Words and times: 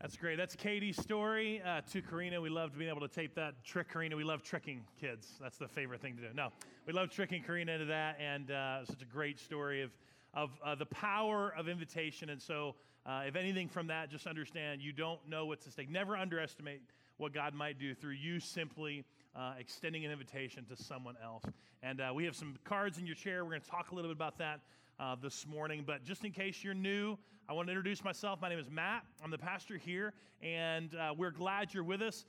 That's 0.00 0.16
great. 0.16 0.36
That's 0.36 0.54
Katie's 0.54 0.96
story 0.96 1.60
uh, 1.66 1.80
to 1.90 2.00
Karina. 2.00 2.40
We 2.40 2.50
loved 2.50 2.78
being 2.78 2.88
able 2.88 3.00
to 3.00 3.08
tape 3.08 3.34
that. 3.34 3.64
Trick 3.64 3.92
Karina. 3.92 4.16
We 4.16 4.22
love 4.22 4.44
tricking 4.44 4.84
kids. 5.00 5.26
That's 5.40 5.58
the 5.58 5.66
favorite 5.66 6.00
thing 6.00 6.14
to 6.16 6.22
do. 6.22 6.28
No, 6.34 6.50
we 6.86 6.92
love 6.92 7.10
tricking 7.10 7.42
Karina 7.42 7.72
into 7.72 7.86
that, 7.86 8.16
and 8.20 8.52
uh, 8.52 8.84
such 8.84 9.02
a 9.02 9.04
great 9.04 9.40
story 9.40 9.82
of 9.82 9.90
of 10.34 10.50
uh, 10.64 10.76
the 10.76 10.86
power 10.86 11.52
of 11.58 11.68
invitation. 11.68 12.30
And 12.30 12.40
so, 12.40 12.76
uh, 13.06 13.22
if 13.26 13.34
anything 13.34 13.68
from 13.68 13.88
that, 13.88 14.08
just 14.08 14.28
understand 14.28 14.82
you 14.82 14.92
don't 14.92 15.18
know 15.28 15.46
what's 15.46 15.66
at 15.66 15.72
stake. 15.72 15.90
Never 15.90 16.16
underestimate 16.16 16.82
what 17.16 17.34
God 17.34 17.52
might 17.52 17.80
do 17.80 17.92
through 17.92 18.12
you 18.12 18.38
simply 18.38 19.04
uh, 19.34 19.54
extending 19.58 20.04
an 20.04 20.12
invitation 20.12 20.64
to 20.66 20.76
someone 20.80 21.16
else. 21.24 21.42
And 21.82 22.00
uh, 22.00 22.12
we 22.14 22.24
have 22.24 22.36
some 22.36 22.54
cards 22.62 22.98
in 22.98 23.06
your 23.06 23.16
chair. 23.16 23.44
We're 23.44 23.50
going 23.50 23.62
to 23.62 23.70
talk 23.70 23.90
a 23.90 23.96
little 23.96 24.10
bit 24.10 24.16
about 24.16 24.38
that 24.38 24.60
uh, 24.98 25.16
this 25.20 25.46
morning. 25.46 25.84
But 25.86 26.04
just 26.04 26.24
in 26.24 26.32
case 26.32 26.62
you're 26.62 26.74
new, 26.74 27.16
I 27.48 27.52
want 27.52 27.68
to 27.68 27.72
introduce 27.72 28.04
myself. 28.04 28.40
My 28.42 28.48
name 28.48 28.58
is 28.58 28.70
Matt. 28.70 29.04
I'm 29.24 29.30
the 29.30 29.38
pastor 29.38 29.78
here, 29.78 30.12
and 30.42 30.94
uh, 30.94 31.14
we're 31.16 31.30
glad 31.30 31.72
you're 31.72 31.84
with 31.84 32.02
us. 32.02 32.26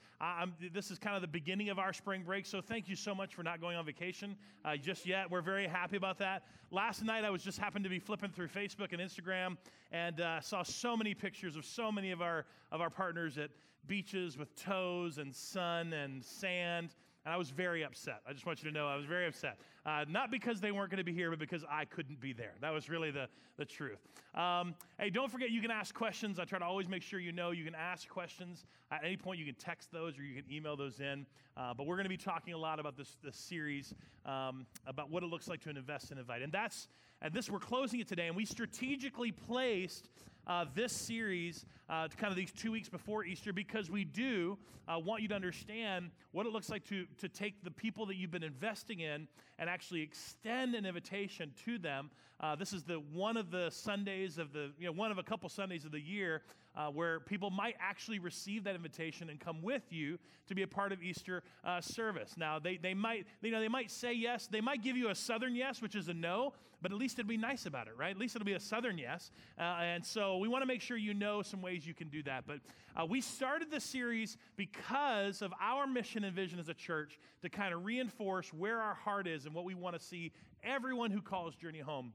this 0.74 0.92
is 0.92 0.98
kind 0.98 1.16
of 1.16 1.22
the 1.22 1.28
beginning 1.28 1.70
of 1.70 1.78
our 1.78 1.92
spring 1.92 2.24
break, 2.24 2.46
so 2.46 2.62
thank 2.62 2.88
you 2.88 2.96
so 2.96 3.14
much 3.14 3.36
for 3.36 3.44
not 3.44 3.60
going 3.60 3.76
on 3.76 3.86
vacation 3.86 4.38
uh, 4.64 4.78
just 4.78 5.06
yet. 5.06 5.30
We're 5.30 5.42
very 5.42 5.68
happy 5.68 5.98
about 5.98 6.18
that. 6.20 6.44
Last 6.72 7.04
night, 7.04 7.26
I 7.26 7.30
was 7.30 7.44
just 7.44 7.58
happened 7.58 7.84
to 7.84 7.90
be 7.90 8.00
flipping 8.00 8.30
through 8.30 8.48
Facebook 8.48 8.94
and 8.94 9.02
Instagram, 9.02 9.58
and 9.92 10.22
uh, 10.22 10.40
saw 10.40 10.64
so 10.64 10.96
many 10.96 11.14
pictures 11.14 11.56
of 11.58 11.66
so 11.66 11.92
many 11.92 12.12
of 12.12 12.22
our 12.22 12.46
of 12.72 12.80
our 12.80 12.90
partners 12.90 13.38
at 13.38 13.50
beaches 13.88 14.38
with 14.38 14.56
toes 14.56 15.18
and 15.18 15.36
sun 15.36 15.94
and 15.94 16.24
sand 16.24 16.96
and 17.26 17.34
I 17.34 17.38
was 17.38 17.50
very 17.50 17.84
upset. 17.84 18.22
I 18.28 18.34
just 18.34 18.46
want 18.46 18.64
you 18.64 18.70
to 18.70 18.74
know 18.74 18.88
I 18.88 18.96
was 18.96 19.06
very 19.06 19.28
upset. 19.28 19.58
Uh, 19.86 20.06
not 20.08 20.32
because 20.32 20.62
they 20.62 20.72
weren't 20.72 20.90
going 20.90 21.00
to 21.00 21.04
be 21.04 21.14
here, 21.14 21.30
but 21.30 21.40
because 21.40 21.64
I 21.70 21.86
couldn't 21.86 22.20
be 22.20 22.34
there. 22.34 22.54
That 22.62 22.74
was 22.74 22.90
really 22.90 23.12
the, 23.12 23.28
the 23.58 23.66
truth. 23.66 24.00
Um, 24.36 24.76
hey, 24.98 25.10
don't 25.10 25.32
forget 25.32 25.52
you 25.52 25.62
can 25.62 25.72
ask 25.72 25.94
questions. 25.94 26.40
I 26.40 26.46
try 26.46 26.60
to 26.60 26.66
always 26.66 26.88
make 26.88 27.02
sure 27.02 27.20
you 27.20 27.32
know 27.32 27.52
you 27.52 27.66
can 27.66 27.76
ask 27.76 28.08
questions. 28.08 28.66
At 28.92 29.04
any 29.04 29.18
point, 29.18 29.40
you 29.40 29.46
can 29.46 29.56
text 29.56 29.92
those 29.92 30.18
or 30.18 30.24
you 30.24 30.42
can 30.42 30.52
email 30.52 30.76
those 30.76 31.00
in. 31.00 31.26
Uh, 31.58 31.74
but 31.74 31.86
we're 31.86 31.96
going 31.96 32.06
to 32.06 32.10
be 32.10 32.18
talking 32.18 32.54
a 32.54 32.58
lot 32.58 32.80
about 32.80 32.96
this, 32.96 33.18
this 33.24 33.36
series, 33.36 33.94
um, 34.26 34.66
about 34.88 35.10
what 35.10 35.24
it 35.24 35.28
looks 35.28 35.48
like 35.48 35.60
to 35.62 35.70
invest 35.70 36.12
and 36.12 36.20
invite. 36.20 36.42
And 36.42 36.52
that's, 36.52 36.88
and 37.22 37.34
this, 37.34 37.50
we're 37.50 37.60
closing 37.60 38.00
it 38.00 38.08
today, 38.08 38.28
and 38.28 38.36
we 38.36 38.46
strategically 38.46 39.32
placed 39.32 40.10
uh, 40.50 40.66
this 40.74 40.92
series, 40.92 41.66
uh, 41.90 42.08
kind 42.18 42.32
of 42.32 42.36
these 42.36 42.52
two 42.52 42.72
weeks 42.72 42.90
before 42.90 43.24
Easter, 43.24 43.54
because 43.54 43.90
we 43.90 44.04
do 44.04 44.58
uh, 44.88 44.98
want 44.98 45.22
you 45.22 45.28
to 45.28 45.36
understand 45.36 46.10
what 46.32 46.48
it 46.48 46.52
looks 46.52 46.70
like 46.70 46.84
to, 46.86 47.06
to 47.20 47.30
take 47.30 47.64
the 47.64 47.70
people 47.70 48.08
that 48.08 48.16
you've 48.16 48.32
been 48.32 48.44
investing 48.44 49.00
in 49.00 49.28
and 49.60 49.70
actually 49.70 50.02
extend 50.02 50.74
an 50.74 50.88
invitation 50.88 51.54
to 51.66 51.78
them. 51.78 52.10
Uh, 52.40 52.56
this 52.56 52.74
is 52.74 52.84
the 52.84 52.96
one 53.14 53.38
of 53.38 53.52
the 53.52 53.70
Sundays 53.70 54.40
of 54.40 54.52
the, 54.52 54.72
you 54.80 54.88
know, 54.88 54.92
one 54.92 55.12
of 55.12 55.20
a 55.20 55.24
couple 55.24 55.48
Sundays 55.50 55.86
of 55.86 55.92
the 55.92 56.02
year 56.02 56.42
uh, 56.80 56.90
where 56.90 57.20
people 57.20 57.50
might 57.50 57.76
actually 57.78 58.20
receive 58.20 58.64
that 58.64 58.74
invitation 58.74 59.30
and 59.30 59.38
come 59.38 59.62
with 59.62 59.84
you 59.92 60.18
to 60.48 60.56
be 60.56 60.62
a 60.62 60.68
part 60.68 60.94
of 60.94 61.04
Easter 61.04 61.44
uh, 61.66 61.82
service. 61.82 62.36
Now, 62.38 62.58
they, 62.58 62.78
they 62.78 62.94
might, 62.94 63.28
you 63.42 63.52
know, 63.52 63.60
they 63.60 63.68
might 63.68 63.92
say 63.92 64.14
yes. 64.14 64.48
They 64.48 64.62
might 64.62 64.82
give 64.82 64.96
you 64.96 65.10
a 65.10 65.16
southern 65.16 65.56
yes, 65.56 65.82
which 65.82 65.94
is 65.94 66.08
a 66.08 66.14
no, 66.14 66.54
but 66.82 66.94
at 66.94 66.98
least 66.98 67.20
it'll 67.20 67.28
be 67.28 67.36
nice 67.36 67.66
about 67.66 67.88
it, 67.88 67.98
right? 67.98 68.12
At 68.12 68.18
least 68.18 68.38
it'll 68.38 68.46
be 68.46 68.54
a 68.54 68.62
southern 68.62 68.98
yes. 68.98 69.30
Uh, 69.60 69.64
and 69.64 70.06
so 70.06 70.38
we 70.38 70.48
want 70.48 70.62
to 70.62 70.66
make 70.66 70.80
sure 70.80 70.96
you 70.96 71.14
know 71.14 71.42
some 71.42 71.62
ways 71.62 71.86
you 71.86 71.94
can 71.94 72.08
do 72.08 72.24
that. 72.24 72.46
But 72.48 72.60
uh, 72.96 73.06
we 73.06 73.20
started 73.20 73.70
this 73.70 73.84
series 73.84 74.38
because 74.56 75.42
of 75.42 75.54
our 75.62 75.86
mission 75.86 76.24
and 76.24 76.34
vision 76.34 76.60
as 76.60 76.70
a 76.70 76.74
church 76.74 77.20
to 77.42 77.50
kind 77.50 77.74
of 77.74 77.84
reinforce 77.84 78.54
where 78.54 78.80
our 78.80 78.94
heart 78.94 79.28
is 79.28 79.46
and 79.46 79.54
what 79.54 79.66
we 79.66 79.76
want 79.76 80.00
to 80.00 80.02
see 80.04 80.32
everyone 80.64 81.12
who 81.12 81.22
calls 81.22 81.56
Journey 81.56 81.80
Home 81.80 82.14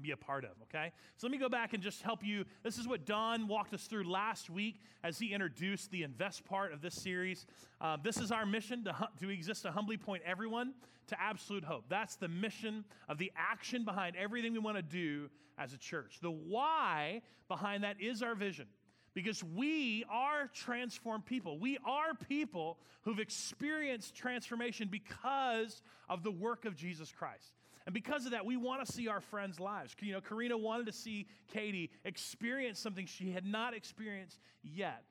be 0.00 0.10
a 0.10 0.16
part 0.16 0.44
of, 0.44 0.50
okay? 0.64 0.92
So 1.16 1.26
let 1.26 1.32
me 1.32 1.38
go 1.38 1.48
back 1.48 1.72
and 1.72 1.82
just 1.82 2.02
help 2.02 2.24
you. 2.24 2.44
This 2.62 2.78
is 2.78 2.86
what 2.88 3.04
Don 3.04 3.48
walked 3.48 3.72
us 3.74 3.84
through 3.84 4.10
last 4.10 4.50
week 4.50 4.80
as 5.02 5.18
he 5.18 5.32
introduced 5.32 5.90
the 5.90 6.02
invest 6.02 6.44
part 6.44 6.72
of 6.72 6.80
this 6.80 6.94
series. 6.94 7.46
Uh, 7.80 7.96
this 8.02 8.16
is 8.18 8.30
our 8.32 8.46
mission 8.46 8.84
to, 8.84 9.08
to 9.20 9.30
exist 9.30 9.62
to 9.62 9.70
humbly 9.70 9.96
point 9.96 10.22
everyone 10.26 10.74
to 11.08 11.20
absolute 11.20 11.64
hope. 11.64 11.84
That's 11.88 12.16
the 12.16 12.28
mission 12.28 12.84
of 13.08 13.18
the 13.18 13.32
action 13.36 13.84
behind 13.84 14.16
everything 14.16 14.52
we 14.52 14.58
want 14.58 14.76
to 14.76 14.82
do 14.82 15.28
as 15.58 15.72
a 15.72 15.78
church. 15.78 16.18
The 16.20 16.30
why 16.30 17.22
behind 17.48 17.84
that 17.84 18.00
is 18.00 18.22
our 18.22 18.34
vision 18.34 18.66
because 19.14 19.44
we 19.44 20.04
are 20.10 20.48
transformed 20.52 21.24
people. 21.24 21.58
We 21.58 21.78
are 21.86 22.14
people 22.28 22.78
who've 23.02 23.20
experienced 23.20 24.14
transformation 24.14 24.88
because 24.90 25.82
of 26.08 26.24
the 26.24 26.32
work 26.32 26.64
of 26.64 26.74
Jesus 26.74 27.12
Christ. 27.12 27.52
And 27.86 27.92
because 27.92 28.24
of 28.24 28.32
that, 28.32 28.46
we 28.46 28.56
want 28.56 28.84
to 28.84 28.90
see 28.90 29.08
our 29.08 29.20
friends' 29.20 29.60
lives. 29.60 29.94
You 30.00 30.12
know, 30.12 30.20
Karina 30.20 30.56
wanted 30.56 30.86
to 30.86 30.92
see 30.92 31.26
Katie 31.52 31.90
experience 32.04 32.78
something 32.78 33.06
she 33.06 33.30
had 33.30 33.44
not 33.44 33.74
experienced 33.74 34.40
yet. 34.62 35.04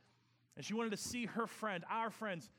And 0.55 0.65
she 0.65 0.73
wanted 0.73 0.91
to 0.91 0.97
see 0.97 1.25
her 1.25 1.45
friend, 1.47 1.83
our 1.89 2.09
friends, 2.09 2.49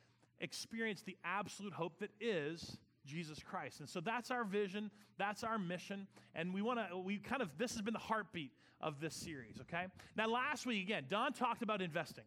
experience 0.41 1.03
the 1.03 1.17
absolute 1.25 1.73
hope 1.73 1.99
that 1.99 2.11
is 2.21 2.79
Jesus 3.05 3.41
Christ. 3.43 3.81
And 3.81 3.89
so 3.89 4.01
that's 4.01 4.31
our 4.31 4.45
vision, 4.45 4.91
that's 5.19 5.45
our 5.45 5.59
mission, 5.59 6.07
and 6.35 6.53
we 6.55 6.63
want 6.63 6.81
to 6.91 6.97
we 6.97 7.19
kind 7.19 7.43
of 7.43 7.57
this 7.59 7.73
has 7.73 7.83
been 7.83 7.95
the 7.95 8.01
heartbeat 8.01 8.53
of 8.81 9.01
this 9.01 9.15
series, 9.15 9.61
okay? 9.61 9.87
Now 10.17 10.29
last 10.29 10.67
week 10.67 10.83
again, 10.83 11.05
Don 11.09 11.33
talked 11.33 11.63
about 11.63 11.83
investing. 11.83 12.25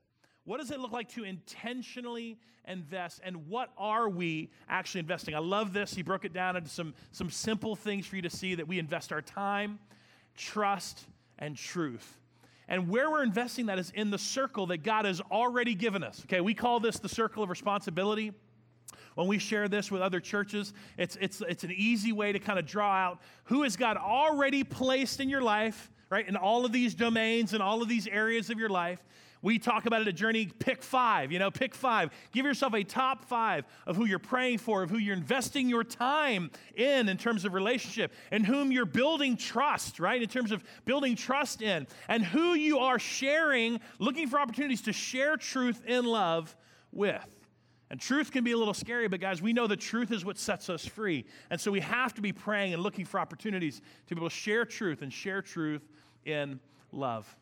What 0.47 0.62
does 0.62 0.72
it 0.72 0.80
look 0.80 0.94
like 0.94 1.09
to 1.09 1.25
intentionally 1.25 2.40
invest? 2.66 3.19
And 3.22 3.50
what 3.50 3.69
are 3.78 4.08
we 4.08 4.50
actually 4.69 5.02
investing? 5.02 5.35
I 5.35 5.40
love 5.40 5.74
this. 5.74 5.94
He 5.94 6.03
broke 6.03 6.24
it 6.24 6.31
down 6.31 6.56
into 6.56 6.69
some, 6.69 6.94
some 7.12 7.30
simple 7.30 7.75
things 7.75 8.06
for 8.06 8.16
you 8.16 8.22
to 8.22 8.30
see 8.30 8.56
that 8.56 8.66
we 8.66 8.80
invest 8.80 9.12
our 9.12 9.22
time, 9.22 9.78
trust, 10.38 11.03
and 11.38 11.58
truth. 11.58 12.18
And 12.69 12.88
where 12.88 13.12
we're 13.12 13.24
investing 13.24 13.66
that 13.66 13.78
is 13.78 13.91
in 13.94 14.09
the 14.09 14.18
circle 14.18 14.68
that 14.68 14.84
God 14.84 15.03
has 15.03 15.19
already 15.19 15.75
given 15.75 16.02
us. 16.02 16.22
Okay, 16.24 16.40
we 16.40 16.53
call 16.53 16.79
this 16.79 16.97
the 16.97 17.09
circle 17.09 17.44
of 17.44 17.50
responsibility. 17.50 18.31
When 19.16 19.28
we 19.28 19.40
share 19.40 19.68
this 19.68 19.91
with 19.91 20.02
other 20.02 20.22
churches, 20.22 20.74
it's, 20.97 21.18
it's, 21.19 21.41
it's 21.41 21.66
an 21.66 21.74
easy 21.75 22.14
way 22.14 22.31
to 22.31 22.40
kind 22.40 22.58
of 22.58 22.66
draw 22.66 22.94
out 22.94 23.19
who 23.46 23.64
has 23.64 23.75
God 23.75 23.97
already 23.97 24.64
placed 24.64 25.19
in 25.19 25.28
your 25.28 25.41
life, 25.41 25.91
right? 26.09 26.25
In 26.25 26.38
all 26.38 26.66
of 26.66 26.72
these 26.72 26.96
domains 26.96 27.52
and 27.52 27.62
all 27.62 27.81
of 27.81 27.90
these 27.90 28.08
areas 28.08 28.50
of 28.50 28.58
your 28.58 28.69
life. 28.69 29.03
We 29.42 29.59
talk 29.59 29.86
about 29.86 30.02
it 30.02 30.08
at 30.08 30.16
Journey, 30.16 30.48
pick 30.48 30.81
five, 30.81 31.31
you 31.31 31.40
know, 31.40 31.52
pick 31.52 31.75
five. 31.75 32.09
Give 32.31 32.46
yourself 32.46 32.74
a 32.74 32.84
top 32.84 33.25
five 33.25 33.66
of 33.86 33.96
who 33.96 34.06
you're 34.06 34.20
praying 34.20 34.58
for, 34.58 34.84
of 34.84 34.90
who 34.90 34.98
you're 34.98 35.16
investing 35.16 35.70
your 35.70 35.84
time 35.84 36.50
in, 36.75 37.08
in 37.08 37.18
terms 37.18 37.46
of 37.46 37.53
relationship, 37.53 38.14
and 38.31 38.46
whom 38.46 38.72
you're 38.72 38.86
building 38.86 39.38
trust, 39.38 40.00
right? 40.00 40.22
In 40.22 40.28
terms 40.28 40.52
of 40.52 40.64
building 40.86 41.16
trust 41.16 41.62
in, 41.62 41.88
and 42.08 42.24
who 42.24 42.53
you 42.53 42.80
are 42.80 43.00
sharing, 43.00 43.80
looking 44.00 44.28
for 44.28 44.40
opportunities 44.40 44.81
to 44.81 44.94
share 44.94 45.38
truth 45.38 45.84
in 45.86 46.06
love 46.06 46.56
with. 46.92 47.28
And 47.90 48.02
truth 48.02 48.31
can 48.31 48.44
be 48.44 48.52
a 48.52 48.58
little 48.58 48.74
scary, 48.74 49.08
but 49.08 49.22
guys, 49.22 49.42
we 49.42 49.53
know 49.53 49.66
the 49.66 49.78
truth 49.78 50.12
is 50.12 50.26
what 50.26 50.38
sets 50.38 50.70
us 50.70 50.86
free. 50.86 51.26
And 51.50 51.62
so 51.62 51.72
we 51.72 51.80
have 51.80 52.14
to 52.16 52.22
be 52.22 52.34
praying 52.34 52.74
and 52.74 52.84
looking 52.84 53.06
for 53.06 53.20
opportunities 53.20 53.81
to 54.08 54.16
be 54.16 54.20
able 54.20 54.30
to 54.30 54.36
share 54.36 54.66
truth 54.66 55.02
and 55.02 55.14
share 55.14 55.42
truth 55.42 55.88
in 56.26 56.59
love. 56.92 57.34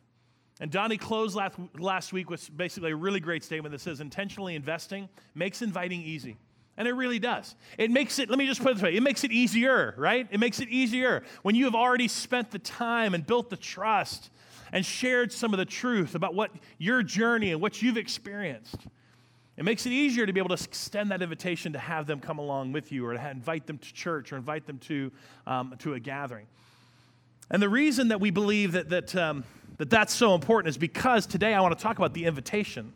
And 0.59 0.71
Donnie 0.71 0.97
closed 0.97 1.35
last, 1.35 1.57
last 1.77 2.13
week 2.13 2.29
with 2.29 2.55
basically 2.55 2.91
a 2.91 2.95
really 2.95 3.19
great 3.19 3.43
statement 3.43 3.73
that 3.73 3.81
says 3.81 3.99
intentionally 3.99 4.55
investing 4.55 5.09
makes 5.33 5.61
inviting 5.61 6.01
easy. 6.01 6.37
And 6.77 6.87
it 6.87 6.93
really 6.93 7.19
does. 7.19 7.55
It 7.77 7.91
makes 7.91 8.19
it, 8.19 8.29
let 8.29 8.37
me 8.37 8.47
just 8.47 8.61
put 8.61 8.71
it 8.71 8.73
this 8.75 8.83
way, 8.83 8.95
it 8.95 9.03
makes 9.03 9.23
it 9.23 9.31
easier, 9.31 9.93
right? 9.97 10.27
It 10.29 10.39
makes 10.39 10.59
it 10.59 10.69
easier 10.69 11.23
when 11.41 11.55
you 11.55 11.65
have 11.65 11.75
already 11.75 12.07
spent 12.07 12.51
the 12.51 12.59
time 12.59 13.13
and 13.13 13.25
built 13.25 13.49
the 13.49 13.57
trust 13.57 14.29
and 14.71 14.85
shared 14.85 15.31
some 15.31 15.53
of 15.53 15.57
the 15.57 15.65
truth 15.65 16.15
about 16.15 16.35
what 16.35 16.51
your 16.77 17.01
journey 17.01 17.51
and 17.51 17.61
what 17.61 17.81
you've 17.81 17.97
experienced. 17.97 18.87
It 19.57 19.63
makes 19.63 19.85
it 19.85 19.93
easier 19.93 20.25
to 20.25 20.33
be 20.33 20.39
able 20.39 20.55
to 20.55 20.61
extend 20.61 21.11
that 21.11 21.21
invitation 21.21 21.73
to 21.73 21.79
have 21.79 22.07
them 22.07 22.19
come 22.19 22.39
along 22.39 22.73
with 22.73 22.91
you 22.91 23.05
or 23.05 23.13
to 23.13 23.29
invite 23.29 23.67
them 23.67 23.77
to 23.77 23.93
church 23.93 24.33
or 24.33 24.35
invite 24.35 24.65
them 24.65 24.79
to, 24.79 25.11
um, 25.47 25.75
to 25.79 25.93
a 25.93 25.99
gathering. 25.99 26.47
And 27.49 27.61
the 27.61 27.69
reason 27.69 28.09
that 28.09 28.19
we 28.19 28.31
believe 28.31 28.73
that, 28.73 28.89
that, 28.89 29.15
um, 29.15 29.45
that 29.77 29.89
that's 29.89 30.13
so 30.13 30.35
important 30.35 30.69
is 30.69 30.77
because 30.77 31.25
today 31.25 31.53
I 31.53 31.61
want 31.61 31.77
to 31.77 31.81
talk 31.81 31.97
about 31.97 32.13
the 32.13 32.25
invitation. 32.25 32.93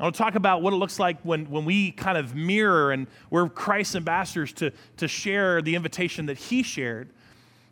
I 0.00 0.04
want 0.04 0.14
to 0.14 0.22
talk 0.22 0.36
about 0.36 0.62
what 0.62 0.72
it 0.72 0.76
looks 0.76 0.98
like 0.98 1.20
when, 1.22 1.50
when 1.50 1.64
we 1.64 1.90
kind 1.90 2.16
of 2.16 2.34
mirror 2.34 2.92
and 2.92 3.08
we're 3.30 3.48
Christ's 3.48 3.96
ambassadors 3.96 4.52
to, 4.54 4.72
to 4.98 5.08
share 5.08 5.60
the 5.60 5.74
invitation 5.74 6.26
that 6.26 6.38
he 6.38 6.62
shared. 6.62 7.10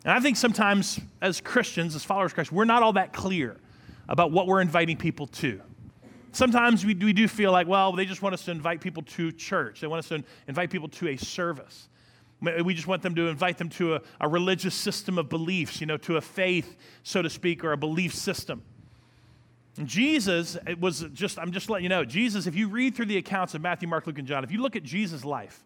And 0.03 0.13
I 0.13 0.19
think 0.19 0.37
sometimes 0.37 0.99
as 1.21 1.41
Christians, 1.41 1.95
as 1.95 2.03
followers 2.03 2.31
of 2.31 2.35
Christ, 2.35 2.51
we're 2.51 2.65
not 2.65 2.83
all 2.83 2.93
that 2.93 3.13
clear 3.13 3.57
about 4.09 4.31
what 4.31 4.45
we're 4.45 4.61
inviting 4.61 4.97
people 4.97 5.27
to. 5.27 5.61
Sometimes 6.33 6.85
we, 6.85 6.93
we 6.93 7.13
do 7.13 7.27
feel 7.27 7.51
like, 7.51 7.67
well, 7.67 7.93
they 7.93 8.05
just 8.05 8.21
want 8.21 8.33
us 8.33 8.45
to 8.45 8.51
invite 8.51 8.81
people 8.81 9.03
to 9.03 9.31
church. 9.31 9.81
They 9.81 9.87
want 9.87 9.99
us 9.99 10.09
to 10.09 10.23
invite 10.47 10.69
people 10.69 10.89
to 10.89 11.07
a 11.07 11.17
service. 11.17 11.87
We 12.39 12.73
just 12.75 12.87
want 12.87 13.01
them 13.01 13.15
to 13.15 13.27
invite 13.27 13.57
them 13.57 13.69
to 13.69 13.95
a, 13.95 14.01
a 14.21 14.27
religious 14.27 14.75
system 14.75 15.17
of 15.17 15.27
beliefs, 15.27 15.81
you 15.81 15.87
know, 15.87 15.97
to 15.97 16.17
a 16.17 16.21
faith, 16.21 16.77
so 17.03 17.21
to 17.21 17.29
speak, 17.29 17.63
or 17.63 17.71
a 17.71 17.77
belief 17.77 18.13
system. 18.13 18.61
Jesus, 19.83 20.57
it 20.67 20.79
was 20.79 21.05
just, 21.13 21.37
I'm 21.39 21.51
just 21.51 21.69
letting 21.69 21.83
you 21.83 21.89
know, 21.89 22.05
Jesus, 22.05 22.47
if 22.47 22.55
you 22.55 22.67
read 22.67 22.95
through 22.95 23.05
the 23.07 23.17
accounts 23.17 23.53
of 23.53 23.61
Matthew, 23.61 23.87
Mark, 23.87 24.07
Luke, 24.07 24.17
and 24.17 24.27
John, 24.27 24.43
if 24.43 24.51
you 24.51 24.61
look 24.61 24.75
at 24.75 24.83
Jesus' 24.83 25.23
life, 25.23 25.63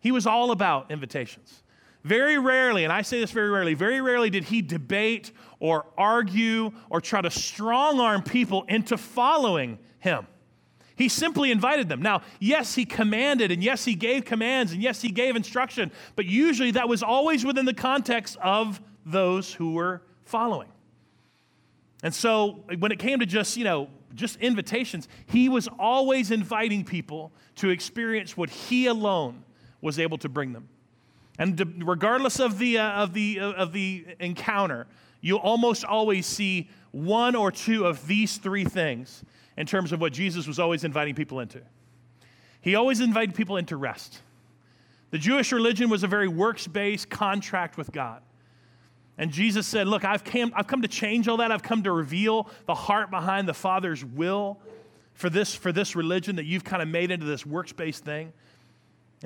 he 0.00 0.10
was 0.10 0.26
all 0.26 0.50
about 0.50 0.90
invitations. 0.90 1.62
Very 2.04 2.38
rarely, 2.38 2.84
and 2.84 2.92
I 2.92 3.02
say 3.02 3.18
this 3.18 3.32
very 3.32 3.50
rarely, 3.50 3.74
very 3.74 4.00
rarely 4.00 4.30
did 4.30 4.44
he 4.44 4.62
debate 4.62 5.32
or 5.58 5.86
argue 5.98 6.70
or 6.88 7.00
try 7.00 7.20
to 7.20 7.30
strong 7.30 7.98
arm 7.98 8.22
people 8.22 8.64
into 8.68 8.96
following 8.96 9.78
him. 9.98 10.26
He 10.96 11.08
simply 11.08 11.50
invited 11.50 11.88
them. 11.88 12.00
Now, 12.00 12.22
yes, 12.40 12.74
he 12.74 12.86
commanded, 12.86 13.52
and 13.52 13.62
yes, 13.62 13.84
he 13.84 13.94
gave 13.94 14.24
commands, 14.24 14.72
and 14.72 14.82
yes, 14.82 15.02
he 15.02 15.10
gave 15.10 15.36
instruction, 15.36 15.92
but 16.16 16.24
usually 16.24 16.70
that 16.72 16.88
was 16.88 17.02
always 17.02 17.44
within 17.44 17.66
the 17.66 17.74
context 17.74 18.38
of 18.42 18.80
those 19.04 19.52
who 19.52 19.74
were 19.74 20.02
following. 20.24 20.68
And 22.02 22.14
so 22.14 22.64
when 22.78 22.92
it 22.92 22.98
came 22.98 23.20
to 23.20 23.26
just, 23.26 23.56
you 23.56 23.64
know, 23.64 23.88
just 24.14 24.36
invitations, 24.36 25.08
he 25.26 25.48
was 25.48 25.68
always 25.78 26.30
inviting 26.30 26.84
people 26.84 27.32
to 27.56 27.68
experience 27.70 28.36
what 28.36 28.48
he 28.48 28.86
alone 28.86 29.44
was 29.80 29.98
able 29.98 30.18
to 30.18 30.28
bring 30.28 30.52
them. 30.52 30.68
And 31.38 31.82
regardless 31.86 32.40
of 32.40 32.58
the, 32.58 32.78
uh, 32.78 33.02
of, 33.02 33.12
the, 33.12 33.40
uh, 33.40 33.52
of 33.52 33.72
the 33.72 34.06
encounter, 34.18 34.86
you 35.26 35.38
almost 35.38 35.84
always 35.84 36.24
see 36.24 36.70
one 36.92 37.34
or 37.34 37.50
two 37.50 37.84
of 37.84 38.06
these 38.06 38.36
three 38.36 38.64
things 38.64 39.24
in 39.56 39.66
terms 39.66 39.90
of 39.90 40.00
what 40.00 40.12
Jesus 40.12 40.46
was 40.46 40.60
always 40.60 40.84
inviting 40.84 41.16
people 41.16 41.40
into. 41.40 41.60
He 42.60 42.76
always 42.76 43.00
invited 43.00 43.34
people 43.34 43.56
into 43.56 43.76
rest. 43.76 44.22
The 45.10 45.18
Jewish 45.18 45.50
religion 45.50 45.90
was 45.90 46.04
a 46.04 46.06
very 46.06 46.28
works 46.28 46.68
based 46.68 47.10
contract 47.10 47.76
with 47.76 47.90
God. 47.90 48.22
And 49.18 49.32
Jesus 49.32 49.66
said, 49.66 49.88
Look, 49.88 50.04
I've, 50.04 50.22
came, 50.22 50.52
I've 50.54 50.68
come 50.68 50.82
to 50.82 50.88
change 50.88 51.26
all 51.26 51.38
that. 51.38 51.50
I've 51.50 51.62
come 51.62 51.82
to 51.82 51.90
reveal 51.90 52.48
the 52.66 52.74
heart 52.76 53.10
behind 53.10 53.48
the 53.48 53.54
Father's 53.54 54.04
will 54.04 54.60
for 55.14 55.28
this, 55.28 55.56
for 55.56 55.72
this 55.72 55.96
religion 55.96 56.36
that 56.36 56.44
you've 56.44 56.62
kind 56.62 56.82
of 56.82 56.88
made 56.88 57.10
into 57.10 57.26
this 57.26 57.44
works 57.44 57.72
based 57.72 58.04
thing. 58.04 58.32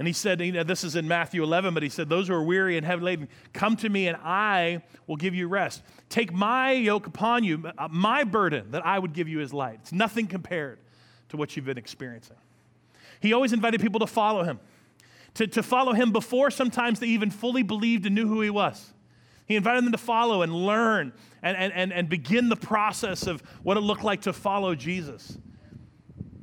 And 0.01 0.07
he 0.07 0.15
said, 0.15 0.41
you 0.41 0.53
know, 0.53 0.63
this 0.63 0.83
is 0.83 0.97
in 0.97 1.07
Matthew 1.07 1.43
11, 1.43 1.75
but 1.75 1.83
he 1.83 1.91
said, 1.91 2.09
Those 2.09 2.29
who 2.29 2.35
are 2.35 2.43
weary 2.43 2.79
and 2.79 2.87
heavy 2.87 3.03
laden, 3.03 3.29
come 3.53 3.77
to 3.77 3.89
me 3.91 4.09
and 4.09 4.17
I 4.25 4.81
will 5.07 5.17
give 5.17 5.35
you 5.35 5.47
rest. 5.47 5.83
Take 6.09 6.33
my 6.33 6.73
yoke 6.73 7.07
upon 7.07 7.45
you, 7.45 7.71
uh, 7.77 7.87
my 7.91 8.25
burden 8.25 8.71
that 8.71 8.87
I 8.87 8.99
would 8.99 9.13
give 9.13 9.29
you 9.29 9.43
is 9.43 9.53
light. 9.53 9.81
It's 9.83 9.93
nothing 9.93 10.27
compared 10.27 10.79
to 11.29 11.37
what 11.37 11.55
you've 11.55 11.67
been 11.67 11.77
experiencing. 11.77 12.39
He 13.21 13.35
always 13.35 13.53
invited 13.53 13.83
people 13.83 14.01
to 14.01 14.07
follow 14.07 14.43
him, 14.43 14.59
to, 15.35 15.47
to 15.49 15.63
follow 15.63 15.93
him 15.93 16.13
before 16.13 16.51
sometimes 16.51 16.99
they 16.99 17.09
even 17.09 17.31
fully 17.31 17.63
believed 17.63 18.07
and 18.07 18.15
knew 18.15 18.27
who 18.27 18.41
he 18.41 18.49
was. 18.49 18.95
He 19.45 19.55
invited 19.55 19.85
them 19.85 19.93
to 19.93 19.99
follow 19.99 20.41
and 20.41 20.51
learn 20.51 21.13
and, 21.43 21.59
and, 21.59 21.75
and, 21.75 21.93
and 21.93 22.09
begin 22.09 22.49
the 22.49 22.57
process 22.57 23.27
of 23.27 23.43
what 23.63 23.77
it 23.77 23.81
looked 23.81 24.03
like 24.03 24.23
to 24.23 24.33
follow 24.33 24.75
Jesus. 24.75 25.37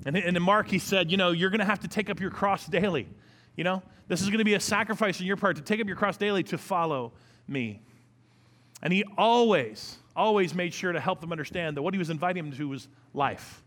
And, 0.06 0.16
and 0.16 0.38
in 0.38 0.44
Mark, 0.44 0.68
he 0.68 0.78
said, 0.78 1.10
You 1.10 1.18
know, 1.18 1.32
you're 1.32 1.50
going 1.50 1.58
to 1.58 1.66
have 1.66 1.80
to 1.80 1.88
take 1.88 2.12
up 2.12 2.20
your 2.20 2.30
cross 2.30 2.68
daily. 2.68 3.08
You 3.58 3.66
know, 3.66 3.84
this 4.08 4.22
is 4.22 4.28
going 4.28 4.38
to 4.38 4.46
be 4.46 4.54
a 4.54 4.60
sacrifice 4.62 5.20
on 5.20 5.28
your 5.28 5.36
part 5.36 5.58
to 5.58 5.62
take 5.62 5.82
up 5.82 5.88
your 5.88 5.98
cross 5.98 6.16
daily 6.16 6.44
to 6.44 6.58
follow 6.58 7.12
me. 7.48 7.82
And 8.82 8.94
he 8.94 9.04
always, 9.18 9.98
always 10.16 10.54
made 10.54 10.74
sure 10.74 10.94
to 10.94 11.00
help 11.02 11.20
them 11.20 11.34
understand 11.34 11.76
that 11.76 11.82
what 11.82 11.94
he 11.94 11.98
was 11.98 12.10
inviting 12.10 12.50
them 12.50 12.58
to 12.58 12.70
was 12.70 12.88
life, 13.14 13.62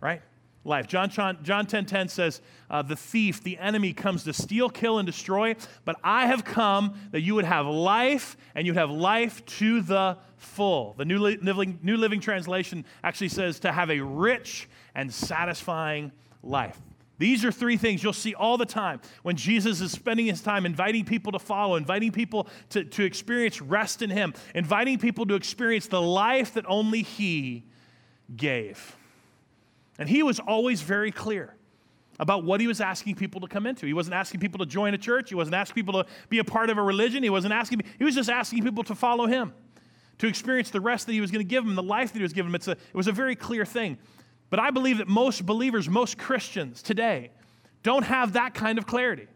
right? 0.00 0.22
life. 0.64 0.86
John, 0.86 1.08
John, 1.10 1.38
John 1.42 1.66
10 1.66 1.86
10 1.86 2.08
says, 2.08 2.40
uh, 2.68 2.82
The 2.82 2.96
thief, 2.96 3.42
the 3.42 3.58
enemy, 3.58 3.92
comes 3.92 4.24
to 4.24 4.32
steal, 4.32 4.68
kill, 4.68 4.98
and 4.98 5.06
destroy, 5.06 5.56
but 5.84 5.96
I 6.04 6.26
have 6.26 6.44
come 6.44 6.98
that 7.12 7.20
you 7.20 7.34
would 7.34 7.44
have 7.44 7.66
life 7.66 8.36
and 8.54 8.66
you'd 8.66 8.76
have 8.76 8.90
life 8.90 9.44
to 9.46 9.80
the 9.80 10.18
full. 10.36 10.94
The 10.96 11.04
New 11.04 11.18
Living, 11.18 11.78
New 11.82 11.96
Living 11.96 12.20
Translation 12.20 12.84
actually 13.02 13.28
says 13.28 13.60
to 13.60 13.72
have 13.72 13.90
a 13.90 14.00
rich 14.00 14.68
and 14.94 15.12
satisfying 15.12 16.12
life. 16.42 16.78
These 17.20 17.44
are 17.44 17.52
three 17.52 17.76
things 17.76 18.02
you'll 18.02 18.14
see 18.14 18.34
all 18.34 18.56
the 18.56 18.64
time 18.64 18.98
when 19.22 19.36
Jesus 19.36 19.82
is 19.82 19.92
spending 19.92 20.24
his 20.24 20.40
time 20.40 20.64
inviting 20.64 21.04
people 21.04 21.32
to 21.32 21.38
follow, 21.38 21.76
inviting 21.76 22.12
people 22.12 22.48
to, 22.70 22.82
to 22.82 23.04
experience 23.04 23.60
rest 23.60 24.00
in 24.00 24.08
him, 24.08 24.32
inviting 24.54 24.98
people 24.98 25.26
to 25.26 25.34
experience 25.34 25.86
the 25.86 26.00
life 26.00 26.54
that 26.54 26.64
only 26.66 27.02
he 27.02 27.64
gave. 28.34 28.96
And 29.98 30.08
he 30.08 30.22
was 30.22 30.40
always 30.40 30.80
very 30.80 31.12
clear 31.12 31.54
about 32.18 32.44
what 32.44 32.58
he 32.58 32.66
was 32.66 32.80
asking 32.80 33.16
people 33.16 33.42
to 33.42 33.48
come 33.48 33.66
into. 33.66 33.84
He 33.84 33.92
wasn't 33.92 34.14
asking 34.14 34.40
people 34.40 34.58
to 34.60 34.66
join 34.66 34.94
a 34.94 34.98
church, 34.98 35.28
he 35.28 35.34
wasn't 35.34 35.56
asking 35.56 35.74
people 35.74 36.02
to 36.02 36.08
be 36.30 36.38
a 36.38 36.44
part 36.44 36.70
of 36.70 36.78
a 36.78 36.82
religion, 36.82 37.22
he 37.22 37.28
wasn't 37.28 37.52
asking, 37.52 37.82
he 37.98 38.04
was 38.04 38.14
just 38.14 38.30
asking 38.30 38.64
people 38.64 38.82
to 38.84 38.94
follow 38.94 39.26
him, 39.26 39.52
to 40.16 40.26
experience 40.26 40.70
the 40.70 40.80
rest 40.80 41.04
that 41.04 41.12
he 41.12 41.20
was 41.20 41.30
going 41.30 41.44
to 41.44 41.48
give 41.48 41.66
them, 41.66 41.74
the 41.74 41.82
life 41.82 42.14
that 42.14 42.18
he 42.18 42.22
was 42.22 42.32
giving 42.32 42.50
them. 42.50 42.54
It's 42.54 42.68
a, 42.68 42.72
it 42.72 42.94
was 42.94 43.08
a 43.08 43.12
very 43.12 43.36
clear 43.36 43.66
thing. 43.66 43.98
But 44.50 44.58
I 44.58 44.70
believe 44.70 44.98
that 44.98 45.08
most 45.08 45.46
believers, 45.46 45.88
most 45.88 46.18
Christians 46.18 46.82
today, 46.82 47.30
don't 47.82 48.04
have 48.04 48.34
that 48.34 48.52
kind 48.52 48.78
of 48.78 48.86
clarity 48.86 49.26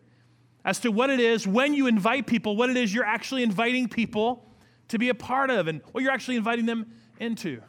as 0.65 0.81
to 0.81 0.91
what 0.91 1.11
it 1.11 1.21
is 1.21 1.47
when 1.47 1.73
you 1.73 1.87
invite 1.87 2.27
people, 2.27 2.57
what 2.57 2.69
it 2.69 2.77
is 2.77 2.93
you're 2.93 3.05
actually 3.05 3.43
inviting 3.43 3.89
people 3.89 4.45
to 4.89 4.99
be 4.99 5.09
a 5.09 5.15
part 5.15 5.51
of, 5.51 5.67
and 5.67 5.81
what 5.93 6.03
you're 6.03 6.13
actually 6.13 6.37
inviting 6.37 6.67
them 6.67 6.87
into. 7.19 7.61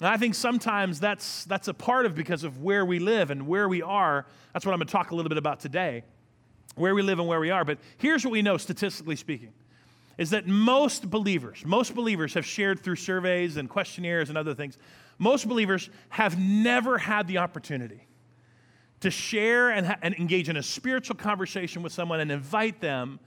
And 0.00 0.08
I 0.08 0.16
think 0.16 0.34
sometimes 0.34 1.00
that's, 1.00 1.44
that's 1.44 1.68
a 1.68 1.74
part 1.74 2.06
of 2.06 2.14
because 2.14 2.44
of 2.44 2.62
where 2.62 2.84
we 2.84 2.98
live 2.98 3.30
and 3.30 3.46
where 3.46 3.68
we 3.68 3.82
are. 3.82 4.26
That's 4.52 4.64
what 4.64 4.72
I'm 4.72 4.78
going 4.78 4.86
to 4.86 4.92
talk 4.92 5.10
a 5.10 5.14
little 5.14 5.28
bit 5.28 5.38
about 5.38 5.60
today 5.60 6.02
where 6.76 6.94
we 6.94 7.02
live 7.02 7.18
and 7.18 7.26
where 7.26 7.40
we 7.40 7.50
are. 7.50 7.64
But 7.64 7.78
here's 7.96 8.24
what 8.24 8.32
we 8.32 8.42
know, 8.42 8.58
statistically 8.58 9.16
speaking, 9.16 9.52
is 10.18 10.30
that 10.30 10.46
most 10.46 11.10
believers, 11.10 11.64
most 11.64 11.94
believers 11.94 12.34
have 12.34 12.44
shared 12.44 12.80
through 12.80 12.96
surveys 12.96 13.56
and 13.56 13.68
questionnaires 13.68 14.28
and 14.28 14.36
other 14.36 14.54
things, 14.54 14.76
most 15.18 15.48
believers 15.48 15.90
have 16.10 16.38
never 16.38 16.98
had 16.98 17.26
the 17.26 17.38
opportunity 17.38 18.06
to 19.00 19.10
share 19.10 19.70
and, 19.70 19.86
ha- 19.86 19.98
and 20.02 20.14
engage 20.14 20.48
in 20.48 20.56
a 20.56 20.62
spiritual 20.62 21.16
conversation 21.16 21.82
with 21.82 21.92
someone 21.92 22.20
and 22.20 22.30
invite 22.30 22.80
them 22.80 23.20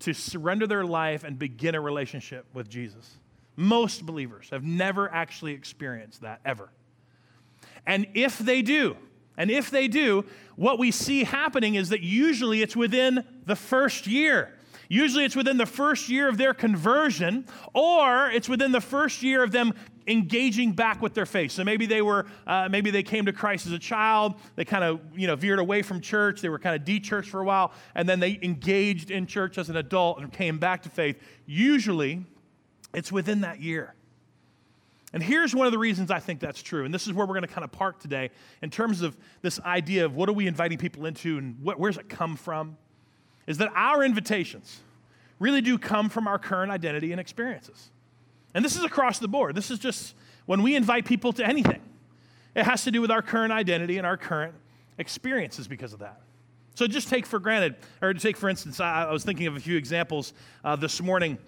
to 0.00 0.12
surrender 0.12 0.66
their 0.66 0.84
life 0.84 1.24
and 1.24 1.38
begin 1.38 1.74
a 1.74 1.80
relationship 1.80 2.46
with 2.54 2.68
Jesus. 2.68 3.18
Most 3.56 4.04
believers 4.04 4.48
have 4.50 4.64
never 4.64 5.12
actually 5.12 5.52
experienced 5.52 6.22
that 6.22 6.40
ever. 6.44 6.70
And 7.86 8.06
if 8.14 8.38
they 8.38 8.62
do, 8.62 8.96
and 9.36 9.50
if 9.50 9.70
they 9.70 9.88
do, 9.88 10.24
what 10.56 10.78
we 10.78 10.90
see 10.90 11.24
happening 11.24 11.74
is 11.74 11.88
that 11.90 12.00
usually 12.00 12.62
it's 12.62 12.76
within 12.76 13.24
the 13.46 13.56
first 13.56 14.06
year. 14.06 14.54
Usually 14.88 15.24
it's 15.24 15.36
within 15.36 15.56
the 15.56 15.66
first 15.66 16.08
year 16.08 16.28
of 16.28 16.36
their 16.36 16.52
conversion, 16.52 17.46
or 17.72 18.30
it's 18.30 18.48
within 18.48 18.72
the 18.72 18.80
first 18.80 19.22
year 19.22 19.42
of 19.42 19.50
them 19.50 19.72
engaging 20.06 20.72
back 20.72 21.00
with 21.00 21.14
their 21.14 21.26
faith. 21.26 21.52
So 21.52 21.64
maybe 21.64 21.86
they 21.86 22.02
were, 22.02 22.26
uh, 22.46 22.68
maybe 22.70 22.90
they 22.90 23.02
came 23.02 23.26
to 23.26 23.32
Christ 23.32 23.66
as 23.66 23.72
a 23.72 23.78
child. 23.78 24.34
They 24.56 24.64
kind 24.64 24.84
of, 24.84 25.00
you 25.16 25.26
know, 25.26 25.36
veered 25.36 25.58
away 25.58 25.82
from 25.82 26.00
church. 26.00 26.40
They 26.40 26.48
were 26.48 26.58
kind 26.58 26.76
of 26.76 26.84
de-churched 26.84 27.30
for 27.30 27.40
a 27.40 27.44
while, 27.44 27.72
and 27.94 28.08
then 28.08 28.20
they 28.20 28.38
engaged 28.42 29.10
in 29.10 29.26
church 29.26 29.58
as 29.58 29.68
an 29.70 29.76
adult 29.76 30.20
and 30.20 30.32
came 30.32 30.58
back 30.58 30.82
to 30.82 30.88
faith. 30.88 31.20
Usually, 31.46 32.24
it's 32.94 33.12
within 33.12 33.42
that 33.42 33.60
year. 33.60 33.94
And 35.12 35.22
here's 35.22 35.54
one 35.54 35.66
of 35.66 35.72
the 35.72 35.78
reasons 35.78 36.10
I 36.10 36.20
think 36.20 36.40
that's 36.40 36.62
true. 36.62 36.84
And 36.84 36.94
this 36.94 37.06
is 37.06 37.12
where 37.12 37.26
we're 37.26 37.34
going 37.34 37.46
to 37.46 37.52
kind 37.52 37.64
of 37.64 37.72
park 37.72 38.00
today 38.00 38.30
in 38.62 38.70
terms 38.70 39.02
of 39.02 39.16
this 39.42 39.60
idea 39.60 40.06
of 40.06 40.16
what 40.16 40.28
are 40.28 40.32
we 40.32 40.46
inviting 40.46 40.78
people 40.78 41.04
into 41.04 41.36
and 41.36 41.58
what, 41.62 41.78
where's 41.78 41.98
it 41.98 42.08
come 42.08 42.34
from? 42.34 42.78
Is 43.46 43.58
that 43.58 43.70
our 43.74 44.02
invitations 44.02 44.80
really 45.42 45.60
do 45.60 45.76
come 45.76 46.08
from 46.08 46.28
our 46.28 46.38
current 46.38 46.70
identity 46.70 47.10
and 47.10 47.20
experiences. 47.20 47.90
And 48.54 48.64
this 48.64 48.76
is 48.76 48.84
across 48.84 49.18
the 49.18 49.28
board. 49.28 49.54
This 49.54 49.70
is 49.70 49.78
just 49.78 50.14
when 50.46 50.62
we 50.62 50.76
invite 50.76 51.04
people 51.04 51.32
to 51.34 51.46
anything, 51.46 51.80
it 52.54 52.64
has 52.64 52.84
to 52.84 52.90
do 52.90 53.00
with 53.00 53.10
our 53.10 53.22
current 53.22 53.52
identity 53.52 53.98
and 53.98 54.06
our 54.06 54.16
current 54.16 54.54
experiences 54.98 55.66
because 55.66 55.92
of 55.92 56.00
that. 56.00 56.20
So 56.74 56.86
just 56.86 57.08
take 57.08 57.26
for 57.26 57.38
granted, 57.38 57.76
or 58.00 58.14
take 58.14 58.36
for 58.36 58.48
instance, 58.48 58.80
I, 58.80 59.04
I 59.04 59.12
was 59.12 59.24
thinking 59.24 59.46
of 59.46 59.56
a 59.56 59.60
few 59.60 59.76
examples 59.76 60.32
uh, 60.64 60.76
this 60.76 61.00
morning 61.00 61.38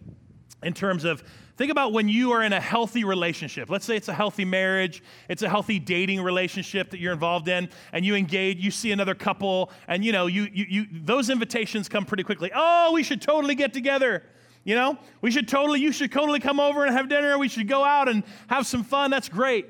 in 0.63 0.73
terms 0.73 1.05
of 1.05 1.23
think 1.57 1.71
about 1.71 1.93
when 1.93 2.09
you 2.09 2.33
are 2.33 2.43
in 2.43 2.53
a 2.53 2.61
healthy 2.61 3.05
relationship. 3.05 3.71
Let's 3.71 3.85
say 3.85 3.97
it's 3.97 4.09
a 4.09 4.15
healthy 4.15 4.45
marriage, 4.45 5.03
it's 5.29 5.43
a 5.43 5.49
healthy 5.49 5.79
dating 5.79 6.23
relationship 6.23 6.91
that 6.91 7.01
you're 7.01 7.13
involved 7.13 7.49
in, 7.49 7.69
and 7.93 8.05
you 8.05 8.15
engage, 8.15 8.59
you 8.59 8.71
see 8.71 8.93
another 8.93 9.15
couple, 9.15 9.71
and 9.89 10.05
you 10.05 10.13
know, 10.13 10.27
you, 10.27 10.49
you, 10.53 10.67
you 10.69 10.87
those 10.91 11.31
invitations 11.31 11.89
come 11.89 12.05
pretty 12.05 12.23
quickly. 12.23 12.51
Oh, 12.55 12.93
we 12.93 13.03
should 13.03 13.23
totally 13.23 13.55
get 13.55 13.73
together. 13.73 14.23
You 14.65 14.75
know, 14.75 14.99
we 15.21 15.31
should 15.31 15.47
totally, 15.47 15.81
you 15.81 15.93
should 15.93 16.11
totally 16.11 16.41
come 16.41 16.59
over 16.59 16.85
and 16.85 16.97
have 16.97 17.09
dinner. 17.09 17.39
We 17.39 17.49
should 17.49 17.69
go 17.69 17.85
out 17.85 18.09
and 18.09 18.23
have 18.47 18.67
some 18.67 18.83
fun. 18.83 19.11
That's 19.11 19.29
great. 19.29 19.67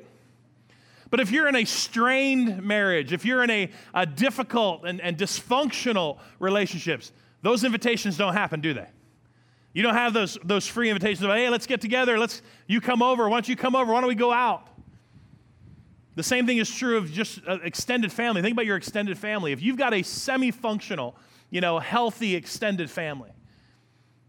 But 1.11 1.21
if 1.21 1.31
you're 1.31 1.49
in 1.49 1.57
a 1.57 1.65
strained 1.65 2.63
marriage, 2.63 3.13
if 3.13 3.25
you're 3.25 3.43
in 3.43 3.51
a, 3.51 3.71
a 3.93 4.07
difficult 4.07 4.85
and, 4.85 5.01
and 5.01 5.19
dysfunctional 5.19 6.19
relationships, 6.39 7.13
those 7.43 7.65
invitations 7.65 8.17
don't 8.17 8.33
happen, 8.33 8.61
do 8.61 8.73
they? 8.73 8.89
You 9.73 9.83
don't 9.83 9.95
have 9.95 10.13
those, 10.13 10.39
those 10.45 10.67
free 10.67 10.89
invitations 10.89 11.23
of, 11.23 11.31
hey, 11.31 11.49
let's 11.51 11.67
get 11.67 11.81
together. 11.81 12.19
Let's, 12.19 12.43
you 12.69 12.81
come 12.81 13.03
over. 13.03 13.29
Why 13.29 13.37
don't 13.37 13.49
you 13.49 13.57
come 13.57 13.75
over? 13.75 13.93
Why 13.93 14.01
don't 14.01 14.09
we 14.09 14.15
go 14.15 14.33
out? 14.33 14.69
The 16.15 16.23
same 16.23 16.47
thing 16.47 16.59
is 16.59 16.73
true 16.73 16.97
of 16.97 17.11
just 17.11 17.41
uh, 17.47 17.59
extended 17.65 18.13
family. 18.13 18.41
Think 18.41 18.53
about 18.53 18.67
your 18.67 18.77
extended 18.77 19.19
family. 19.19 19.51
If 19.51 19.61
you've 19.61 19.77
got 19.77 19.93
a 19.93 20.03
semi 20.05 20.53
functional, 20.53 21.17
you 21.51 21.61
know, 21.61 21.81
healthy 21.81 22.37
extended 22.37 22.89
family, 22.89 23.31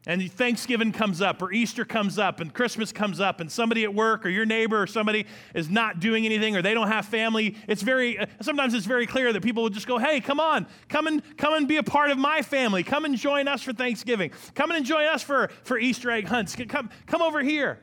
and 0.07 0.31
Thanksgiving 0.31 0.91
comes 0.91 1.21
up, 1.21 1.41
or 1.41 1.51
Easter 1.51 1.83
comes 1.83 2.19
up, 2.19 2.39
and 2.39 2.53
Christmas 2.53 2.91
comes 2.91 3.19
up, 3.19 3.39
and 3.39 3.51
somebody 3.51 3.83
at 3.83 3.93
work, 3.93 4.25
or 4.25 4.29
your 4.29 4.45
neighbor, 4.45 4.83
or 4.83 4.87
somebody 4.87 5.25
is 5.55 5.69
not 5.69 5.99
doing 5.99 6.25
anything, 6.25 6.55
or 6.55 6.61
they 6.61 6.75
don't 6.75 6.89
have 6.89 7.05
family, 7.05 7.55
it's 7.67 7.81
very, 7.81 8.19
uh, 8.19 8.27
sometimes 8.41 8.75
it's 8.75 8.85
very 8.85 9.07
clear 9.07 9.33
that 9.33 9.41
people 9.41 9.63
will 9.63 9.71
just 9.71 9.87
go, 9.87 9.97
hey, 9.97 10.21
come 10.21 10.39
on, 10.39 10.67
come 10.89 11.07
and, 11.07 11.23
come 11.37 11.55
and 11.55 11.67
be 11.67 11.77
a 11.77 11.83
part 11.83 12.11
of 12.11 12.19
my 12.19 12.43
family. 12.43 12.83
Come 12.83 13.05
and 13.05 13.17
join 13.17 13.47
us 13.47 13.63
for 13.63 13.73
Thanksgiving. 13.73 14.31
Come 14.53 14.69
and 14.71 14.85
join 14.85 15.05
us 15.05 15.23
for, 15.23 15.49
for 15.63 15.79
Easter 15.79 16.11
egg 16.11 16.27
hunts. 16.27 16.55
Come, 16.67 16.91
come 17.07 17.23
over 17.23 17.41
here. 17.41 17.79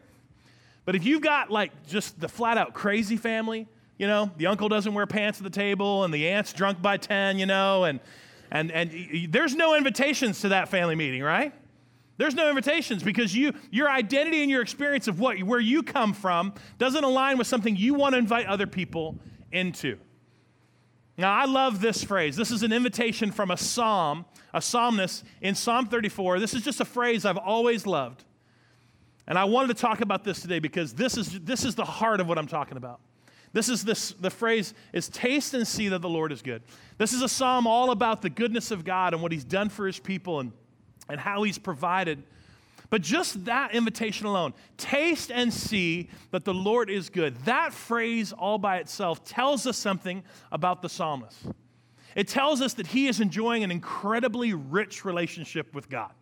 But 0.85 0.95
if 0.95 1.05
you've 1.05 1.23
got 1.23 1.51
like 1.51 1.87
just 1.87 2.21
the 2.21 2.29
flat 2.29 2.57
out 2.57 2.73
crazy 2.73 3.17
family, 3.17 3.67
you 3.99 4.07
know, 4.07 4.31
the 4.37 4.47
uncle 4.47 4.69
doesn't 4.69 4.95
wear 4.95 5.07
pants 5.07 5.39
at 5.39 5.45
the 5.45 5.51
table, 5.51 6.05
and 6.05 6.15
the 6.15 6.29
aunt's 6.29 6.53
drunk 6.53 6.81
by 6.81 6.97
10, 6.97 7.39
you 7.39 7.47
know, 7.47 7.85
and, 7.85 8.01
and, 8.51 8.71
and 8.71 9.33
there's 9.33 9.55
no 9.55 9.75
invitations 9.75 10.41
to 10.41 10.49
that 10.51 10.69
family 10.69 10.95
meeting, 10.95 11.23
right? 11.23 11.53
There's 12.19 12.35
no 12.35 12.49
invitations 12.49 13.03
because 13.03 13.35
you, 13.35 13.53
your 13.71 13.89
identity 13.91 14.43
and 14.43 14.51
your 14.51 14.63
experience 14.63 15.09
of 15.09 15.19
what, 15.19 15.43
where 15.43 15.61
you 15.61 15.83
come 15.83 16.13
from 16.13 16.55
doesn't 16.79 17.03
align 17.03 17.39
with 17.39 17.47
something 17.47 17.75
you 17.77 17.95
want 17.95 18.15
to 18.15 18.19
invite 18.19 18.47
other 18.47 18.67
people 18.67 19.19
into. 19.51 19.99
Now, 21.17 21.33
I 21.33 21.45
love 21.45 21.81
this 21.81 22.03
phrase. 22.03 22.37
This 22.37 22.51
is 22.51 22.63
an 22.63 22.73
invitation 22.73 23.31
from 23.31 23.51
a 23.51 23.57
psalm, 23.57 24.25
a 24.55 24.63
psalmist 24.63 25.25
in 25.41 25.55
Psalm 25.55 25.87
34. 25.87 26.41
This 26.41 26.55
is 26.55 26.63
just 26.63 26.81
a 26.81 26.85
phrase 26.85 27.25
I've 27.25 27.37
always 27.37 27.87
loved. 27.87 28.25
And 29.27 29.39
I 29.39 29.45
wanted 29.45 29.69
to 29.69 29.81
talk 29.81 30.01
about 30.01 30.25
this 30.25 30.41
today 30.41 30.59
because 30.59 30.95
this 30.95 31.17
is, 31.17 31.41
this 31.41 31.65
is 31.65 31.75
the 31.75 31.85
heart 31.85 32.21
of 32.21 32.29
what 32.29 32.39
I'm 32.39 32.47
talking 32.47 32.77
about. 32.77 33.01
This 33.53 33.69
is 33.69 33.85
this, 33.85 34.13
the 34.13 34.31
phrase 34.31 34.73
is 34.93 35.09
taste 35.09 35.53
and 35.53 35.67
see 35.67 35.89
that 35.89 36.01
the 36.01 36.09
Lord 36.09 36.33
is 36.33 36.41
good. 36.41 36.63
This 36.97 37.13
is 37.13 37.23
a 37.23 37.29
psalm 37.29 37.67
all 37.67 37.91
about 37.91 38.23
the 38.23 38.31
goodness 38.31 38.71
of 38.71 38.85
God 38.85 39.13
and 39.13 39.23
what 39.23 39.31
he's 39.31 39.45
done 39.45 39.69
for 39.69 39.87
his 39.87 39.99
people 39.99 40.41
and 40.41 40.53
and 41.09 41.21
how 41.21 41.43
he's 41.43 41.59
provided. 41.59 42.23
But 42.91 43.03
just 43.03 43.47
that 43.47 43.75
invitation 43.75 44.27
alone, 44.27 44.53
taste 44.77 45.31
and 45.31 45.53
see 45.53 46.11
that 46.31 46.45
the 46.45 46.53
Lord 46.53 46.91
is 46.91 47.09
good, 47.09 47.37
that 47.45 47.73
phrase 47.73 48.33
all 48.33 48.59
by 48.59 48.79
itself 48.79 49.25
tells 49.25 49.67
us 49.67 49.79
something 49.79 50.23
about 50.51 50.83
the 50.83 50.89
psalmist. 50.89 51.39
It 52.15 52.29
tells 52.29 52.61
us 52.61 52.75
that 52.75 52.89
he 52.89 53.09
is 53.09 53.21
enjoying 53.21 53.65
an 53.65 53.71
incredibly 53.71 54.53
rich 54.53 55.05
relationship 55.05 55.75
with 55.75 55.89
God 55.89 56.13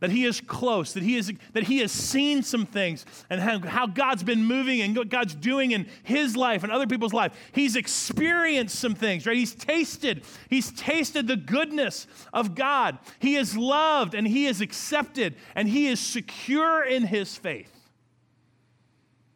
that 0.00 0.10
he 0.10 0.24
is 0.24 0.40
close, 0.40 0.94
that 0.94 1.02
he, 1.02 1.16
is, 1.16 1.32
that 1.52 1.64
he 1.64 1.78
has 1.78 1.92
seen 1.92 2.42
some 2.42 2.64
things 2.64 3.04
and 3.28 3.40
how, 3.40 3.60
how 3.60 3.86
God's 3.86 4.22
been 4.22 4.44
moving 4.44 4.80
and 4.80 4.96
what 4.96 5.10
God's 5.10 5.34
doing 5.34 5.72
in 5.72 5.86
his 6.02 6.36
life 6.36 6.62
and 6.62 6.72
other 6.72 6.86
people's 6.86 7.12
life. 7.12 7.32
He's 7.52 7.76
experienced 7.76 8.78
some 8.78 8.94
things, 8.94 9.26
right? 9.26 9.36
He's 9.36 9.54
tasted, 9.54 10.24
he's 10.48 10.72
tasted 10.72 11.28
the 11.28 11.36
goodness 11.36 12.06
of 12.32 12.54
God. 12.54 12.98
He 13.18 13.36
is 13.36 13.56
loved 13.56 14.14
and 14.14 14.26
he 14.26 14.46
is 14.46 14.62
accepted 14.62 15.36
and 15.54 15.68
he 15.68 15.86
is 15.88 16.00
secure 16.00 16.82
in 16.82 17.04
his 17.04 17.36
faith. 17.36 17.70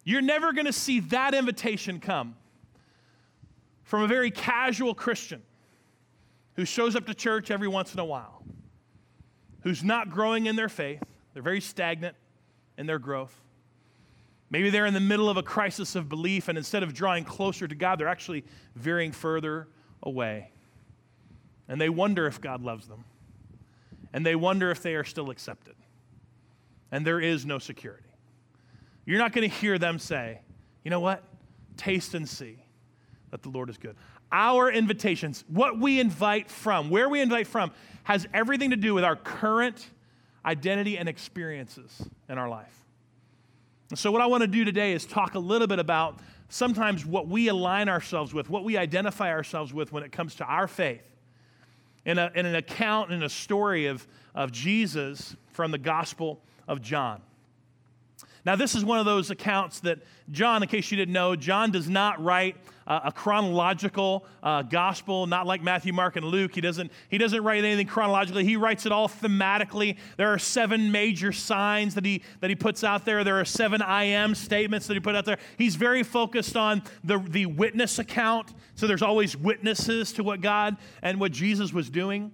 You're 0.03 0.23
never 0.23 0.53
going 0.53 0.67
to 0.67 0.73
see 0.73 1.01
that 1.01 1.35
invitation 1.35 2.01
come 2.01 2.37
from 3.83 4.03
a 4.03 4.07
very 4.07 4.31
casual 4.31 4.95
Christian 4.95 5.43
who 6.57 6.65
shows 6.65 6.97
up 6.97 7.07
to 7.07 7.15
church 7.15 7.51
every 7.51 7.69
once 7.69 7.93
in 7.93 8.01
a 8.01 8.05
while 8.05 8.43
who's 9.65 9.83
not 9.83 10.11
growing 10.11 10.47
in 10.47 10.57
their 10.57 10.69
faith. 10.69 11.03
They're 11.33 11.43
very 11.43 11.61
stagnant 11.61 12.17
in 12.79 12.87
their 12.87 12.99
growth. 12.99 13.35
Maybe 14.51 14.71
they're 14.71 14.87
in 14.87 14.95
the 14.95 15.01
middle 15.01 15.29
of 15.29 15.37
a 15.37 15.43
crisis 15.43 15.97
of 15.97 16.09
belief, 16.09 16.49
and 16.49 16.57
instead 16.57 16.85
of 16.85 16.95
drawing 16.95 17.25
closer 17.25 17.67
to 17.67 17.75
God, 17.75 17.99
they're 17.99 18.07
actually 18.07 18.45
veering 18.77 19.11
further 19.11 19.67
away. 20.03 20.53
And 21.67 21.81
they 21.81 21.89
wonder 21.89 22.27
if 22.27 22.41
God 22.41 22.63
loves 22.63 22.87
them. 22.87 23.05
And 24.13 24.25
they 24.25 24.37
wonder 24.37 24.71
if 24.71 24.83
they 24.83 24.95
are 24.95 25.03
still 25.03 25.31
accepted. 25.31 25.75
And 26.93 27.05
there 27.05 27.19
is 27.19 27.45
no 27.45 27.59
security. 27.59 28.05
You're 29.07 29.19
not 29.19 29.33
going 29.33 29.49
to 29.49 29.57
hear 29.57 29.79
them 29.79 29.99
say, 29.99 30.41
you 30.85 30.91
know 30.91 31.01
what? 31.01 31.25
Taste 31.77 32.15
and 32.15 32.29
see 32.29 32.59
that 33.31 33.43
the 33.43 33.49
Lord 33.49 33.71
is 33.71 33.79
good. 33.79 33.97
Our 34.33 34.71
invitations, 34.71 35.45
what 35.49 35.79
we 35.79 36.01
invite 36.01 36.51
from, 36.51 36.91
where 36.91 37.09
we 37.09 37.21
invite 37.21 37.47
from, 37.47 37.71
has 38.05 38.27
everything 38.35 38.71
to 38.71 38.77
do 38.77 38.95
with 38.95 39.05
our 39.05 39.17
current 39.17 39.91
identity 40.45 40.99
and 40.99 41.09
experiences 41.09 42.03
in 42.29 42.39
our 42.39 42.49
life. 42.49 42.85
And 43.91 43.99
so, 43.99 44.11
what 44.11 44.21
I 44.21 44.27
want 44.27 44.43
to 44.43 44.49
do 44.49 44.65
today 44.65 44.93
is 44.93 45.07
talk 45.07 45.35
a 45.35 45.39
little 45.39 45.67
bit 45.67 45.79
about 45.79 46.19
sometimes 46.49 47.05
what 47.05 47.29
we 47.29 47.49
align 47.49 47.89
ourselves 47.89 48.35
with, 48.35 48.51
what 48.51 48.65
we 48.65 48.77
identify 48.77 49.31
ourselves 49.31 49.73
with 49.73 49.93
when 49.93 50.03
it 50.03 50.13
comes 50.13 50.35
to 50.37 50.45
our 50.45 50.67
faith. 50.67 51.09
In, 52.05 52.19
a, 52.19 52.31
in 52.35 52.45
an 52.45 52.55
account, 52.55 53.13
in 53.13 53.23
a 53.23 53.31
story 53.31 53.87
of, 53.87 54.07
of 54.35 54.53
Jesus 54.53 55.37
from 55.53 55.71
the 55.71 55.79
Gospel 55.79 56.43
of 56.69 56.83
John. 56.83 57.23
Now, 58.45 58.57
this 58.57 58.75
is 58.75 58.85
one 58.85 58.99
of 58.99 59.07
those 59.07 59.31
accounts 59.31 59.81
that 59.81 60.01
John, 60.31 60.63
in 60.63 60.69
case 60.69 60.91
you 60.91 60.99
didn't 60.99 61.15
know, 61.15 61.35
John 61.35 61.71
does 61.71 61.89
not 61.89 62.23
write 62.23 62.57
uh, 62.87 63.01
a 63.05 63.13
chronological 63.13 64.27
uh, 64.43 64.61
gospel, 64.61 65.27
not 65.27 65.47
like 65.47 65.63
Matthew, 65.63 65.95
Mark, 65.95 66.17
and 66.17 66.27
Luke. 66.27 66.55
He 66.55 66.61
doesn't, 66.61 66.93
he 67.09 67.17
doesn't 67.17 67.43
write 67.43 67.65
anything 67.65 67.87
chronologically. 67.87 68.45
He 68.45 68.57
writes 68.57 68.85
it 68.85 68.93
all 68.93 69.09
thematically. 69.09 69.97
There 70.19 70.29
are 70.29 70.39
seven 70.39 70.93
major 70.93 71.33
signs 71.33 71.95
that 71.95 72.05
he, 72.05 72.23
that 72.41 72.51
he 72.51 72.57
puts 72.57 72.85
out 72.85 73.07
there. 73.07 73.25
There 73.25 73.41
are 73.41 73.47
seven 73.47 73.81
I 73.81 74.05
am 74.05 74.35
statements 74.35 74.87
that 74.89 74.95
he 74.95 75.01
put 75.01 75.17
out 75.17 75.25
there. 75.25 75.39
He's 75.57 75.77
very 75.77 76.03
focused 76.03 76.55
on 76.55 76.83
the, 77.03 77.19
the 77.19 77.47
witness 77.47 77.99
account. 77.99 78.53
So 78.75 78.87
there's 78.87 79.03
always 79.03 79.35
witnesses 79.35 80.13
to 80.15 80.23
what 80.23 80.43
God 80.43 80.77
and 81.01 81.19
what 81.19 81.33
Jesus 81.33 81.73
was 81.73 81.89
doing. 81.89 82.31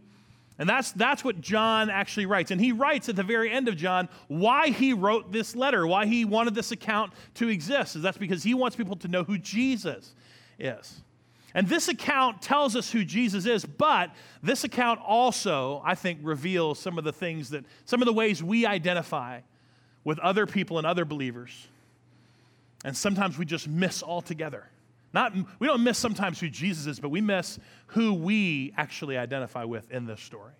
And 0.61 0.69
that's, 0.69 0.93
that's 0.93 1.25
what 1.25 1.41
John 1.41 1.89
actually 1.89 2.27
writes. 2.27 2.51
And 2.51 2.61
he 2.61 2.73
writes 2.73 3.09
at 3.09 3.17
the 3.17 3.23
very 3.23 3.51
end 3.51 3.67
of 3.67 3.79
John 3.79 4.11
why 4.29 4.69
he 4.69 4.93
wrote 4.93 5.33
this 5.33 5.57
letter, 5.57 5.87
why 5.87 6.05
he 6.05 6.27
wanted 6.27 6.55
this 6.55 6.71
account 6.71 7.15
to 7.37 7.49
exist. 7.49 7.97
Is 7.97 8.03
that's 8.03 8.19
because 8.19 8.43
he 8.43 8.53
wants 8.53 8.77
people 8.77 8.97
to 8.97 9.09
know 9.09 9.25
who 9.25 9.39
Jesus 9.39 10.15
is. 10.59 11.01
And 11.55 11.67
this 11.67 11.89
account 11.89 12.43
tells 12.43 12.77
us 12.77 12.93
who 12.93 13.07
Jesus 13.07 13.47
is, 13.47 13.65
but 13.65 14.11
this 14.43 14.63
account 14.63 15.01
also, 15.03 15.81
I 15.83 15.95
think, 15.95 16.21
reveals 16.23 16.79
some 16.79 16.99
of 16.99 17.05
the 17.05 17.13
things 17.13 17.49
that, 17.51 17.65
some 17.87 18.03
of 18.03 18.07
the 18.07 18.13
ways 18.13 18.43
we 18.43 18.67
identify 18.67 19.41
with 20.05 20.19
other 20.19 20.45
people 20.45 20.77
and 20.77 20.87
other 20.87 21.07
believers. 21.07 21.69
And 22.85 22.95
sometimes 22.95 23.39
we 23.39 23.47
just 23.47 23.67
miss 23.67 24.03
altogether. 24.03 24.69
Not, 25.13 25.35
we 25.59 25.67
don't 25.67 25.83
miss 25.83 25.99
sometimes 25.99 26.39
who 26.39 26.49
Jesus 26.49 26.87
is, 26.87 27.01
but 27.01 27.09
we 27.09 27.21
miss 27.21 27.59
who 27.89 28.15
we 28.15 28.73
actually 28.77 29.19
identify 29.19 29.65
with 29.65 29.91
in 29.91 30.07
this 30.07 30.21
story. 30.21 30.53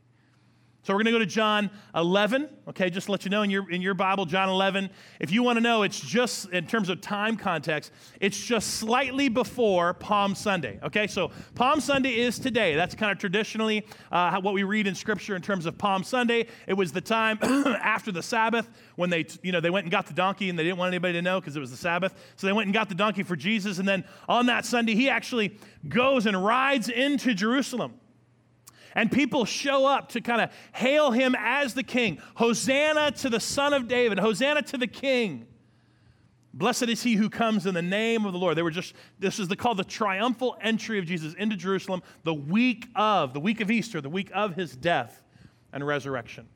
So 0.83 0.95
we're 0.95 1.03
going 1.03 1.07
to 1.07 1.13
go 1.13 1.19
to 1.19 1.27
John 1.27 1.69
11. 1.95 2.49
Okay, 2.69 2.89
just 2.89 3.07
to 3.07 3.13
let 3.13 3.25
you 3.25 3.31
know 3.31 3.43
in 3.43 3.51
your, 3.51 3.71
in 3.71 3.83
your 3.83 3.93
Bible, 3.93 4.25
John 4.25 4.49
11. 4.49 4.89
If 5.19 5.31
you 5.31 5.43
want 5.43 5.59
to 5.59 5.61
know, 5.61 5.83
it's 5.83 6.01
just, 6.01 6.49
in 6.51 6.67
terms 6.67 6.89
of 6.89 7.03
time 7.03 7.37
context, 7.37 7.93
it's 8.19 8.39
just 8.43 8.77
slightly 8.77 9.29
before 9.29 9.93
Palm 9.93 10.35
Sunday. 10.35 10.81
Okay, 10.83 11.07
so 11.07 11.33
Palm 11.55 11.81
Sunday 11.81 12.19
is 12.21 12.39
today. 12.39 12.75
That's 12.77 12.95
kind 12.95 13.13
of 13.13 13.19
traditionally 13.19 13.87
uh, 14.11 14.41
what 14.41 14.55
we 14.55 14.63
read 14.63 14.87
in 14.87 14.95
Scripture 14.95 15.37
in 15.37 15.43
terms 15.43 15.67
of 15.67 15.77
Palm 15.77 16.03
Sunday. 16.03 16.47
It 16.67 16.75
was 16.75 16.93
the 16.93 17.03
time 17.03 17.39
after 17.43 18.11
the 18.11 18.23
Sabbath 18.23 18.71
when 18.97 19.11
they, 19.11 19.27
you 19.43 19.53
know, 19.53 19.61
they 19.61 19.71
went 19.71 19.85
and 19.85 19.91
got 19.91 20.07
the 20.07 20.15
donkey 20.15 20.49
and 20.49 20.59
they 20.59 20.65
didn't 20.65 20.79
want 20.79 20.89
anybody 20.89 21.13
to 21.13 21.23
know 21.23 21.41
because 21.41 21.57
it 21.57 21.61
was 21.61 21.71
the 21.71 21.77
Sabbath. 21.77 22.15
So 22.37 22.47
they 22.47 22.55
went 22.55 22.69
and 22.69 22.75
got 22.75 22.89
the 22.89 22.95
donkey 22.95 23.23
for 23.23 23.37
Jesus. 23.37 23.81
And 23.81 23.87
then 23.87 24.03
on 24.31 24.47
that 24.47 24.65
Sunday, 24.65 24.95
he 24.95 25.11
actually 25.11 25.59
goes 25.91 26.25
and 26.25 26.43
rides 26.43 26.89
into 26.89 27.35
Jerusalem. 27.35 28.01
And 28.95 29.11
people 29.11 29.45
show 29.45 29.87
up 29.87 30.11
to 30.11 30.21
kind 30.21 30.41
of 30.41 30.51
hail 30.73 31.11
him 31.11 31.37
as 31.39 31.75
the 31.75 31.83
king. 31.83 32.21
Hosanna 32.35 33.13
to 33.13 33.31
the 33.31 33.41
Son 33.41 33.73
of 33.73 33.89
David. 33.89 34.19
Hosanna 34.19 34.63
to 34.63 34.79
the 34.79 34.87
king. 34.87 35.47
Blessed 36.53 36.89
is 36.89 37.03
he 37.03 37.15
who 37.15 37.31
comes 37.31 37.67
in 37.67 37.75
the 37.75 37.83
name 37.83 38.25
of 38.27 38.33
the 38.33 38.39
Lord. 38.39 38.57
They 38.57 38.63
were 38.63 38.73
just, 38.73 38.95
this 39.21 39.39
is 39.39 39.47
the, 39.47 39.55
called 39.55 39.77
the 39.77 39.85
triumphal 39.85 40.57
entry 40.61 40.99
of 40.99 41.07
Jesus 41.07 41.35
into 41.35 41.57
Jerusalem 41.57 42.03
the 42.25 42.35
week 42.35 42.89
of, 42.97 43.33
the 43.33 43.41
week 43.41 43.61
of 43.61 43.71
Easter, 43.71 44.01
the 44.01 44.11
week 44.11 44.31
of 44.35 44.57
his 44.57 44.75
death 44.75 45.23
and 45.73 45.87
resurrection. 45.87 46.49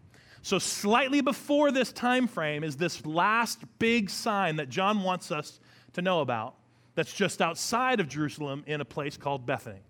So, 0.42 0.58
slightly 0.58 1.20
before 1.20 1.70
this 1.70 1.92
time 1.92 2.26
frame 2.26 2.64
is 2.64 2.76
this 2.76 3.06
last 3.06 3.60
big 3.78 4.10
sign 4.10 4.56
that 4.56 4.68
John 4.68 5.02
wants 5.02 5.30
us 5.30 5.60
to 5.94 6.02
know 6.02 6.20
about 6.20 6.56
that's 6.94 7.12
just 7.12 7.40
outside 7.40 8.00
of 8.00 8.08
Jerusalem 8.08 8.62
in 8.66 8.80
a 8.80 8.84
place 8.84 9.16
called 9.16 9.46
Bethany. 9.46 9.80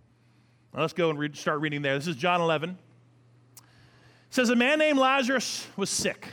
Let's 0.76 0.92
go 0.92 1.10
and 1.10 1.36
start 1.36 1.60
reading 1.60 1.82
there. 1.82 1.96
This 1.96 2.08
is 2.08 2.16
John 2.16 2.40
11. 2.40 2.70
It 2.70 3.64
says, 4.30 4.50
A 4.50 4.56
man 4.56 4.80
named 4.80 4.98
Lazarus 4.98 5.68
was 5.76 5.88
sick. 5.88 6.28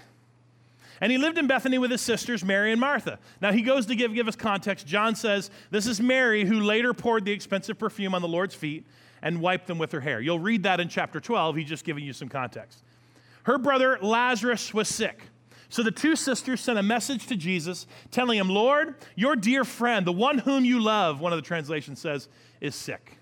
And 1.00 1.12
he 1.12 1.18
lived 1.18 1.38
in 1.38 1.48
Bethany 1.48 1.78
with 1.78 1.92
his 1.92 2.02
sisters, 2.02 2.44
Mary 2.44 2.72
and 2.72 2.82
Martha. 2.82 3.20
Now 3.40 3.52
he 3.52 3.62
goes 3.62 3.86
to 3.88 3.96
give, 3.96 4.14
give 4.14 4.28
us 4.28 4.36
context. 4.36 4.88
John 4.88 5.16
says, 5.16 5.52
This 5.70 5.86
is 5.86 6.02
Mary 6.02 6.44
who 6.44 6.60
later 6.60 6.94
poured 6.94 7.26
the 7.26 7.32
expensive 7.32 7.78
perfume 7.78 8.16
on 8.16 8.24
the 8.24 8.28
Lord's 8.28 8.56
feet 8.56 8.86
and 9.22 9.42
wiped 9.42 9.68
them 9.68 9.78
with 9.78 9.92
her 9.92 10.00
hair. 10.00 10.22
You'll 10.22 10.40
read 10.40 10.64
that 10.64 10.80
in 10.80 10.90
chapter 10.90 11.20
12. 11.20 11.58
He's 11.58 11.70
just 11.70 11.86
giving 11.86 12.04
you 12.04 12.14
some 12.14 12.30
context. 12.30 12.84
Her 13.44 13.60
brother 13.60 14.00
Lazarus 14.02 14.74
was 14.74 14.88
sick. 14.88 15.22
So 15.70 15.84
the 15.84 15.92
two 15.92 16.16
sisters 16.16 16.62
sent 16.62 16.80
a 16.80 16.84
message 16.84 17.28
to 17.28 17.36
Jesus 17.36 17.86
telling 18.10 18.38
him, 18.40 18.50
Lord, 18.50 18.96
your 19.16 19.36
dear 19.36 19.64
friend, 19.64 20.06
the 20.06 20.12
one 20.12 20.40
whom 20.40 20.66
you 20.66 20.80
love, 20.80 21.22
one 21.22 21.32
of 21.32 21.38
the 21.38 21.48
translations 21.48 22.00
says, 22.00 22.28
is 22.60 22.76
sick. 22.76 23.18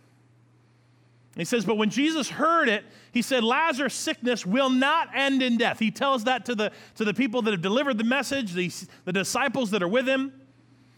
He 1.39 1.45
says, 1.45 1.63
But 1.63 1.77
when 1.77 1.89
Jesus 1.89 2.29
heard 2.29 2.67
it, 2.67 2.83
he 3.13 3.21
said, 3.21 3.45
Lazarus' 3.45 3.93
sickness 3.93 4.45
will 4.45 4.69
not 4.69 5.09
end 5.15 5.41
in 5.41 5.57
death. 5.57 5.79
He 5.79 5.89
tells 5.89 6.25
that 6.25 6.45
to 6.45 6.55
the, 6.55 6.71
to 6.95 7.05
the 7.05 7.13
people 7.13 7.41
that 7.43 7.51
have 7.51 7.61
delivered 7.61 7.97
the 7.97 8.03
message, 8.03 8.53
the, 8.53 8.69
the 9.05 9.13
disciples 9.13 9.71
that 9.71 9.81
are 9.81 9.87
with 9.87 10.07
him. 10.07 10.33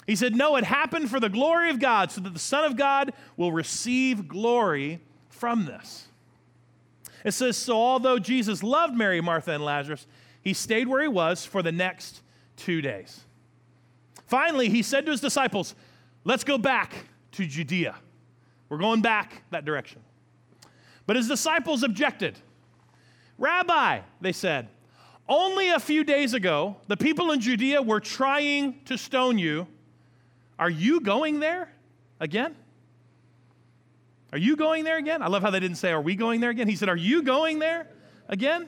He 0.08 0.16
said, 0.16 0.36
No, 0.36 0.56
it 0.56 0.64
happened 0.64 1.12
for 1.12 1.20
the 1.20 1.30
glory 1.30 1.70
of 1.70 1.80
God, 1.80 2.12
so 2.12 2.22
that 2.22 2.34
the 2.34 2.40
Son 2.40 2.66
of 2.66 2.76
God 2.76 3.14
will 3.38 3.52
receive 3.52 4.28
glory 4.28 5.00
from 5.30 5.66
this. 5.66 6.08
It 7.24 7.34
says, 7.34 7.56
So 7.56 7.78
although 7.78 8.18
Jesus 8.18 8.64
loved 8.64 8.96
Mary, 8.96 9.22
Martha, 9.22 9.52
and 9.52 9.64
Lazarus, 9.64 10.08
he 10.42 10.54
stayed 10.54 10.88
where 10.88 11.04
he 11.04 11.08
was 11.08 11.46
for 11.46 11.62
the 11.62 11.72
next 11.72 12.22
two 12.58 12.82
days. 12.82 13.22
Finally, 14.26 14.70
he 14.70 14.82
said 14.82 15.06
to 15.06 15.12
his 15.12 15.22
disciples, 15.22 15.76
Let's 16.24 16.44
go 16.44 16.58
back 16.58 16.94
to 17.34 17.46
Judea. 17.46 17.96
We're 18.70 18.80
going 18.80 19.04
back 19.04 19.44
that 19.52 19.66
direction. 19.66 20.02
But 21.06 21.16
his 21.16 21.28
disciples 21.28 21.84
objected. 21.84 22.38
Rabbi, 23.38 24.02
they 24.20 24.32
said, 24.32 24.70
only 25.28 25.70
a 25.70 25.80
few 25.80 26.04
days 26.04 26.34
ago, 26.34 26.76
the 26.88 26.98
people 26.98 27.32
in 27.32 27.40
Judea 27.40 27.82
were 27.82 28.00
trying 28.00 28.82
to 28.86 28.98
stone 28.98 29.38
you. 29.38 29.68
Are 30.60 30.70
you 30.70 31.00
going 31.00 31.40
there 31.40 31.72
again? 32.20 32.56
Are 34.32 34.38
you 34.38 34.56
going 34.56 34.84
there 34.84 34.98
again? 34.98 35.22
I 35.22 35.28
love 35.28 35.42
how 35.42 35.50
they 35.50 35.60
didn't 35.60 35.78
say, 35.78 35.92
Are 35.92 36.02
we 36.02 36.16
going 36.16 36.40
there 36.40 36.50
again? 36.50 36.68
He 36.68 36.76
said, 36.76 36.90
Are 36.90 36.98
you 36.98 37.24
going 37.24 37.60
there 37.60 37.88
again? 38.28 38.68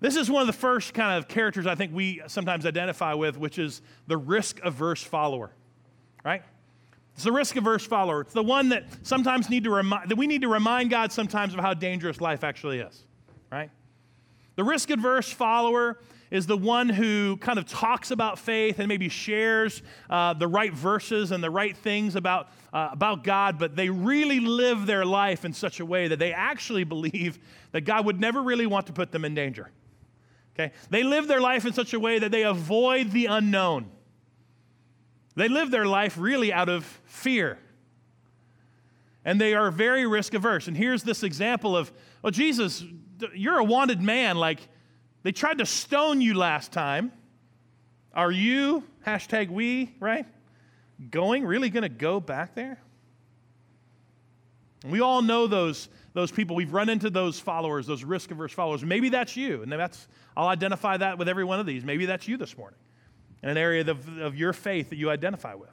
This 0.00 0.16
is 0.16 0.30
one 0.30 0.42
of 0.42 0.46
the 0.46 0.52
first 0.52 0.92
kind 0.92 1.16
of 1.16 1.28
characters 1.28 1.66
I 1.66 1.74
think 1.74 1.92
we 1.94 2.20
sometimes 2.26 2.66
identify 2.66 3.14
with, 3.14 3.38
which 3.38 3.58
is 3.58 3.80
the 4.06 4.16
risk 4.16 4.60
averse 4.62 5.02
follower, 5.02 5.50
right? 6.24 6.42
It's 7.14 7.24
the 7.24 7.32
risk 7.32 7.56
averse 7.56 7.86
follower. 7.86 8.22
It's 8.22 8.32
the 8.32 8.42
one 8.42 8.70
that 8.70 8.84
sometimes 9.02 9.48
need 9.48 9.64
to 9.64 9.70
remind 9.70 10.10
that 10.10 10.16
we 10.16 10.26
need 10.26 10.42
to 10.42 10.48
remind 10.48 10.90
God 10.90 11.12
sometimes 11.12 11.54
of 11.54 11.60
how 11.60 11.74
dangerous 11.74 12.20
life 12.20 12.42
actually 12.42 12.80
is, 12.80 13.04
right? 13.50 13.70
The 14.56 14.64
risk 14.64 14.90
averse 14.90 15.30
follower 15.30 15.98
is 16.30 16.46
the 16.46 16.56
one 16.56 16.88
who 16.88 17.36
kind 17.36 17.58
of 17.58 17.66
talks 17.66 18.10
about 18.10 18.38
faith 18.38 18.80
and 18.80 18.88
maybe 18.88 19.08
shares 19.08 19.82
uh, 20.10 20.34
the 20.34 20.48
right 20.48 20.72
verses 20.72 21.30
and 21.30 21.42
the 21.42 21.50
right 21.50 21.76
things 21.76 22.16
about, 22.16 22.48
uh, 22.72 22.88
about 22.90 23.22
God, 23.22 23.58
but 23.58 23.76
they 23.76 23.88
really 23.88 24.40
live 24.40 24.86
their 24.86 25.04
life 25.04 25.44
in 25.44 25.52
such 25.52 25.78
a 25.78 25.86
way 25.86 26.08
that 26.08 26.18
they 26.18 26.32
actually 26.32 26.82
believe 26.94 27.38
that 27.70 27.82
God 27.82 28.06
would 28.06 28.18
never 28.18 28.42
really 28.42 28.66
want 28.66 28.86
to 28.88 28.92
put 28.92 29.12
them 29.12 29.24
in 29.24 29.34
danger. 29.34 29.70
Okay? 30.54 30.72
They 30.90 31.04
live 31.04 31.28
their 31.28 31.40
life 31.40 31.66
in 31.66 31.72
such 31.72 31.94
a 31.94 32.00
way 32.00 32.18
that 32.18 32.32
they 32.32 32.42
avoid 32.42 33.12
the 33.12 33.26
unknown. 33.26 33.90
They 35.36 35.48
live 35.48 35.70
their 35.70 35.86
life 35.86 36.16
really 36.18 36.52
out 36.52 36.68
of 36.68 36.84
fear. 37.06 37.58
And 39.24 39.40
they 39.40 39.54
are 39.54 39.70
very 39.70 40.06
risk 40.06 40.34
averse. 40.34 40.68
And 40.68 40.76
here's 40.76 41.02
this 41.02 41.22
example 41.22 41.76
of, 41.76 41.90
well, 42.22 42.30
Jesus, 42.30 42.84
you're 43.34 43.58
a 43.58 43.64
wanted 43.64 44.00
man. 44.00 44.36
Like, 44.36 44.60
they 45.22 45.32
tried 45.32 45.58
to 45.58 45.66
stone 45.66 46.20
you 46.20 46.34
last 46.34 46.72
time. 46.72 47.10
Are 48.12 48.30
you, 48.30 48.84
hashtag 49.06 49.50
we, 49.50 49.94
right? 49.98 50.26
Going, 51.10 51.44
really 51.44 51.70
going 51.70 51.82
to 51.82 51.88
go 51.88 52.20
back 52.20 52.54
there? 52.54 52.78
We 54.86 55.00
all 55.00 55.22
know 55.22 55.46
those, 55.46 55.88
those 56.12 56.30
people. 56.30 56.54
We've 56.54 56.72
run 56.72 56.90
into 56.90 57.08
those 57.08 57.40
followers, 57.40 57.86
those 57.86 58.04
risk 58.04 58.30
averse 58.30 58.52
followers. 58.52 58.84
Maybe 58.84 59.08
that's 59.08 59.36
you. 59.36 59.62
And 59.62 59.72
that's 59.72 60.06
I'll 60.36 60.48
identify 60.48 60.98
that 60.98 61.16
with 61.16 61.28
every 61.28 61.44
one 61.44 61.58
of 61.58 61.64
these. 61.64 61.82
Maybe 61.84 62.06
that's 62.06 62.28
you 62.28 62.36
this 62.36 62.56
morning 62.56 62.78
in 63.44 63.50
an 63.50 63.58
area 63.58 63.82
of, 63.82 64.18
of 64.18 64.34
your 64.34 64.54
faith 64.54 64.88
that 64.88 64.96
you 64.96 65.10
identify 65.10 65.52
with. 65.54 65.68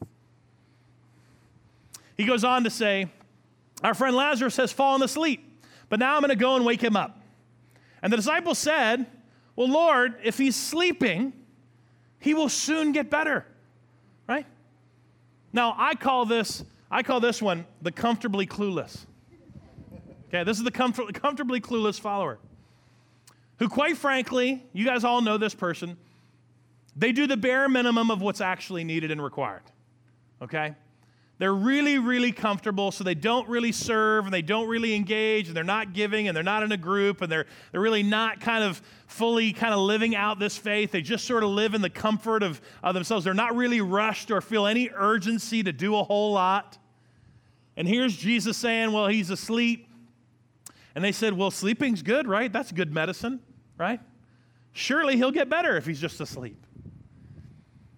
He 2.17 2.25
goes 2.25 2.43
on 2.43 2.65
to 2.65 2.69
say, 2.69 3.07
Our 3.81 3.93
friend 3.93 4.13
Lazarus 4.13 4.57
has 4.57 4.73
fallen 4.73 5.01
asleep, 5.01 5.41
but 5.87 5.97
now 5.97 6.15
I'm 6.15 6.21
going 6.21 6.31
to 6.31 6.35
go 6.35 6.57
and 6.57 6.65
wake 6.65 6.83
him 6.83 6.97
up. 6.97 7.21
And 8.03 8.11
the 8.11 8.17
disciples 8.17 8.59
said, 8.59 9.05
Well, 9.55 9.69
Lord, 9.69 10.15
if 10.21 10.37
he's 10.37 10.57
sleeping, 10.57 11.31
he 12.19 12.33
will 12.33 12.49
soon 12.49 12.91
get 12.91 13.09
better. 13.09 13.45
Right? 14.27 14.45
Now, 15.53 15.73
I 15.77 15.95
call 15.95 16.25
this, 16.25 16.65
I 16.91 17.03
call 17.03 17.21
this 17.21 17.41
one 17.41 17.65
the 17.81 17.91
comfortably 17.93 18.45
clueless. 18.45 19.05
Okay, 20.27 20.43
this 20.43 20.57
is 20.57 20.65
the 20.65 20.71
comfort, 20.71 21.13
comfortably 21.13 21.61
clueless 21.61 21.97
follower 21.97 22.37
who, 23.59 23.69
quite 23.69 23.95
frankly, 23.95 24.61
you 24.73 24.83
guys 24.83 25.05
all 25.05 25.21
know 25.21 25.37
this 25.37 25.55
person, 25.55 25.95
they 26.95 27.11
do 27.11 27.27
the 27.27 27.37
bare 27.37 27.69
minimum 27.69 28.11
of 28.11 28.21
what's 28.21 28.41
actually 28.41 28.83
needed 28.83 29.11
and 29.11 29.23
required. 29.23 29.63
Okay? 30.41 30.75
They're 31.37 31.53
really, 31.53 31.97
really 31.97 32.31
comfortable, 32.31 32.91
so 32.91 33.03
they 33.03 33.15
don't 33.15 33.47
really 33.49 33.71
serve 33.71 34.25
and 34.25 34.33
they 34.33 34.43
don't 34.43 34.67
really 34.67 34.93
engage 34.93 35.47
and 35.47 35.57
they're 35.57 35.63
not 35.63 35.93
giving 35.93 36.27
and 36.27 36.35
they're 36.35 36.43
not 36.43 36.61
in 36.61 36.71
a 36.71 36.77
group 36.77 37.21
and 37.21 37.31
they're, 37.31 37.47
they're 37.71 37.81
really 37.81 38.03
not 38.03 38.39
kind 38.39 38.63
of 38.63 38.79
fully 39.07 39.51
kind 39.51 39.73
of 39.73 39.79
living 39.79 40.15
out 40.15 40.37
this 40.37 40.55
faith. 40.55 40.91
They 40.91 41.01
just 41.01 41.25
sort 41.25 41.43
of 41.43 41.49
live 41.49 41.73
in 41.73 41.81
the 41.81 41.89
comfort 41.89 42.43
of, 42.43 42.61
of 42.83 42.93
themselves. 42.93 43.25
They're 43.25 43.33
not 43.33 43.55
really 43.55 43.81
rushed 43.81 44.29
or 44.29 44.39
feel 44.39 44.67
any 44.67 44.91
urgency 44.93 45.63
to 45.63 45.73
do 45.73 45.95
a 45.95 46.03
whole 46.03 46.33
lot. 46.33 46.77
And 47.75 47.87
here's 47.87 48.15
Jesus 48.15 48.57
saying, 48.57 48.91
Well, 48.91 49.07
he's 49.07 49.31
asleep. 49.31 49.87
And 50.93 51.03
they 51.03 51.11
said, 51.11 51.33
Well, 51.33 51.49
sleeping's 51.49 52.03
good, 52.03 52.27
right? 52.27 52.53
That's 52.53 52.71
good 52.71 52.93
medicine 52.93 53.39
right? 53.81 53.99
Surely 54.73 55.17
he'll 55.17 55.31
get 55.31 55.49
better 55.49 55.75
if 55.75 55.85
he's 55.85 55.99
just 55.99 56.21
asleep. 56.21 56.65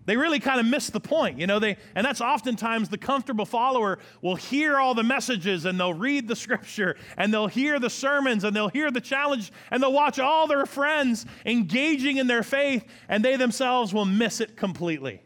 They 0.05 0.17
really 0.17 0.39
kind 0.39 0.59
of 0.59 0.65
miss 0.65 0.89
the 0.89 0.99
point, 0.99 1.39
you 1.39 1.47
know. 1.47 1.59
They 1.59 1.77
and 1.95 2.05
that's 2.05 2.19
oftentimes 2.19 2.89
the 2.89 2.97
comfortable 2.97 3.45
follower 3.45 3.99
will 4.21 4.35
hear 4.35 4.77
all 4.77 4.93
the 4.93 5.03
messages 5.03 5.65
and 5.65 5.79
they'll 5.79 5.93
read 5.93 6.27
the 6.27 6.35
scripture 6.35 6.97
and 7.17 7.33
they'll 7.33 7.47
hear 7.47 7.79
the 7.79 7.89
sermons 7.89 8.43
and 8.43 8.55
they'll 8.55 8.69
hear 8.69 8.91
the 8.91 9.01
challenge 9.01 9.51
and 9.71 9.81
they'll 9.81 9.93
watch 9.93 10.19
all 10.19 10.47
their 10.47 10.65
friends 10.65 11.25
engaging 11.45 12.17
in 12.17 12.27
their 12.27 12.43
faith 12.43 12.85
and 13.07 13.23
they 13.23 13.37
themselves 13.37 13.93
will 13.93 14.05
miss 14.05 14.41
it 14.41 14.57
completely. 14.57 15.21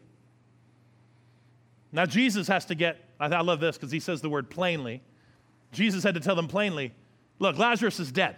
Now 1.90 2.06
Jesus 2.06 2.46
has 2.46 2.64
to 2.66 2.74
get 2.76 3.04
I 3.18 3.40
love 3.40 3.58
this 3.58 3.76
because 3.76 3.90
he 3.90 3.98
says 3.98 4.20
the 4.20 4.30
word 4.30 4.48
plainly. 4.48 5.02
Jesus 5.72 6.04
had 6.04 6.14
to 6.14 6.20
tell 6.20 6.36
them 6.36 6.46
plainly, 6.46 6.92
look, 7.40 7.58
Lazarus 7.58 7.98
is 7.98 8.12
dead. 8.12 8.36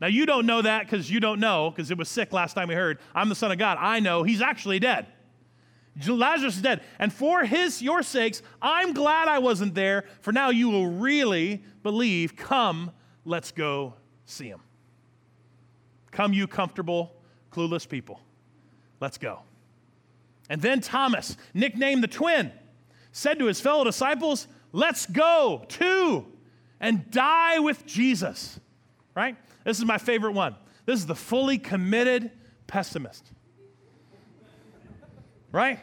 Now, 0.00 0.06
you 0.06 0.24
don't 0.24 0.46
know 0.46 0.62
that 0.62 0.86
because 0.86 1.10
you 1.10 1.20
don't 1.20 1.40
know, 1.40 1.70
because 1.70 1.90
it 1.90 1.98
was 1.98 2.08
sick 2.08 2.32
last 2.32 2.54
time 2.54 2.68
we 2.68 2.74
heard. 2.74 2.98
I'm 3.14 3.28
the 3.28 3.34
Son 3.34 3.52
of 3.52 3.58
God. 3.58 3.76
I 3.78 4.00
know 4.00 4.22
he's 4.22 4.40
actually 4.40 4.78
dead. 4.78 5.06
Lazarus 6.08 6.56
is 6.56 6.62
dead. 6.62 6.80
And 6.98 7.12
for 7.12 7.44
his 7.44 7.82
your 7.82 8.02
sakes, 8.02 8.42
I'm 8.62 8.92
glad 8.92 9.28
I 9.28 9.38
wasn't 9.38 9.74
there, 9.74 10.04
for 10.20 10.32
now 10.32 10.50
you 10.50 10.68
will 10.70 10.86
really 10.86 11.62
believe. 11.82 12.36
Come, 12.36 12.90
let's 13.24 13.52
go 13.52 13.94
see 14.24 14.48
him. 14.48 14.60
Come, 16.10 16.32
you 16.32 16.46
comfortable, 16.46 17.12
clueless 17.52 17.88
people. 17.88 18.20
Let's 19.00 19.18
go. 19.18 19.40
And 20.48 20.60
then 20.60 20.80
Thomas, 20.80 21.36
nicknamed 21.54 22.02
the 22.02 22.08
twin, 22.08 22.52
said 23.12 23.38
to 23.38 23.46
his 23.46 23.60
fellow 23.60 23.84
disciples, 23.84 24.48
Let's 24.72 25.06
go 25.06 25.64
too 25.68 26.26
and 26.80 27.10
die 27.10 27.58
with 27.58 27.86
Jesus. 27.86 28.58
Right? 29.14 29.36
This 29.64 29.78
is 29.78 29.84
my 29.84 29.98
favorite 29.98 30.32
one. 30.32 30.56
This 30.86 30.98
is 30.98 31.06
the 31.06 31.14
fully 31.14 31.58
committed 31.58 32.30
pessimist. 32.66 33.30
Right? 35.52 35.80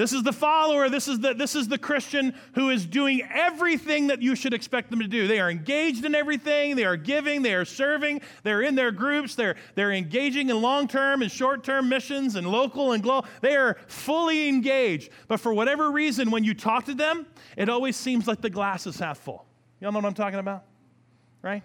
This 0.00 0.14
is 0.14 0.22
the 0.22 0.32
follower, 0.32 0.88
this 0.88 1.08
is 1.08 1.20
the, 1.20 1.34
this 1.34 1.54
is 1.54 1.68
the 1.68 1.76
Christian 1.76 2.34
who 2.54 2.70
is 2.70 2.86
doing 2.86 3.20
everything 3.30 4.06
that 4.06 4.22
you 4.22 4.34
should 4.34 4.54
expect 4.54 4.88
them 4.88 5.00
to 5.00 5.06
do. 5.06 5.26
They 5.26 5.40
are 5.40 5.50
engaged 5.50 6.06
in 6.06 6.14
everything, 6.14 6.74
they 6.74 6.86
are 6.86 6.96
giving, 6.96 7.42
they 7.42 7.52
are 7.52 7.66
serving, 7.66 8.22
they're 8.42 8.62
in 8.62 8.76
their 8.76 8.92
groups, 8.92 9.34
they're, 9.34 9.56
they're 9.74 9.92
engaging 9.92 10.48
in 10.48 10.62
long 10.62 10.88
term 10.88 11.20
and 11.20 11.30
short 11.30 11.64
term 11.64 11.90
missions 11.90 12.36
and 12.36 12.46
local 12.46 12.92
and 12.92 13.02
global. 13.02 13.28
They 13.42 13.56
are 13.56 13.76
fully 13.88 14.48
engaged. 14.48 15.10
But 15.28 15.38
for 15.38 15.52
whatever 15.52 15.90
reason, 15.90 16.30
when 16.30 16.44
you 16.44 16.54
talk 16.54 16.86
to 16.86 16.94
them, 16.94 17.26
it 17.58 17.68
always 17.68 17.94
seems 17.94 18.26
like 18.26 18.40
the 18.40 18.48
glass 18.48 18.86
is 18.86 18.98
half 18.98 19.18
full. 19.18 19.44
Y'all 19.80 19.92
know 19.92 19.98
what 19.98 20.06
I'm 20.06 20.14
talking 20.14 20.38
about? 20.38 20.64
Right? 21.42 21.62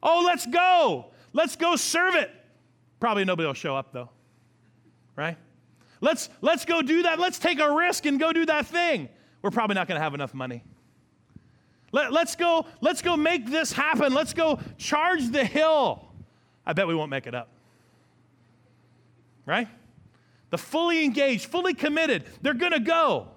Oh, 0.00 0.22
let's 0.24 0.46
go. 0.46 1.06
Let's 1.32 1.56
go 1.56 1.74
serve 1.74 2.14
it. 2.14 2.30
Probably 3.00 3.24
nobody 3.24 3.48
will 3.48 3.54
show 3.54 3.74
up 3.74 3.92
though. 3.92 4.10
Right? 5.16 5.38
Let's 6.04 6.28
let's 6.42 6.66
go 6.66 6.82
do 6.82 7.04
that. 7.04 7.18
Let's 7.18 7.38
take 7.38 7.58
a 7.58 7.74
risk 7.74 8.04
and 8.04 8.20
go 8.20 8.30
do 8.30 8.44
that 8.46 8.66
thing. 8.66 9.08
We're 9.40 9.50
probably 9.50 9.74
not 9.74 9.88
going 9.88 9.98
to 9.98 10.02
have 10.02 10.12
enough 10.12 10.34
money. 10.34 10.62
Let, 11.92 12.12
let's 12.12 12.36
go 12.36 12.66
let's 12.82 13.00
go 13.00 13.16
make 13.16 13.46
this 13.46 13.72
happen. 13.72 14.12
Let's 14.12 14.34
go 14.34 14.60
charge 14.76 15.30
the 15.30 15.44
hill. 15.44 16.06
I 16.66 16.74
bet 16.74 16.86
we 16.86 16.94
won't 16.94 17.10
make 17.10 17.26
it 17.26 17.34
up. 17.34 17.48
Right? 19.46 19.66
The 20.50 20.58
fully 20.58 21.04
engaged, 21.04 21.46
fully 21.46 21.72
committed, 21.72 22.24
they're 22.42 22.52
going 22.52 22.72
to 22.72 22.80
go. 22.80 23.28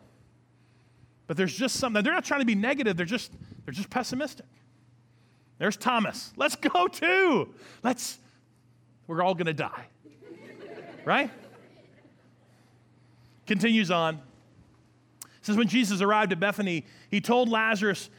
But 1.25 1.37
there's 1.37 1.55
just 1.55 1.77
something. 1.77 2.03
They're 2.03 2.13
not 2.13 2.25
trying 2.25 2.41
to 2.41 2.45
be 2.45 2.55
negative. 2.55 2.97
They're 2.97 3.05
just 3.05 3.31
they're 3.63 3.73
just 3.73 3.89
pessimistic. 3.89 4.45
There's 5.57 5.77
Thomas. 5.77 6.33
Let's 6.35 6.57
go 6.57 6.87
too. 6.87 7.53
Let's, 7.81 8.17
we're 9.07 9.23
all 9.23 9.33
going 9.33 9.47
to 9.47 9.53
die. 9.53 9.87
right? 11.05 11.31
Continues 13.47 13.89
on. 13.89 14.15
It 15.23 15.45
says, 15.45 15.55
when 15.55 15.67
Jesus 15.67 16.01
arrived 16.01 16.31
at 16.31 16.39
Bethany, 16.39 16.85
he 17.09 17.21
told 17.21 17.49
Lazarus 17.49 18.09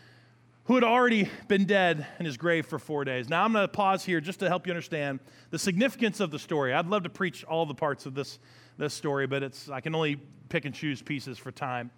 who 0.65 0.75
had 0.75 0.85
already 0.85 1.31
been 1.49 1.65
dead 1.65 2.07
in 2.19 2.27
his 2.27 2.37
grave 2.37 2.67
for 2.67 2.79
four 2.79 3.03
days. 3.03 3.31
Now, 3.31 3.43
I'm 3.43 3.55
going 3.55 3.65
to 3.65 3.73
pause 3.73 4.05
here 4.05 4.21
just 4.21 4.41
to 4.41 4.49
help 4.49 4.67
you 4.67 4.73
understand 4.73 5.19
the 5.51 5.59
significance 5.59 6.21
of 6.21 6.31
the 6.31 6.39
story. 6.39 6.75
I'd 6.75 6.87
love 6.87 7.05
to 7.05 7.09
preach 7.09 7.43
all 7.45 7.65
the 7.65 7.75
parts 7.75 8.05
of 8.05 8.15
this, 8.15 8.39
this 8.77 8.93
story, 8.93 9.27
but 9.27 9.43
it's, 9.43 9.71
I 9.71 9.81
can 9.81 9.95
only 9.95 10.17
pick 10.51 10.67
and 10.67 10.75
choose 10.75 11.01
pieces 11.01 11.39
for 11.39 11.51
time. 11.51 11.91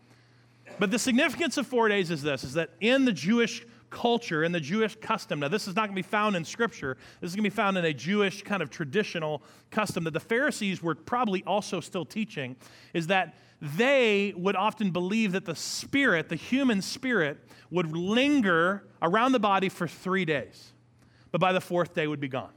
But 0.79 0.93
the 0.93 1.01
significance 1.01 1.57
of 1.57 1.67
four 1.67 1.89
days 1.89 2.13
is 2.13 2.23
this, 2.23 2.45
is 2.45 2.55
that 2.55 2.71
in 2.81 3.05
the 3.05 3.13
Jewish 3.13 3.67
culture, 3.91 4.45
and 4.45 4.55
the 4.55 4.61
Jewish 4.61 4.97
custom, 4.97 5.41
now 5.41 5.49
this 5.49 5.69
is 5.69 5.77
not 5.77 5.83
going 5.89 5.97
to 5.97 6.03
be 6.03 6.09
found 6.09 6.37
in 6.37 6.45
Scripture, 6.45 6.97
this 7.21 7.31
is 7.31 7.37
going 7.37 7.45
to 7.45 7.51
be 7.51 7.55
found 7.55 7.77
in 7.77 7.85
a 7.85 7.93
Jewish 7.93 8.43
kind 8.43 8.63
of 8.63 8.71
traditional 8.71 9.43
custom 9.71 10.05
that 10.05 10.13
the 10.13 10.21
Pharisees 10.21 10.83
were 10.83 10.95
probably 10.95 11.43
also 11.45 11.81
still 11.81 12.05
teaching, 12.05 12.57
is 12.95 13.09
that 13.09 13.37
they 13.61 14.33
would 14.37 14.57
often 14.57 14.91
believe 14.91 15.33
that 15.33 15.45
the 15.45 15.55
spirit, 15.55 16.29
the 16.29 16.37
human 16.37 16.81
spirit, 16.81 17.39
would 17.71 17.93
linger 17.93 18.85
around 19.03 19.33
the 19.33 19.41
body 19.41 19.69
for 19.69 19.87
three 19.87 20.25
days, 20.25 20.73
but 21.31 21.41
by 21.41 21.53
the 21.53 21.61
fourth 21.61 21.95
day 21.95 22.07
would 22.07 22.21
be 22.21 22.29
gone. 22.29 22.53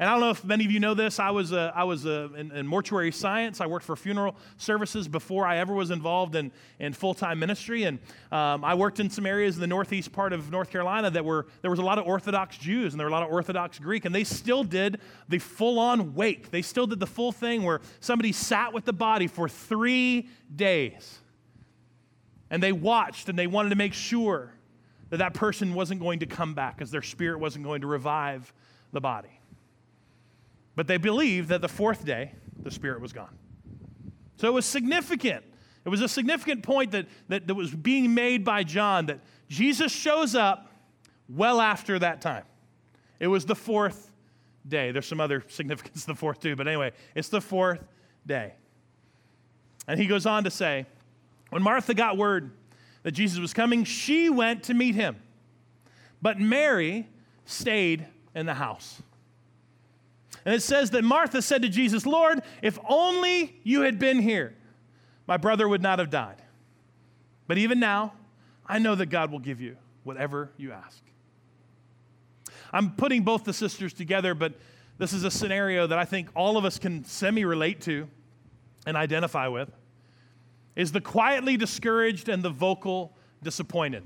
And 0.00 0.08
I 0.08 0.12
don't 0.12 0.20
know 0.20 0.30
if 0.30 0.44
many 0.44 0.64
of 0.64 0.70
you 0.70 0.78
know 0.78 0.94
this. 0.94 1.18
I 1.18 1.30
was, 1.30 1.52
uh, 1.52 1.72
I 1.74 1.82
was 1.82 2.06
uh, 2.06 2.28
in, 2.36 2.52
in, 2.52 2.68
mortuary 2.68 3.10
science. 3.10 3.60
I 3.60 3.66
worked 3.66 3.84
for 3.84 3.96
funeral 3.96 4.36
services 4.56 5.08
before 5.08 5.44
I 5.44 5.56
ever 5.56 5.74
was 5.74 5.90
involved 5.90 6.36
in, 6.36 6.52
in 6.78 6.92
full 6.92 7.14
time 7.14 7.40
ministry. 7.40 7.82
And 7.82 7.98
um, 8.30 8.64
I 8.64 8.74
worked 8.74 9.00
in 9.00 9.10
some 9.10 9.26
areas 9.26 9.56
in 9.56 9.60
the 9.60 9.66
northeast 9.66 10.12
part 10.12 10.32
of 10.32 10.52
North 10.52 10.70
Carolina 10.70 11.10
that 11.10 11.24
were, 11.24 11.46
there 11.62 11.70
was 11.70 11.80
a 11.80 11.84
lot 11.84 11.98
of 11.98 12.06
Orthodox 12.06 12.56
Jews 12.58 12.92
and 12.92 13.00
there 13.00 13.06
were 13.06 13.10
a 13.10 13.12
lot 13.12 13.24
of 13.24 13.32
Orthodox 13.32 13.80
Greek. 13.80 14.04
And 14.04 14.14
they 14.14 14.22
still 14.22 14.62
did 14.62 15.00
the 15.28 15.40
full 15.40 15.80
on 15.80 16.14
wake. 16.14 16.52
They 16.52 16.62
still 16.62 16.86
did 16.86 17.00
the 17.00 17.06
full 17.06 17.32
thing 17.32 17.64
where 17.64 17.80
somebody 17.98 18.30
sat 18.30 18.72
with 18.72 18.84
the 18.84 18.92
body 18.92 19.26
for 19.26 19.48
three 19.48 20.28
days. 20.54 21.18
And 22.50 22.62
they 22.62 22.72
watched 22.72 23.28
and 23.28 23.36
they 23.36 23.48
wanted 23.48 23.70
to 23.70 23.76
make 23.76 23.94
sure 23.94 24.52
that 25.10 25.16
that 25.16 25.34
person 25.34 25.74
wasn't 25.74 26.00
going 26.00 26.20
to 26.20 26.26
come 26.26 26.54
back 26.54 26.76
because 26.76 26.92
their 26.92 27.02
spirit 27.02 27.40
wasn't 27.40 27.64
going 27.64 27.80
to 27.80 27.88
revive 27.88 28.52
the 28.92 29.00
body. 29.00 29.37
But 30.78 30.86
they 30.86 30.96
believed 30.96 31.48
that 31.48 31.60
the 31.60 31.68
fourth 31.68 32.04
day, 32.04 32.30
the 32.62 32.70
Spirit 32.70 33.00
was 33.00 33.12
gone. 33.12 33.36
So 34.36 34.46
it 34.46 34.52
was 34.52 34.64
significant. 34.64 35.44
It 35.84 35.88
was 35.88 36.02
a 36.02 36.08
significant 36.08 36.62
point 36.62 36.92
that, 36.92 37.06
that, 37.26 37.48
that 37.48 37.56
was 37.56 37.74
being 37.74 38.14
made 38.14 38.44
by 38.44 38.62
John 38.62 39.06
that 39.06 39.18
Jesus 39.48 39.90
shows 39.90 40.36
up 40.36 40.70
well 41.28 41.60
after 41.60 41.98
that 41.98 42.20
time. 42.20 42.44
It 43.18 43.26
was 43.26 43.44
the 43.44 43.56
fourth 43.56 44.12
day. 44.68 44.92
There's 44.92 45.08
some 45.08 45.20
other 45.20 45.42
significance 45.48 46.02
to 46.02 46.06
the 46.06 46.14
fourth, 46.14 46.38
too, 46.38 46.54
but 46.54 46.68
anyway, 46.68 46.92
it's 47.16 47.28
the 47.28 47.40
fourth 47.40 47.82
day. 48.24 48.52
And 49.88 49.98
he 49.98 50.06
goes 50.06 50.26
on 50.26 50.44
to 50.44 50.50
say, 50.52 50.86
when 51.50 51.60
Martha 51.60 51.92
got 51.92 52.16
word 52.16 52.52
that 53.02 53.10
Jesus 53.10 53.40
was 53.40 53.52
coming, 53.52 53.82
she 53.82 54.30
went 54.30 54.62
to 54.62 54.74
meet 54.74 54.94
him. 54.94 55.16
But 56.22 56.38
Mary 56.38 57.08
stayed 57.46 58.06
in 58.32 58.46
the 58.46 58.54
house. 58.54 59.02
And 60.48 60.54
it 60.54 60.62
says 60.62 60.92
that 60.92 61.04
Martha 61.04 61.42
said 61.42 61.60
to 61.60 61.68
Jesus, 61.68 62.06
Lord, 62.06 62.40
if 62.62 62.78
only 62.88 63.60
you 63.64 63.82
had 63.82 63.98
been 63.98 64.18
here, 64.18 64.54
my 65.26 65.36
brother 65.36 65.68
would 65.68 65.82
not 65.82 65.98
have 65.98 66.08
died. 66.08 66.40
But 67.46 67.58
even 67.58 67.78
now, 67.78 68.14
I 68.64 68.78
know 68.78 68.94
that 68.94 69.10
God 69.10 69.30
will 69.30 69.40
give 69.40 69.60
you 69.60 69.76
whatever 70.04 70.50
you 70.56 70.72
ask. 70.72 71.02
I'm 72.72 72.92
putting 72.92 73.24
both 73.24 73.44
the 73.44 73.52
sisters 73.52 73.92
together, 73.92 74.32
but 74.32 74.54
this 74.96 75.12
is 75.12 75.22
a 75.22 75.30
scenario 75.30 75.86
that 75.86 75.98
I 75.98 76.06
think 76.06 76.30
all 76.34 76.56
of 76.56 76.64
us 76.64 76.78
can 76.78 77.04
semi 77.04 77.44
relate 77.44 77.82
to 77.82 78.08
and 78.86 78.96
identify 78.96 79.48
with 79.48 79.70
is 80.76 80.92
the 80.92 81.02
quietly 81.02 81.58
discouraged 81.58 82.30
and 82.30 82.42
the 82.42 82.48
vocal 82.48 83.14
disappointed. 83.42 84.02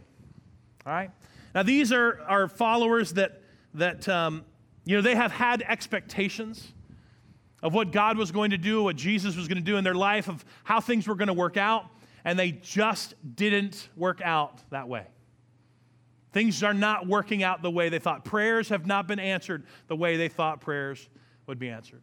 All 0.85 0.92
right? 0.92 1.12
Now, 1.55 1.62
these 1.62 1.92
are, 1.92 2.20
are 2.26 2.48
followers 2.48 3.12
that, 3.12 3.42
that 3.74 4.09
um, 4.09 4.44
you 4.85 4.97
know, 4.97 5.03
they 5.03 5.14
have 5.14 5.33
had 5.33 5.62
expectations 5.62 6.73
of 7.62 7.73
what 7.73 7.92
God 7.92 8.16
was 8.18 8.33
going 8.33 8.51
to 8.51 8.59
do, 8.59 8.83
what 8.83 8.97
Jesus 8.97 9.37
was 9.37 9.47
going 9.47 9.59
to 9.59 9.64
do 9.64 9.77
in 9.77 9.85
their 9.85 9.95
life, 9.95 10.29
of 10.29 10.45
how 10.64 10.81
things 10.81 11.07
were 11.07 11.14
going 11.14 11.29
to 11.29 11.35
work 11.35 11.57
out, 11.57 11.87
and 12.25 12.38
they 12.38 12.51
just 12.51 13.14
didn't 13.37 13.88
work 13.97 14.21
out 14.21 14.61
that 14.71 14.88
way. 14.88 15.07
Things 16.33 16.62
are 16.62 16.75
not 16.75 17.07
working 17.07 17.42
out 17.42 17.62
the 17.62 17.71
way 17.71 17.88
they 17.88 17.99
thought. 17.99 18.25
Prayers 18.25 18.71
have 18.71 18.87
not 18.87 19.07
been 19.07 19.21
answered 19.21 19.64
the 19.87 19.97
way 19.97 20.16
they 20.16 20.29
thought 20.29 20.61
prayers 20.61 21.09
would 21.47 21.59
be 21.59 21.68
answered. 21.68 22.01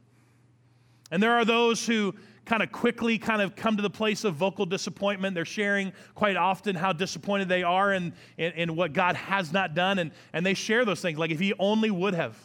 And 1.12 1.22
there 1.22 1.34
are 1.34 1.46
those 1.46 1.86
who 1.86 2.14
kind 2.46 2.62
of 2.62 2.72
quickly 2.72 3.18
kind 3.18 3.42
of 3.42 3.56
come 3.56 3.76
to 3.76 3.82
the 3.82 3.90
place 3.90 4.24
of 4.24 4.36
vocal 4.36 4.66
disappointment. 4.66 5.36
They're 5.36 5.46
sharing 5.46 5.94
quite 6.16 6.36
often 6.36 6.76
how 6.76 6.94
disappointed 6.94 7.50
they 7.50 7.64
are 7.64 7.94
in, 7.94 8.14
in, 8.38 8.52
in 8.54 8.76
what 8.76 8.94
God 8.94 9.16
has 9.16 9.52
not 9.52 9.74
done. 9.74 10.00
And, 10.00 10.12
and 10.34 10.46
they 10.46 10.54
share 10.54 10.86
those 10.86 11.02
things 11.02 11.18
like, 11.18 11.32
if 11.32 11.40
He 11.40 11.54
only 11.60 11.92
would 11.92 12.14
have. 12.14 12.38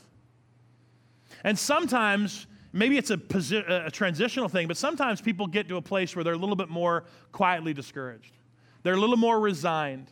And 1.44 1.58
sometimes, 1.58 2.46
maybe 2.72 2.96
it's 2.96 3.10
a, 3.10 3.16
posi- 3.16 3.86
a 3.86 3.90
transitional 3.90 4.48
thing, 4.48 4.66
but 4.66 4.76
sometimes 4.76 5.20
people 5.20 5.46
get 5.46 5.68
to 5.68 5.76
a 5.76 5.82
place 5.82 6.16
where 6.16 6.24
they're 6.24 6.32
a 6.32 6.38
little 6.38 6.56
bit 6.56 6.70
more 6.70 7.04
quietly 7.32 7.74
discouraged. 7.74 8.32
They're 8.82 8.94
a 8.94 9.00
little 9.00 9.18
more 9.18 9.38
resigned. 9.38 10.10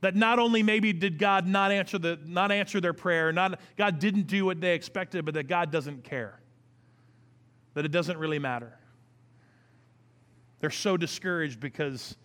That 0.00 0.14
not 0.14 0.38
only 0.38 0.62
maybe 0.62 0.92
did 0.92 1.18
God 1.18 1.46
not 1.46 1.72
answer, 1.72 1.98
the, 1.98 2.18
not 2.24 2.52
answer 2.52 2.80
their 2.80 2.92
prayer, 2.92 3.32
not, 3.32 3.60
God 3.76 3.98
didn't 3.98 4.26
do 4.26 4.44
what 4.44 4.60
they 4.60 4.74
expected, 4.74 5.24
but 5.24 5.34
that 5.34 5.48
God 5.48 5.70
doesn't 5.70 6.04
care. 6.04 6.40
That 7.74 7.84
it 7.84 7.92
doesn't 7.92 8.18
really 8.18 8.38
matter. 8.38 8.78
They're 10.60 10.70
so 10.70 10.96
discouraged 10.96 11.60
because 11.60 12.16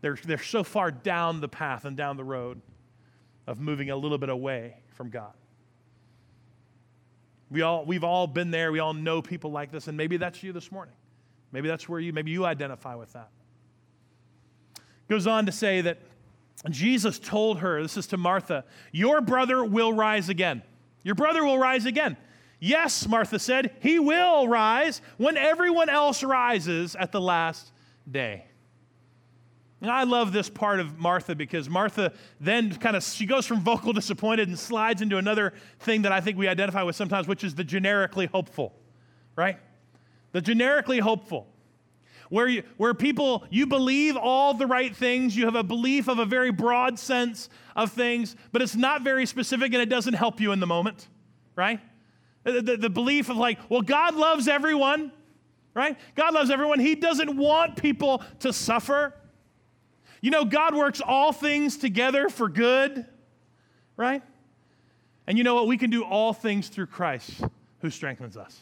they're, 0.00 0.18
they're 0.24 0.38
so 0.38 0.64
far 0.64 0.90
down 0.90 1.40
the 1.40 1.48
path 1.48 1.84
and 1.84 1.96
down 1.96 2.16
the 2.16 2.24
road 2.24 2.60
of 3.46 3.60
moving 3.60 3.90
a 3.90 3.96
little 3.96 4.18
bit 4.18 4.28
away 4.28 4.76
from 4.88 5.10
God. 5.10 5.32
We 7.54 7.62
all, 7.62 7.84
we've 7.84 8.02
all 8.02 8.26
been 8.26 8.50
there. 8.50 8.72
We 8.72 8.80
all 8.80 8.94
know 8.94 9.22
people 9.22 9.52
like 9.52 9.70
this, 9.70 9.86
and 9.86 9.96
maybe 9.96 10.16
that's 10.16 10.42
you 10.42 10.52
this 10.52 10.72
morning. 10.72 10.92
Maybe 11.52 11.68
that's 11.68 11.88
where 11.88 12.00
you, 12.00 12.12
maybe 12.12 12.32
you 12.32 12.44
identify 12.44 12.96
with 12.96 13.12
that. 13.12 13.28
Goes 15.08 15.28
on 15.28 15.46
to 15.46 15.52
say 15.52 15.80
that 15.82 15.98
Jesus 16.68 17.20
told 17.20 17.60
her, 17.60 17.80
this 17.80 17.96
is 17.96 18.08
to 18.08 18.16
Martha, 18.16 18.64
your 18.90 19.20
brother 19.20 19.64
will 19.64 19.92
rise 19.92 20.28
again. 20.28 20.64
Your 21.04 21.14
brother 21.14 21.44
will 21.44 21.56
rise 21.56 21.86
again. 21.86 22.16
Yes, 22.58 23.06
Martha 23.06 23.38
said, 23.38 23.76
he 23.78 24.00
will 24.00 24.48
rise 24.48 25.00
when 25.16 25.36
everyone 25.36 25.88
else 25.88 26.24
rises 26.24 26.96
at 26.96 27.12
the 27.12 27.20
last 27.20 27.70
day. 28.10 28.46
And 29.84 29.90
I 29.90 30.04
love 30.04 30.32
this 30.32 30.48
part 30.48 30.80
of 30.80 30.98
Martha 30.98 31.34
because 31.34 31.68
Martha 31.68 32.14
then 32.40 32.74
kind 32.76 32.96
of 32.96 33.02
she 33.02 33.26
goes 33.26 33.44
from 33.44 33.60
vocal 33.60 33.92
disappointed 33.92 34.48
and 34.48 34.58
slides 34.58 35.02
into 35.02 35.18
another 35.18 35.52
thing 35.80 36.00
that 36.02 36.10
I 36.10 36.22
think 36.22 36.38
we 36.38 36.48
identify 36.48 36.82
with 36.84 36.96
sometimes, 36.96 37.28
which 37.28 37.44
is 37.44 37.54
the 37.54 37.64
generically 37.64 38.24
hopeful, 38.24 38.74
right? 39.36 39.58
The 40.32 40.40
generically 40.40 41.00
hopeful. 41.00 41.48
Where, 42.30 42.48
you, 42.48 42.62
where 42.78 42.94
people, 42.94 43.44
you 43.50 43.66
believe 43.66 44.16
all 44.16 44.54
the 44.54 44.66
right 44.66 44.96
things, 44.96 45.36
you 45.36 45.44
have 45.44 45.54
a 45.54 45.62
belief 45.62 46.08
of 46.08 46.18
a 46.18 46.24
very 46.24 46.50
broad 46.50 46.98
sense 46.98 47.50
of 47.76 47.92
things, 47.92 48.36
but 48.52 48.62
it's 48.62 48.74
not 48.74 49.02
very 49.02 49.26
specific 49.26 49.74
and 49.74 49.82
it 49.82 49.90
doesn't 49.90 50.14
help 50.14 50.40
you 50.40 50.52
in 50.52 50.60
the 50.60 50.66
moment, 50.66 51.08
right? 51.56 51.78
The, 52.44 52.62
the, 52.62 52.76
the 52.78 52.90
belief 52.90 53.28
of 53.28 53.36
like, 53.36 53.58
well, 53.68 53.82
God 53.82 54.14
loves 54.14 54.48
everyone, 54.48 55.12
right? 55.74 55.98
God 56.14 56.32
loves 56.32 56.48
everyone. 56.48 56.80
He 56.80 56.94
doesn't 56.94 57.36
want 57.36 57.76
people 57.76 58.22
to 58.38 58.50
suffer. 58.50 59.12
You 60.24 60.30
know, 60.30 60.46
God 60.46 60.74
works 60.74 61.02
all 61.06 61.34
things 61.34 61.76
together 61.76 62.30
for 62.30 62.48
good, 62.48 63.04
right? 63.94 64.22
And 65.26 65.36
you 65.36 65.44
know 65.44 65.54
what? 65.54 65.66
We 65.66 65.76
can 65.76 65.90
do 65.90 66.02
all 66.02 66.32
things 66.32 66.68
through 66.68 66.86
Christ 66.86 67.42
who 67.80 67.90
strengthens 67.90 68.34
us. 68.34 68.58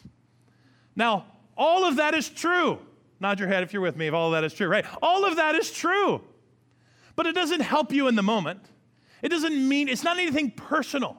Now, 0.93 1.25
all 1.55 1.85
of 1.85 1.95
that 1.95 2.15
is 2.15 2.27
true. 2.27 2.79
Nod 3.21 3.39
your 3.39 3.47
head 3.47 3.63
if 3.63 3.71
you're 3.71 3.81
with 3.81 3.95
me 3.95 4.07
if 4.07 4.13
all 4.13 4.27
of 4.27 4.33
that 4.33 4.43
is 4.43 4.53
true, 4.53 4.67
right? 4.67 4.85
All 5.01 5.23
of 5.23 5.37
that 5.37 5.55
is 5.55 5.71
true. 5.71 6.21
But 7.15 7.27
it 7.27 7.33
doesn't 7.33 7.61
help 7.61 7.93
you 7.93 8.09
in 8.09 8.15
the 8.15 8.23
moment. 8.23 8.59
It 9.21 9.29
doesn't 9.29 9.55
mean, 9.69 9.87
it's 9.87 10.03
not 10.03 10.17
anything 10.17 10.51
personal, 10.51 11.15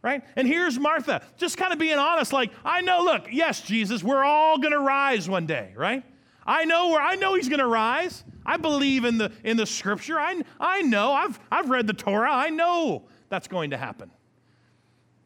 right? 0.00 0.24
And 0.34 0.48
here's 0.48 0.78
Martha, 0.78 1.20
just 1.36 1.58
kind 1.58 1.74
of 1.74 1.78
being 1.78 1.98
honest, 1.98 2.32
like, 2.32 2.52
I 2.64 2.80
know, 2.80 3.02
look, 3.04 3.26
yes, 3.30 3.60
Jesus, 3.60 4.02
we're 4.02 4.24
all 4.24 4.56
gonna 4.56 4.80
rise 4.80 5.28
one 5.28 5.44
day, 5.44 5.74
right? 5.76 6.04
I 6.46 6.64
know 6.64 6.88
where 6.88 7.02
I 7.02 7.16
know 7.16 7.34
he's 7.34 7.50
gonna 7.50 7.68
rise. 7.68 8.24
I 8.44 8.56
believe 8.56 9.04
in 9.04 9.18
the, 9.18 9.32
in 9.44 9.56
the 9.56 9.66
scripture. 9.66 10.18
I, 10.18 10.40
I 10.58 10.82
know. 10.82 11.12
I've, 11.12 11.38
I've 11.50 11.70
read 11.70 11.86
the 11.86 11.92
Torah. 11.92 12.30
I 12.32 12.50
know 12.50 13.04
that's 13.28 13.48
going 13.48 13.70
to 13.70 13.76
happen. 13.76 14.10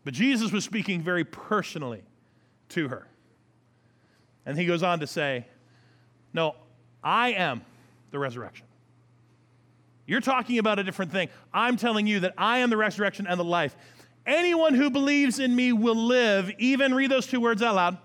But 0.04 0.14
Jesus 0.14 0.52
was 0.52 0.64
speaking 0.64 1.02
very 1.02 1.24
personally 1.24 2.02
to 2.70 2.88
her. 2.88 3.08
And 4.44 4.58
he 4.58 4.66
goes 4.66 4.82
on 4.82 5.00
to 5.00 5.06
say, 5.06 5.46
No, 6.32 6.54
I 7.02 7.30
am 7.30 7.62
the 8.12 8.18
resurrection. 8.18 8.66
You're 10.06 10.20
talking 10.20 10.58
about 10.58 10.78
a 10.78 10.84
different 10.84 11.10
thing. 11.10 11.28
I'm 11.52 11.76
telling 11.76 12.06
you 12.06 12.20
that 12.20 12.34
I 12.38 12.58
am 12.58 12.70
the 12.70 12.76
resurrection 12.76 13.26
and 13.26 13.40
the 13.40 13.44
life. 13.44 13.76
Anyone 14.24 14.74
who 14.74 14.90
believes 14.90 15.40
in 15.40 15.54
me 15.54 15.72
will 15.72 15.96
live, 15.96 16.52
even, 16.58 16.94
read 16.94 17.10
those 17.10 17.26
two 17.26 17.40
words 17.40 17.62
out 17.62 17.74
loud, 17.74 17.98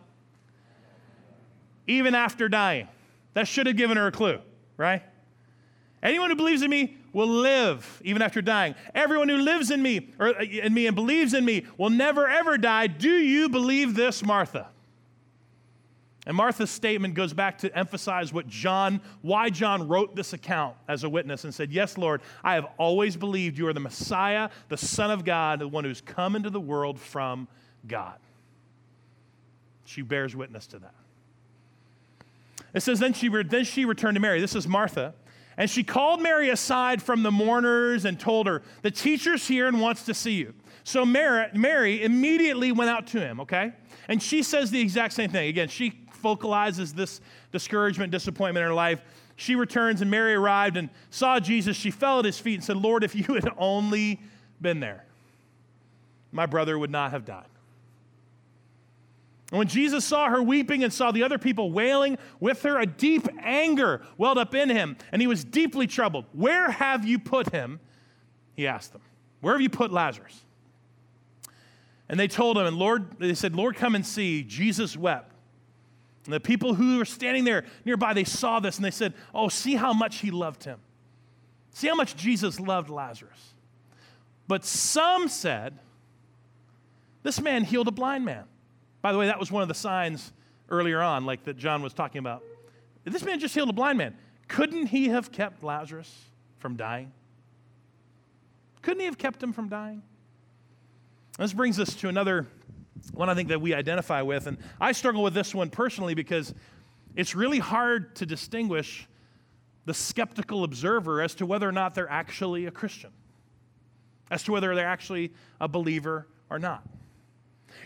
even 1.85 2.15
after 2.15 2.49
dying. 2.49 2.87
That 3.33 3.47
should 3.47 3.67
have 3.67 3.77
given 3.77 3.97
her 3.97 4.07
a 4.07 4.11
clue 4.11 4.39
right? 4.81 5.03
Anyone 6.03 6.31
who 6.31 6.35
believes 6.35 6.61
in 6.61 6.69
me 6.69 6.97
will 7.13 7.27
live 7.27 8.01
even 8.03 8.21
after 8.21 8.41
dying. 8.41 8.73
Everyone 8.95 9.29
who 9.29 9.37
lives 9.37 9.69
in 9.69 9.81
me 9.81 10.09
or 10.19 10.29
uh, 10.29 10.43
in 10.43 10.73
me 10.73 10.87
and 10.87 10.95
believes 10.95 11.33
in 11.33 11.45
me 11.45 11.65
will 11.77 11.89
never 11.89 12.27
ever 12.27 12.57
die. 12.57 12.87
Do 12.87 13.11
you 13.11 13.49
believe 13.49 13.95
this, 13.95 14.23
Martha? 14.23 14.67
And 16.25 16.37
Martha's 16.37 16.69
statement 16.69 17.15
goes 17.15 17.33
back 17.33 17.59
to 17.59 17.75
emphasize 17.75 18.31
what 18.31 18.47
John, 18.47 19.01
why 19.21 19.49
John 19.49 19.87
wrote 19.87 20.15
this 20.15 20.33
account 20.33 20.75
as 20.87 21.03
a 21.03 21.09
witness 21.09 21.45
and 21.45 21.53
said, 21.53 21.71
Yes, 21.71 21.97
Lord, 21.97 22.21
I 22.43 22.53
have 22.55 22.67
always 22.77 23.17
believed 23.17 23.57
you 23.57 23.67
are 23.67 23.73
the 23.73 23.79
Messiah, 23.79 24.49
the 24.69 24.77
Son 24.77 25.09
of 25.09 25.25
God, 25.25 25.59
the 25.59 25.67
one 25.67 25.83
who's 25.83 26.01
come 26.01 26.35
into 26.35 26.51
the 26.51 26.59
world 26.59 26.99
from 26.99 27.47
God. 27.87 28.17
She 29.85 30.03
bears 30.03 30.35
witness 30.35 30.67
to 30.67 30.79
that. 30.79 30.93
It 32.73 32.81
says, 32.81 32.99
Then 32.99 33.13
she, 33.13 33.29
then 33.29 33.63
she 33.63 33.85
returned 33.85 34.15
to 34.15 34.21
Mary. 34.21 34.39
This 34.39 34.55
is 34.55 34.67
Martha. 34.67 35.13
And 35.57 35.69
she 35.69 35.83
called 35.83 36.21
Mary 36.21 36.49
aside 36.49 37.01
from 37.01 37.23
the 37.23 37.31
mourners 37.31 38.05
and 38.05 38.19
told 38.19 38.47
her, 38.47 38.61
The 38.81 38.91
teacher's 38.91 39.47
here 39.47 39.67
and 39.67 39.81
wants 39.81 40.05
to 40.05 40.13
see 40.13 40.33
you. 40.33 40.53
So 40.83 41.05
Mary, 41.05 41.47
Mary 41.53 42.03
immediately 42.03 42.71
went 42.71 42.89
out 42.89 43.07
to 43.07 43.19
him, 43.19 43.39
okay? 43.41 43.73
And 44.07 44.21
she 44.21 44.43
says 44.43 44.71
the 44.71 44.81
exact 44.81 45.13
same 45.13 45.29
thing. 45.29 45.47
Again, 45.49 45.67
she 45.67 46.01
focalizes 46.23 46.93
this 46.93 47.21
discouragement, 47.51 48.11
disappointment 48.11 48.63
in 48.63 48.69
her 48.69 48.73
life. 48.73 49.01
She 49.35 49.55
returns, 49.55 50.01
and 50.01 50.09
Mary 50.09 50.33
arrived 50.33 50.77
and 50.77 50.89
saw 51.09 51.39
Jesus. 51.39 51.75
She 51.75 51.91
fell 51.91 52.19
at 52.19 52.25
his 52.25 52.39
feet 52.39 52.55
and 52.55 52.63
said, 52.63 52.77
Lord, 52.77 53.03
if 53.03 53.15
you 53.15 53.35
had 53.35 53.49
only 53.57 54.19
been 54.59 54.79
there, 54.79 55.05
my 56.31 56.45
brother 56.45 56.77
would 56.77 56.91
not 56.91 57.11
have 57.11 57.25
died. 57.25 57.45
And 59.51 59.57
when 59.57 59.67
Jesus 59.67 60.05
saw 60.05 60.29
her 60.29 60.41
weeping 60.41 60.83
and 60.83 60.93
saw 60.93 61.11
the 61.11 61.23
other 61.23 61.37
people 61.37 61.71
wailing 61.71 62.17
with 62.39 62.63
her, 62.63 62.79
a 62.79 62.85
deep 62.85 63.27
anger 63.39 64.01
welled 64.17 64.37
up 64.37 64.55
in 64.55 64.69
him, 64.69 64.95
and 65.11 65.21
he 65.21 65.27
was 65.27 65.43
deeply 65.43 65.87
troubled. 65.87 66.25
Where 66.31 66.71
have 66.71 67.05
you 67.05 67.19
put 67.19 67.51
him? 67.51 67.81
He 68.55 68.65
asked 68.65 68.93
them. 68.93 69.01
Where 69.41 69.53
have 69.53 69.61
you 69.61 69.69
put 69.69 69.91
Lazarus? 69.91 70.39
And 72.07 72.17
they 72.17 72.29
told 72.29 72.57
him, 72.57 72.65
and 72.65 72.77
Lord, 72.77 73.19
they 73.19 73.33
said, 73.33 73.55
Lord, 73.55 73.75
come 73.75 73.93
and 73.93 74.05
see. 74.05 74.43
Jesus 74.43 74.95
wept. 74.95 75.33
And 76.25 76.33
the 76.33 76.39
people 76.39 76.73
who 76.73 76.97
were 76.97 77.05
standing 77.05 77.43
there 77.43 77.65
nearby, 77.83 78.13
they 78.13 78.23
saw 78.23 78.59
this 78.59 78.77
and 78.77 78.85
they 78.85 78.91
said, 78.91 79.13
Oh, 79.33 79.49
see 79.49 79.75
how 79.75 79.91
much 79.91 80.17
he 80.17 80.31
loved 80.31 80.63
him. 80.63 80.79
See 81.73 81.87
how 81.87 81.95
much 81.95 82.15
Jesus 82.15 82.59
loved 82.59 82.89
Lazarus. 82.89 83.53
But 84.47 84.63
some 84.63 85.27
said, 85.27 85.79
This 87.23 87.41
man 87.41 87.63
healed 87.63 87.87
a 87.87 87.91
blind 87.91 88.23
man. 88.23 88.43
By 89.01 89.11
the 89.11 89.17
way, 89.17 89.27
that 89.27 89.39
was 89.39 89.51
one 89.51 89.61
of 89.61 89.67
the 89.67 89.73
signs 89.73 90.31
earlier 90.69 91.01
on, 91.01 91.25
like 91.25 91.43
that 91.45 91.57
John 91.57 91.81
was 91.81 91.93
talking 91.93 92.19
about. 92.19 92.43
This 93.03 93.23
man 93.23 93.39
just 93.39 93.53
healed 93.53 93.69
a 93.69 93.73
blind 93.73 93.97
man. 93.97 94.15
Couldn't 94.47 94.87
he 94.87 95.09
have 95.09 95.31
kept 95.31 95.63
Lazarus 95.63 96.13
from 96.59 96.75
dying? 96.75 97.11
Couldn't 98.81 98.99
he 98.99 99.05
have 99.05 99.17
kept 99.17 99.41
him 99.41 99.53
from 99.53 99.69
dying? 99.69 100.01
This 101.37 101.53
brings 101.53 101.79
us 101.79 101.95
to 101.95 102.09
another 102.09 102.47
one 103.13 103.29
I 103.29 103.33
think 103.33 103.49
that 103.49 103.61
we 103.61 103.73
identify 103.73 104.21
with. 104.21 104.47
And 104.47 104.57
I 104.79 104.91
struggle 104.91 105.23
with 105.23 105.33
this 105.33 105.55
one 105.55 105.69
personally 105.69 106.13
because 106.13 106.53
it's 107.15 107.35
really 107.35 107.59
hard 107.59 108.15
to 108.17 108.25
distinguish 108.25 109.07
the 109.85 109.93
skeptical 109.93 110.63
observer 110.63 111.21
as 111.21 111.33
to 111.35 111.45
whether 111.45 111.67
or 111.67 111.71
not 111.71 111.95
they're 111.95 112.09
actually 112.09 112.67
a 112.67 112.71
Christian, 112.71 113.11
as 114.29 114.43
to 114.43 114.51
whether 114.51 114.73
they're 114.75 114.87
actually 114.87 115.33
a 115.59 115.67
believer 115.67 116.27
or 116.49 116.59
not. 116.59 116.83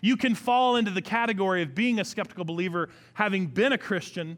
You 0.02 0.18
can 0.18 0.36
fall 0.36 0.76
into 0.76 0.92
the 0.92 1.02
category 1.02 1.62
of 1.62 1.76
being 1.76 2.00
a 2.00 2.06
skeptical 2.06 2.46
believer 2.46 2.90
having 3.14 3.48
been 3.48 3.74
a 3.74 3.78
Christian 3.78 4.38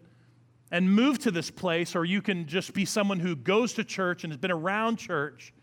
and 0.71 0.91
moved 0.91 1.21
to 1.21 1.31
this 1.31 1.49
place, 1.49 1.95
or 1.95 2.05
you 2.05 2.21
can 2.21 2.45
just 2.45 2.73
be 2.73 2.85
someone 2.85 3.19
who 3.19 3.35
goes 3.35 3.73
to 3.73 3.83
church 3.83 4.23
and 4.23 4.33
has 4.33 4.37
been 4.37 4.51
around 4.51 4.97
church, 4.97 5.53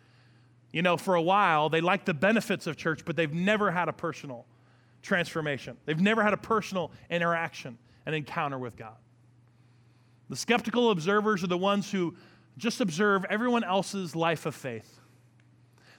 you 0.72 0.82
know, 0.82 0.96
for 0.96 1.14
a 1.14 1.22
while. 1.22 1.68
They 1.68 1.80
like 1.80 2.04
the 2.04 2.14
benefits 2.14 2.66
of 2.66 2.76
church, 2.76 3.04
but 3.04 3.16
they've 3.16 3.32
never 3.32 3.70
had 3.70 3.88
a 3.88 3.92
personal 3.92 4.46
transformation. 5.02 5.76
They've 5.84 6.00
never 6.00 6.22
had 6.22 6.32
a 6.32 6.38
personal 6.38 6.90
interaction 7.10 7.78
and 8.06 8.14
encounter 8.14 8.58
with 8.58 8.76
God. 8.76 8.96
The 10.30 10.36
skeptical 10.36 10.90
observers 10.90 11.44
are 11.44 11.48
the 11.48 11.58
ones 11.58 11.90
who 11.90 12.16
just 12.56 12.80
observe 12.80 13.24
everyone 13.28 13.64
else's 13.64 14.16
life 14.16 14.46
of 14.46 14.54
faith. 14.54 15.00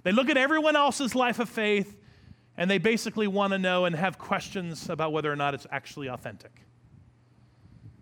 They 0.03 0.12
look 0.12 0.29
at 0.29 0.38
everyone 0.38 0.75
else's 0.75 1.15
life 1.15 1.39
of 1.39 1.49
faith 1.49 1.95
and 2.57 2.69
they 2.69 2.77
basically 2.77 3.27
want 3.27 3.53
to 3.53 3.59
know 3.59 3.85
and 3.85 3.95
have 3.95 4.17
questions 4.17 4.89
about 4.89 5.11
whether 5.11 5.31
or 5.31 5.35
not 5.35 5.53
it's 5.53 5.67
actually 5.71 6.07
authentic. 6.07 6.61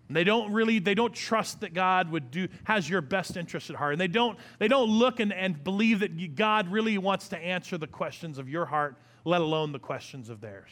And 0.08 0.16
they 0.16 0.24
don't 0.24 0.52
really 0.52 0.78
they 0.78 0.94
don't 0.94 1.14
trust 1.14 1.60
that 1.60 1.72
God 1.72 2.10
would 2.10 2.30
do 2.30 2.48
has 2.64 2.88
your 2.88 3.00
best 3.00 3.36
interest 3.36 3.70
at 3.70 3.76
heart. 3.76 3.92
And 3.92 4.00
they 4.00 4.08
don't 4.08 4.38
they 4.58 4.68
don't 4.68 4.88
look 4.90 5.18
and, 5.18 5.32
and 5.32 5.62
believe 5.64 6.00
that 6.00 6.36
God 6.36 6.70
really 6.70 6.98
wants 6.98 7.28
to 7.28 7.38
answer 7.38 7.78
the 7.78 7.86
questions 7.86 8.38
of 8.38 8.48
your 8.48 8.66
heart, 8.66 8.96
let 9.24 9.40
alone 9.40 9.72
the 9.72 9.78
questions 9.78 10.28
of 10.28 10.40
theirs. 10.40 10.70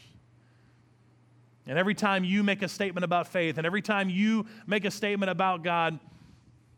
And 1.67 1.79
every 1.79 1.95
time 1.95 2.25
you 2.25 2.43
make 2.43 2.63
a 2.63 2.69
statement 2.69 3.05
about 3.05 3.29
faith, 3.29 3.57
and 3.57 3.67
every 3.67 3.83
time 3.83 4.11
you 4.11 4.47
make 4.67 4.85
a 4.85 4.91
statement 4.91 5.31
about 5.31 5.63
God, 5.63 5.99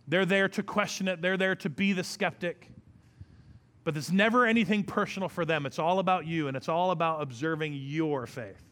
they're 0.07 0.27
there 0.27 0.49
to 0.51 0.63
question 0.63 1.09
it, 1.09 1.23
they're 1.23 1.39
there 1.39 1.57
to 1.57 1.71
be 1.71 1.93
the 1.93 2.05
skeptic. 2.05 2.69
But 3.85 3.95
there's 3.95 4.11
never 4.11 4.47
anything 4.47 4.83
personal 4.83 5.29
for 5.29 5.45
them. 5.45 5.67
It's 5.67 5.79
all 5.79 5.99
about 5.99 6.27
you, 6.27 6.49
and 6.49 6.57
it's 6.57 6.69
all 6.69 6.91
about 6.91 7.23
observing 7.23 7.75
your 7.75 8.27
faith. 8.27 8.63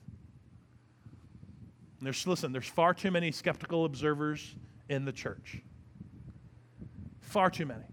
And 1.99 2.07
there's, 2.07 2.27
listen, 2.27 2.51
there's 2.51 2.67
far 2.67 2.95
too 2.95 3.11
many 3.11 3.31
skeptical 3.31 3.85
observers 3.85 4.55
in 4.89 5.05
the 5.05 5.13
church. 5.13 5.61
Far 7.21 7.51
too 7.51 7.67
many. 7.67 7.85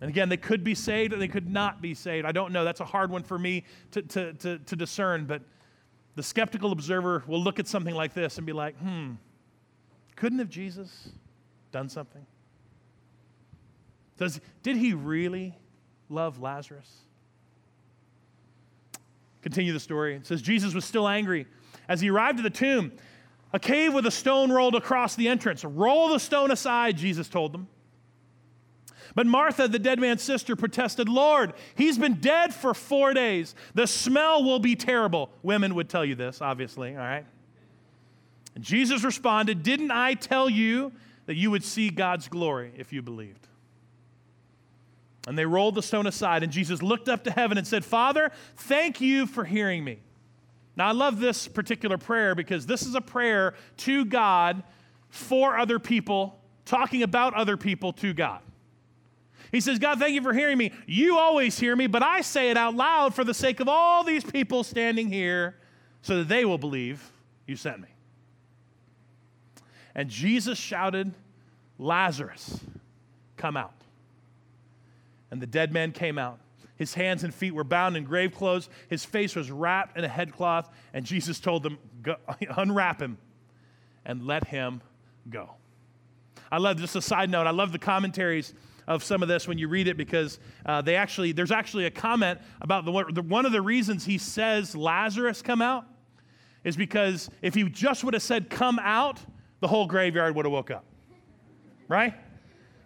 And 0.00 0.08
again, 0.08 0.28
they 0.30 0.38
could 0.38 0.64
be 0.64 0.74
saved 0.74 1.12
or 1.12 1.16
they 1.16 1.28
could 1.28 1.50
not 1.50 1.82
be 1.82 1.92
saved. 1.94 2.26
I 2.26 2.32
don't 2.32 2.52
know. 2.52 2.64
That's 2.64 2.80
a 2.80 2.86
hard 2.86 3.10
one 3.10 3.22
for 3.22 3.38
me 3.38 3.64
to, 3.90 4.02
to, 4.02 4.32
to, 4.32 4.58
to 4.58 4.76
discern, 4.76 5.26
but 5.26 5.42
the 6.14 6.22
skeptical 6.22 6.72
observer 6.72 7.22
will 7.26 7.42
look 7.42 7.58
at 7.58 7.68
something 7.68 7.94
like 7.94 8.14
this 8.14 8.38
and 8.38 8.46
be 8.46 8.52
like, 8.52 8.76
hmm, 8.78 9.12
couldn't 10.16 10.38
have 10.38 10.48
Jesus 10.48 11.10
done 11.72 11.88
something? 11.88 12.24
Does, 14.20 14.38
did 14.62 14.76
he 14.76 14.92
really 14.92 15.56
love 16.10 16.42
Lazarus? 16.42 16.94
Continue 19.40 19.72
the 19.72 19.80
story. 19.80 20.14
It 20.14 20.26
says 20.26 20.42
Jesus 20.42 20.74
was 20.74 20.84
still 20.84 21.08
angry. 21.08 21.46
As 21.88 22.02
he 22.02 22.10
arrived 22.10 22.38
at 22.38 22.42
the 22.42 22.50
tomb, 22.50 22.92
a 23.54 23.58
cave 23.58 23.94
with 23.94 24.04
a 24.04 24.10
stone 24.10 24.52
rolled 24.52 24.74
across 24.74 25.16
the 25.16 25.26
entrance. 25.26 25.64
Roll 25.64 26.10
the 26.10 26.20
stone 26.20 26.50
aside, 26.50 26.98
Jesus 26.98 27.30
told 27.30 27.54
them. 27.54 27.66
But 29.14 29.26
Martha, 29.26 29.66
the 29.66 29.78
dead 29.78 29.98
man's 29.98 30.22
sister, 30.22 30.54
protested, 30.54 31.08
Lord, 31.08 31.54
he's 31.74 31.96
been 31.96 32.20
dead 32.20 32.52
for 32.54 32.74
four 32.74 33.14
days. 33.14 33.54
The 33.72 33.86
smell 33.86 34.44
will 34.44 34.60
be 34.60 34.76
terrible. 34.76 35.30
Women 35.42 35.74
would 35.76 35.88
tell 35.88 36.04
you 36.04 36.14
this, 36.14 36.42
obviously, 36.42 36.90
all 36.90 36.98
right? 36.98 37.24
And 38.54 38.62
Jesus 38.62 39.02
responded, 39.02 39.62
Didn't 39.62 39.90
I 39.90 40.12
tell 40.12 40.50
you 40.50 40.92
that 41.24 41.36
you 41.36 41.50
would 41.50 41.64
see 41.64 41.88
God's 41.88 42.28
glory 42.28 42.72
if 42.76 42.92
you 42.92 43.00
believed? 43.00 43.46
And 45.30 45.38
they 45.38 45.46
rolled 45.46 45.76
the 45.76 45.82
stone 45.82 46.08
aside, 46.08 46.42
and 46.42 46.50
Jesus 46.50 46.82
looked 46.82 47.08
up 47.08 47.22
to 47.22 47.30
heaven 47.30 47.56
and 47.56 47.64
said, 47.64 47.84
Father, 47.84 48.32
thank 48.56 49.00
you 49.00 49.28
for 49.28 49.44
hearing 49.44 49.84
me. 49.84 50.00
Now, 50.74 50.88
I 50.88 50.90
love 50.90 51.20
this 51.20 51.46
particular 51.46 51.98
prayer 51.98 52.34
because 52.34 52.66
this 52.66 52.82
is 52.82 52.96
a 52.96 53.00
prayer 53.00 53.54
to 53.76 54.04
God 54.04 54.64
for 55.08 55.56
other 55.56 55.78
people, 55.78 56.40
talking 56.64 57.04
about 57.04 57.34
other 57.34 57.56
people 57.56 57.92
to 57.92 58.12
God. 58.12 58.40
He 59.52 59.60
says, 59.60 59.78
God, 59.78 60.00
thank 60.00 60.16
you 60.16 60.22
for 60.22 60.32
hearing 60.32 60.58
me. 60.58 60.72
You 60.84 61.16
always 61.16 61.56
hear 61.56 61.76
me, 61.76 61.86
but 61.86 62.02
I 62.02 62.22
say 62.22 62.50
it 62.50 62.56
out 62.56 62.74
loud 62.74 63.14
for 63.14 63.22
the 63.22 63.32
sake 63.32 63.60
of 63.60 63.68
all 63.68 64.02
these 64.02 64.24
people 64.24 64.64
standing 64.64 65.06
here 65.06 65.54
so 66.02 66.18
that 66.18 66.28
they 66.28 66.44
will 66.44 66.58
believe 66.58 67.08
you 67.46 67.54
sent 67.54 67.80
me. 67.80 67.88
And 69.94 70.10
Jesus 70.10 70.58
shouted, 70.58 71.14
Lazarus, 71.78 72.58
come 73.36 73.56
out. 73.56 73.79
And 75.30 75.40
the 75.40 75.46
dead 75.46 75.72
man 75.72 75.92
came 75.92 76.18
out. 76.18 76.40
His 76.76 76.94
hands 76.94 77.24
and 77.24 77.34
feet 77.34 77.54
were 77.54 77.64
bound 77.64 77.96
in 77.96 78.04
grave 78.04 78.34
clothes. 78.34 78.70
His 78.88 79.04
face 79.04 79.36
was 79.36 79.50
wrapped 79.50 79.98
in 79.98 80.04
a 80.04 80.08
headcloth. 80.08 80.70
And 80.94 81.04
Jesus 81.04 81.38
told 81.38 81.62
them, 81.62 81.78
Unwrap 82.56 83.00
him 83.02 83.18
and 84.04 84.26
let 84.26 84.46
him 84.48 84.80
go. 85.28 85.50
I 86.50 86.58
love 86.58 86.78
just 86.78 86.96
a 86.96 87.02
side 87.02 87.30
note. 87.30 87.46
I 87.46 87.50
love 87.50 87.72
the 87.72 87.78
commentaries 87.78 88.54
of 88.88 89.04
some 89.04 89.22
of 89.22 89.28
this 89.28 89.46
when 89.46 89.58
you 89.58 89.68
read 89.68 89.86
it 89.86 89.96
because 89.96 90.40
uh, 90.66 90.82
they 90.82 90.96
actually 90.96 91.32
there's 91.32 91.52
actually 91.52 91.84
a 91.84 91.90
comment 91.90 92.40
about 92.60 92.84
the, 92.84 93.04
the 93.12 93.22
one 93.22 93.46
of 93.46 93.52
the 93.52 93.62
reasons 93.62 94.04
he 94.04 94.18
says 94.18 94.74
Lazarus 94.74 95.42
come 95.42 95.62
out 95.62 95.84
is 96.64 96.76
because 96.76 97.30
if 97.40 97.54
he 97.54 97.64
just 97.64 98.02
would 98.02 98.14
have 98.14 98.22
said 98.22 98.50
come 98.50 98.80
out, 98.80 99.18
the 99.60 99.68
whole 99.68 99.86
graveyard 99.86 100.34
would 100.34 100.44
have 100.44 100.52
woke 100.52 100.70
up. 100.70 100.84
Right? 101.88 102.14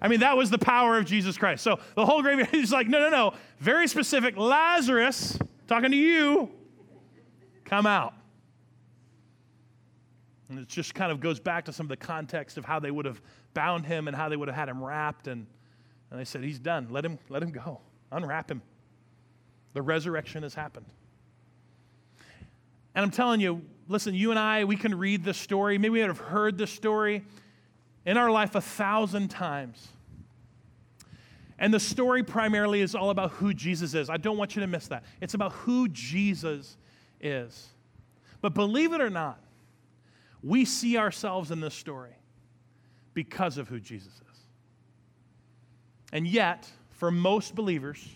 I 0.05 0.09
mean, 0.09 0.21
that 0.21 0.37
was 0.37 0.51
the 0.51 0.59
power 0.59 0.99
of 0.99 1.07
Jesus 1.07 1.39
Christ. 1.39 1.65
So 1.65 1.81
the 1.95 2.05
whole 2.05 2.21
graveyard 2.21 2.53
is 2.53 2.71
like, 2.73 2.89
no, 2.89 3.01
no, 3.01 3.09
no. 3.09 3.33
Very 3.59 3.89
specific. 3.89 4.37
Lazarus, 4.37 5.39
talking 5.67 5.91
to 5.93 5.97
you, 5.97 6.51
come 7.65 7.87
out. 7.87 8.13
And 10.51 10.59
it 10.59 10.69
just 10.69 10.95
kind 10.95 11.11
of 11.11 11.21
goes 11.21 11.41
back 11.41 11.65
to 11.65 11.73
some 11.73 11.87
of 11.87 11.89
the 11.89 11.97
context 11.97 12.59
of 12.59 12.67
how 12.67 12.79
they 12.79 12.91
would 12.91 13.07
have 13.07 13.23
bound 13.55 13.87
him 13.87 14.07
and 14.07 14.15
how 14.15 14.29
they 14.29 14.37
would 14.37 14.47
have 14.47 14.55
had 14.55 14.69
him 14.69 14.85
wrapped. 14.85 15.27
And, 15.27 15.47
and 16.11 16.21
they 16.21 16.27
said, 16.27 16.45
He's 16.45 16.59
done. 16.59 16.89
Let 16.91 17.03
him, 17.03 17.19
let 17.31 17.43
him 17.43 17.51
go. 17.51 17.81
Unwrap 18.13 18.51
him. 18.51 18.61
The 19.73 19.81
resurrection 19.81 20.43
has 20.43 20.53
happened. 20.53 20.85
And 22.95 23.07
I'm 23.07 23.11
telling 23.11 23.41
you, 23.41 23.63
listen, 23.89 24.15
you 24.15 24.29
and 24.33 24.39
I, 24.39 24.65
we 24.65 24.77
can 24.77 24.99
read 24.99 25.25
this 25.25 25.39
story. 25.39 25.79
Maybe 25.79 25.93
we 25.93 26.01
have 26.01 26.19
heard 26.19 26.59
this 26.59 26.71
story 26.71 27.25
in 28.05 28.19
our 28.19 28.31
life 28.31 28.55
a 28.55 28.61
thousand 28.61 29.29
times. 29.29 29.89
And 31.59 31.73
the 31.73 31.81
story 31.81 32.23
primarily 32.23 32.81
is 32.81 32.95
all 32.95 33.11
about 33.11 33.33
who 33.33 33.55
Jesus 33.55 33.95
is. 33.95 34.11
I 34.11 34.17
don't 34.17 34.37
want 34.37 34.57
you 34.57 34.61
to 34.61 34.67
miss 34.67 34.89
that. 34.89 35.05
It's 35.21 35.35
about 35.35 35.53
who 35.53 35.89
Jesus 35.89 36.77
is. 37.21 37.69
But 38.41 38.55
believe 38.55 38.93
it 38.93 39.01
or 39.01 39.11
not, 39.11 39.39
we 40.43 40.65
see 40.65 40.99
ourselves 40.99 41.51
in 41.51 41.61
this 41.61 41.75
story 41.75 42.17
because 43.15 43.57
of 43.57 43.69
who 43.69 43.81
Jesus 43.81 44.13
is. 44.13 44.39
And 46.13 46.27
yet, 46.27 46.71
for 46.91 47.11
most 47.11 47.55
believers, 47.55 48.07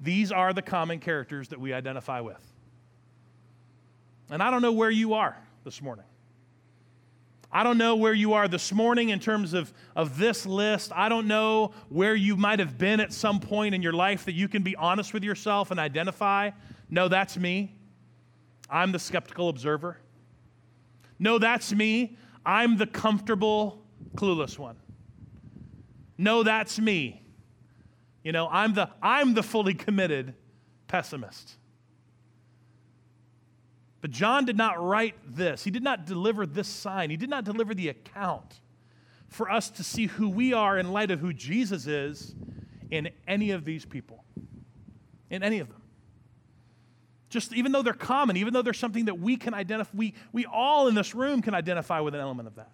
these 0.00 0.32
are 0.32 0.52
the 0.52 0.62
common 0.62 0.98
characters 0.98 1.48
that 1.48 1.60
we 1.60 1.72
identify 1.72 2.20
with. 2.20 2.42
And 4.30 4.42
I 4.42 4.50
don't 4.50 4.62
know 4.62 4.72
where 4.72 4.90
you 4.90 5.14
are 5.14 5.36
this 5.64 5.82
morning. 5.82 6.04
I 7.52 7.64
don't 7.64 7.78
know 7.78 7.96
where 7.96 8.14
you 8.14 8.34
are 8.34 8.46
this 8.46 8.72
morning 8.72 9.08
in 9.08 9.18
terms 9.18 9.54
of, 9.54 9.72
of 9.96 10.18
this 10.18 10.46
list. 10.46 10.92
I 10.94 11.08
don't 11.08 11.26
know 11.26 11.72
where 11.88 12.14
you 12.14 12.36
might 12.36 12.60
have 12.60 12.78
been 12.78 13.00
at 13.00 13.12
some 13.12 13.40
point 13.40 13.74
in 13.74 13.82
your 13.82 13.92
life 13.92 14.24
that 14.26 14.34
you 14.34 14.46
can 14.46 14.62
be 14.62 14.76
honest 14.76 15.12
with 15.12 15.24
yourself 15.24 15.72
and 15.72 15.80
identify. 15.80 16.50
No, 16.88 17.08
that's 17.08 17.36
me. 17.36 17.74
I'm 18.68 18.92
the 18.92 19.00
skeptical 19.00 19.48
observer. 19.48 19.98
No, 21.18 21.38
that's 21.38 21.72
me. 21.72 22.16
I'm 22.46 22.76
the 22.76 22.86
comfortable, 22.86 23.84
clueless 24.14 24.56
one. 24.56 24.76
No, 26.16 26.42
that's 26.44 26.78
me. 26.78 27.22
You 28.22 28.32
know, 28.32 28.48
I'm 28.48 28.74
the, 28.74 28.90
I'm 29.02 29.34
the 29.34 29.42
fully 29.42 29.74
committed 29.74 30.34
pessimist. 30.86 31.56
But 34.00 34.10
John 34.10 34.44
did 34.44 34.56
not 34.56 34.82
write 34.82 35.14
this. 35.26 35.64
He 35.64 35.70
did 35.70 35.82
not 35.82 36.06
deliver 36.06 36.46
this 36.46 36.68
sign. 36.68 37.10
He 37.10 37.16
did 37.16 37.28
not 37.28 37.44
deliver 37.44 37.74
the 37.74 37.88
account 37.88 38.60
for 39.28 39.50
us 39.50 39.70
to 39.70 39.84
see 39.84 40.06
who 40.06 40.28
we 40.28 40.52
are 40.52 40.78
in 40.78 40.92
light 40.92 41.10
of 41.10 41.20
who 41.20 41.32
Jesus 41.32 41.86
is 41.86 42.34
in 42.90 43.10
any 43.28 43.50
of 43.50 43.64
these 43.64 43.84
people, 43.84 44.24
in 45.28 45.42
any 45.42 45.60
of 45.60 45.68
them. 45.68 45.82
Just 47.28 47.52
even 47.52 47.70
though 47.70 47.82
they're 47.82 47.92
common, 47.92 48.36
even 48.36 48.52
though 48.52 48.62
there's 48.62 48.78
something 48.78 49.04
that 49.04 49.20
we 49.20 49.36
can 49.36 49.54
identify, 49.54 49.90
we, 49.94 50.14
we 50.32 50.46
all 50.46 50.88
in 50.88 50.94
this 50.94 51.14
room 51.14 51.42
can 51.42 51.54
identify 51.54 52.00
with 52.00 52.14
an 52.14 52.20
element 52.20 52.48
of 52.48 52.56
that. 52.56 52.72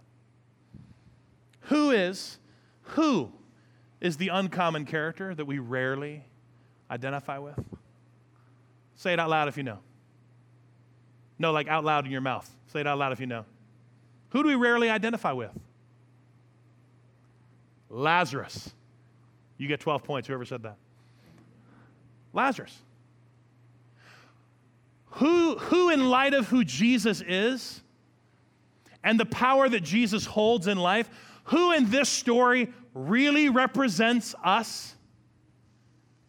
Who 1.63 1.91
is, 1.91 2.39
who 2.83 3.33
is 4.01 4.17
the 4.17 4.29
uncommon 4.29 4.87
character 4.87 5.35
that 5.35 5.45
we 5.45 5.59
rarely 5.59 6.25
identify 6.91 7.39
with? 7.39 7.59
Say 8.95 9.13
it 9.13 9.21
out 9.21 9.29
loud 9.29 9.49
if 9.49 9.59
you 9.59 9.63
know. 9.63 9.81
No, 11.39 11.53
like 11.53 11.69
out 11.69 11.85
loud 11.85 12.07
in 12.07 12.13
your 12.13 12.21
mouth. 12.21 12.49
Say 12.73 12.81
it 12.81 12.87
out 12.87 12.99
loud 12.99 13.13
if 13.13 13.21
you 13.21 13.27
know. 13.27 13.45
Who 14.31 14.43
do 14.43 14.49
we 14.49 14.55
rarely 14.55 14.91
identify 14.91 15.33
with? 15.33 15.51
Lazarus. 17.89 18.73
You 19.59 19.69
get 19.69 19.81
12 19.81 20.05
points, 20.05 20.29
whoever 20.29 20.45
said 20.45 20.63
that. 20.65 20.77
Lazarus. 22.33 22.77
Who, 25.13 25.57
who, 25.57 25.91
in 25.91 26.11
light 26.11 26.35
of 26.35 26.49
who 26.49 26.65
Jesus 26.65 27.23
is 27.27 27.81
and 29.03 29.19
the 29.19 29.25
power 29.25 29.69
that 29.69 29.81
Jesus 29.83 30.27
holds 30.27 30.67
in 30.67 30.77
life, 30.77 31.09
who 31.45 31.73
in 31.73 31.89
this 31.91 32.09
story 32.09 32.73
really 32.93 33.49
represents 33.49 34.35
us? 34.45 34.95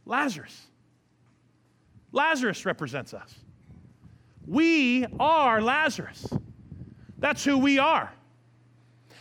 Lazarus. 0.06 0.67
Lazarus 2.13 2.65
represents 2.65 3.13
us. 3.13 3.34
We 4.48 5.06
are 5.20 5.62
Lazarus. 5.62 6.26
That's 7.18 7.44
who 7.44 7.58
we 7.58 7.80
are. 7.80 8.12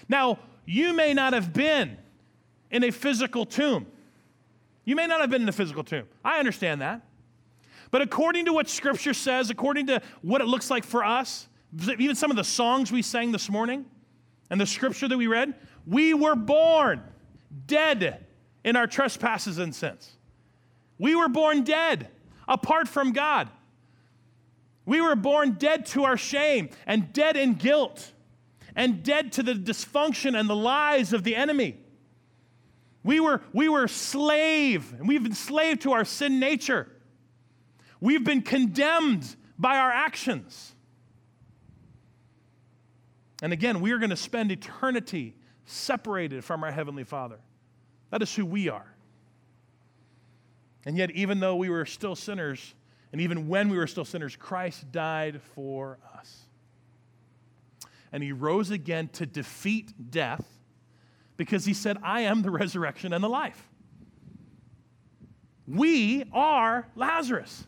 Now, 0.09 0.39
you 0.65 0.93
may 0.93 1.15
not 1.15 1.33
have 1.33 1.53
been 1.53 1.97
in 2.71 2.85
a 2.85 2.91
physical 2.91 3.45
tomb. 3.45 3.87
You 4.85 4.95
may 4.95 5.07
not 5.07 5.21
have 5.21 5.31
been 5.31 5.43
in 5.43 5.49
a 5.49 5.53
physical 5.53 5.83
tomb. 5.83 6.05
I 6.25 6.39
understand 6.39 6.81
that. 6.81 7.03
But 7.91 8.03
according 8.03 8.45
to 8.45 8.53
what 8.53 8.69
Scripture 8.69 9.15
says, 9.15 9.51
according 9.51 9.89
to 9.89 10.01
what 10.23 10.41
it 10.41 10.47
looks 10.47 10.71
like 10.71 10.85
for 10.85 11.05
us, 11.05 11.49
even 11.99 12.15
some 12.15 12.31
of 12.31 12.37
the 12.37 12.45
songs 12.45 12.93
we 12.93 13.03
sang 13.03 13.33
this 13.33 13.51
morning 13.51 13.85
and 14.51 14.61
the 14.61 14.67
Scripture 14.67 15.09
that 15.09 15.19
we 15.19 15.27
read, 15.27 15.55
we 15.87 16.15
were 16.15 16.37
born 16.37 17.03
dead 17.67 18.27
in 18.65 18.77
our 18.77 18.87
trespasses 18.87 19.59
and 19.59 19.75
sins. 19.75 20.13
We 20.99 21.15
were 21.15 21.29
born 21.29 21.63
dead 21.63 22.09
apart 22.49 22.89
from 22.89 23.13
God. 23.13 23.49
We 24.87 25.01
were 25.01 25.17
born 25.17 25.53
dead 25.53 25.85
to 25.87 26.05
our 26.05 26.17
shame 26.17 26.71
and 26.87 27.13
dead 27.13 27.37
in 27.37 27.55
guilt 27.55 28.13
and 28.77 29.03
dead 29.03 29.33
to 29.33 29.43
the 29.43 29.53
dysfunction 29.53 30.39
and 30.39 30.49
the 30.49 30.57
lies 30.57 31.13
of 31.13 31.25
the 31.25 31.35
enemy. 31.35 31.77
We 33.03 33.21
were, 33.21 33.43
we 33.53 33.69
were 33.69 33.89
slave, 33.89 34.93
and 34.93 35.09
we've 35.09 35.23
been 35.23 35.35
slave 35.35 35.81
to 35.81 35.93
our 35.93 36.05
sin 36.05 36.41
nature. 36.41 36.89
We've 38.01 38.25
been 38.25 38.43
condemned 38.43 39.37
by 39.59 39.79
our 39.79 39.91
actions. 39.91 40.73
And 43.43 43.53
again, 43.53 43.81
we 43.81 43.93
are 43.93 43.99
going 43.99 44.11
to 44.11 44.17
spend 44.17 44.51
eternity 44.51 45.35
separated 45.65 46.45
from 46.45 46.63
our 46.63 46.71
Heavenly 46.71 47.05
Father. 47.05 47.39
That 48.11 48.23
is 48.23 48.35
who 48.35 48.47
we 48.47 48.69
are. 48.69 48.95
And 50.85 50.97
yet, 50.97 51.11
even 51.11 51.41
though 51.41 51.57
we 51.57 51.69
were 51.69 51.85
still 51.87 52.15
sinners, 52.15 52.75
and 53.17 53.23
even 53.23 53.49
when 53.49 53.71
we 53.71 53.79
were 53.79 53.87
still 53.87 54.05
sinners, 54.05 54.37
Christ 54.37 54.93
died 54.93 55.41
for 55.55 55.97
us. 56.19 56.45
And 58.13 58.23
he 58.23 58.31
rose 58.31 58.71
again 58.71 59.09
to 59.15 59.25
defeat 59.25 60.11
death 60.11 60.47
because 61.39 61.65
he 61.65 61.73
said, 61.73 61.97
I 62.03 62.21
am 62.21 62.43
the 62.43 62.51
resurrection 62.51 63.15
and 63.15 63.25
the 63.25 63.29
life. 63.31 63.71
We 65.67 66.25
are 66.31 66.89
Lazarus. 66.95 67.67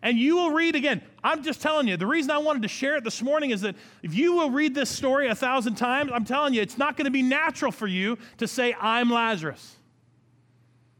And 0.00 0.16
you 0.16 0.36
will 0.36 0.52
read 0.52 0.76
again. 0.76 1.02
I'm 1.24 1.42
just 1.42 1.60
telling 1.60 1.88
you, 1.88 1.96
the 1.96 2.06
reason 2.06 2.30
I 2.30 2.38
wanted 2.38 2.62
to 2.62 2.68
share 2.68 2.94
it 2.94 3.02
this 3.02 3.20
morning 3.20 3.50
is 3.50 3.62
that 3.62 3.74
if 4.04 4.14
you 4.14 4.34
will 4.34 4.50
read 4.50 4.76
this 4.76 4.90
story 4.90 5.26
a 5.26 5.34
thousand 5.34 5.74
times, 5.74 6.12
I'm 6.14 6.24
telling 6.24 6.54
you, 6.54 6.62
it's 6.62 6.78
not 6.78 6.96
going 6.96 7.06
to 7.06 7.10
be 7.10 7.24
natural 7.24 7.72
for 7.72 7.88
you 7.88 8.16
to 8.38 8.46
say, 8.46 8.76
I'm 8.80 9.10
Lazarus. 9.10 9.76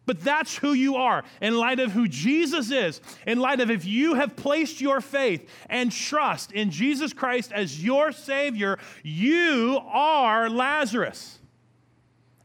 But 0.07 0.21
that's 0.21 0.57
who 0.57 0.73
you 0.75 0.97
are 0.97 1.25
in 1.41 1.57
light 1.57 1.81
of 1.81 1.93
who 1.93 2.07
Jesus 2.09 2.71
is, 2.71 3.01
in 3.27 3.39
light 3.39 3.61
of 3.61 3.71
if 3.71 3.87
you 3.87 4.15
have 4.15 4.37
placed 4.37 4.81
your 4.81 5.01
faith 5.01 5.49
and 5.69 5.91
trust 5.91 6.53
in 6.53 6.71
Jesus 6.71 7.13
Christ 7.13 7.53
as 7.53 7.83
your 7.83 8.13
Savior, 8.13 8.79
you 9.03 9.81
are 9.87 10.51
Lazarus. 10.51 11.39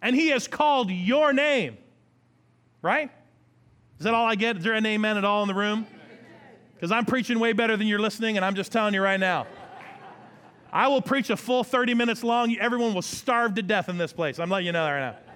And 0.01 0.15
He 0.15 0.29
has 0.29 0.47
called 0.47 0.89
your 0.89 1.33
name. 1.33 1.77
Right? 2.81 3.11
Is 3.97 4.05
that 4.05 4.13
all 4.13 4.25
I 4.25 4.35
get? 4.35 4.57
Is 4.57 4.63
there 4.63 4.73
an 4.73 4.85
amen 4.85 5.17
at 5.17 5.25
all 5.25 5.41
in 5.41 5.49
the 5.49 5.53
room? 5.53 5.85
Because 6.75 6.93
I'm 6.93 7.03
preaching 7.03 7.39
way 7.39 7.51
better 7.51 7.75
than 7.75 7.87
you're 7.87 7.99
listening, 7.99 8.37
and 8.37 8.45
I'm 8.45 8.55
just 8.55 8.71
telling 8.71 8.93
you 8.93 9.01
right 9.01 9.19
now. 9.19 9.47
I 10.71 10.87
will 10.87 11.01
preach 11.01 11.29
a 11.29 11.35
full 11.35 11.65
30 11.65 11.93
minutes 11.95 12.23
long. 12.23 12.55
Everyone 12.55 12.93
will 12.93 13.01
starve 13.01 13.55
to 13.55 13.61
death 13.61 13.89
in 13.89 13.97
this 13.97 14.13
place. 14.13 14.39
I'm 14.39 14.49
letting 14.49 14.67
you 14.67 14.71
know 14.71 14.85
that 14.85 14.91
right 14.91 15.11
now. 15.11 15.28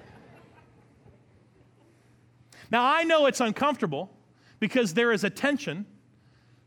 Now, 2.73 2.83
I 2.83 3.03
know 3.03 3.27
it's 3.27 3.39
uncomfortable 3.39 4.09
because 4.59 4.95
there 4.95 5.11
is 5.11 5.23
a 5.23 5.29
tension 5.29 5.85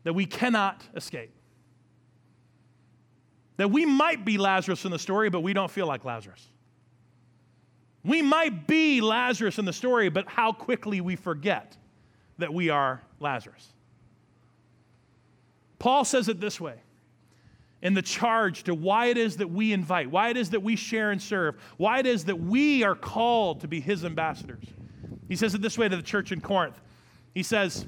that 0.05 0.13
we 0.13 0.25
cannot 0.25 0.81
escape. 0.95 1.31
That 3.57 3.71
we 3.71 3.85
might 3.85 4.23
be 4.23 4.37
Lazarus 4.37 4.85
in 4.85 4.91
the 4.91 4.99
story, 4.99 5.29
but 5.29 5.41
we 5.41 5.51
don't 5.51 5.69
feel 5.69 5.85
like 5.85 6.05
Lazarus. 6.05 6.47
We 8.05 8.21
might 8.21 8.67
be 8.67 9.01
Lazarus 9.01 9.59
in 9.59 9.65
the 9.65 9.73
story, 9.73 10.07
but 10.07 10.29
how 10.29 10.53
quickly 10.53 11.01
we 11.01 11.17
forget 11.17 11.75
that 12.37 12.53
we 12.53 12.69
are 12.69 13.01
Lazarus. 13.19 13.73
Paul 15.77 16.05
says 16.05 16.29
it 16.29 16.39
this 16.39 16.61
way 16.61 16.75
in 17.81 17.93
the 17.93 18.01
charge 18.01 18.63
to 18.63 18.73
why 18.73 19.07
it 19.07 19.17
is 19.17 19.37
that 19.37 19.49
we 19.49 19.73
invite, 19.73 20.09
why 20.09 20.29
it 20.29 20.37
is 20.37 20.51
that 20.51 20.63
we 20.63 20.77
share 20.77 21.11
and 21.11 21.21
serve, 21.21 21.55
why 21.75 21.99
it 21.99 22.07
is 22.07 22.23
that 22.25 22.39
we 22.39 22.83
are 22.83 22.95
called 22.95 23.59
to 23.61 23.67
be 23.67 23.81
his 23.81 24.05
ambassadors. 24.05 24.63
He 25.27 25.35
says 25.35 25.53
it 25.53 25.61
this 25.61 25.77
way 25.77 25.89
to 25.89 25.95
the 25.95 26.03
church 26.03 26.31
in 26.31 26.41
Corinth. 26.41 26.79
He 27.33 27.43
says, 27.43 27.87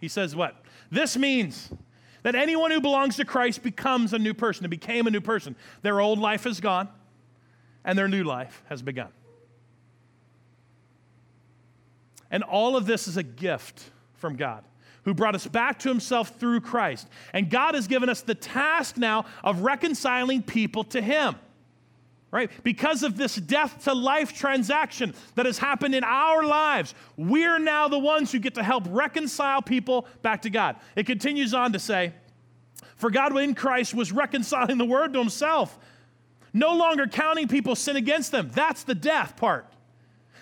he 0.00 0.08
says 0.08 0.34
what? 0.34 0.56
This 0.90 1.16
means 1.16 1.70
that 2.22 2.34
anyone 2.34 2.70
who 2.70 2.80
belongs 2.80 3.16
to 3.16 3.24
Christ 3.24 3.62
becomes 3.62 4.12
a 4.12 4.18
new 4.18 4.34
person 4.34 4.64
and 4.64 4.70
became 4.70 5.06
a 5.06 5.10
new 5.10 5.20
person. 5.20 5.56
Their 5.82 6.00
old 6.00 6.18
life 6.18 6.46
is 6.46 6.60
gone 6.60 6.88
and 7.84 7.98
their 7.98 8.08
new 8.08 8.24
life 8.24 8.62
has 8.68 8.82
begun. 8.82 9.08
And 12.30 12.42
all 12.42 12.76
of 12.76 12.86
this 12.86 13.06
is 13.06 13.16
a 13.16 13.22
gift 13.22 13.90
from 14.14 14.36
God. 14.36 14.64
who 15.04 15.14
brought 15.14 15.34
us 15.34 15.46
back 15.46 15.78
to 15.80 15.88
himself 15.88 16.30
through 16.40 16.60
Christ. 16.60 17.08
And 17.32 17.50
God 17.50 17.74
has 17.74 17.86
given 17.86 18.08
us 18.08 18.22
the 18.22 18.34
task 18.34 18.96
now 18.96 19.26
of 19.42 19.60
reconciling 19.60 20.42
people 20.42 20.84
to 20.84 21.00
him. 21.00 21.36
Right? 22.34 22.50
Because 22.64 23.04
of 23.04 23.16
this 23.16 23.36
death 23.36 23.84
to 23.84 23.94
life 23.94 24.36
transaction 24.36 25.14
that 25.36 25.46
has 25.46 25.56
happened 25.56 25.94
in 25.94 26.02
our 26.02 26.42
lives, 26.42 26.92
we're 27.16 27.60
now 27.60 27.86
the 27.86 27.96
ones 28.00 28.32
who 28.32 28.40
get 28.40 28.54
to 28.54 28.62
help 28.64 28.82
reconcile 28.88 29.62
people 29.62 30.08
back 30.20 30.42
to 30.42 30.50
God. 30.50 30.74
It 30.96 31.06
continues 31.06 31.54
on 31.54 31.72
to 31.74 31.78
say, 31.78 32.12
For 32.96 33.08
God 33.08 33.36
in 33.38 33.54
Christ 33.54 33.94
was 33.94 34.10
reconciling 34.10 34.78
the 34.78 34.84
word 34.84 35.12
to 35.12 35.20
himself, 35.20 35.78
no 36.52 36.74
longer 36.74 37.06
counting 37.06 37.46
people's 37.46 37.78
sin 37.78 37.94
against 37.94 38.32
them. 38.32 38.50
That's 38.52 38.82
the 38.82 38.96
death 38.96 39.36
part 39.36 39.70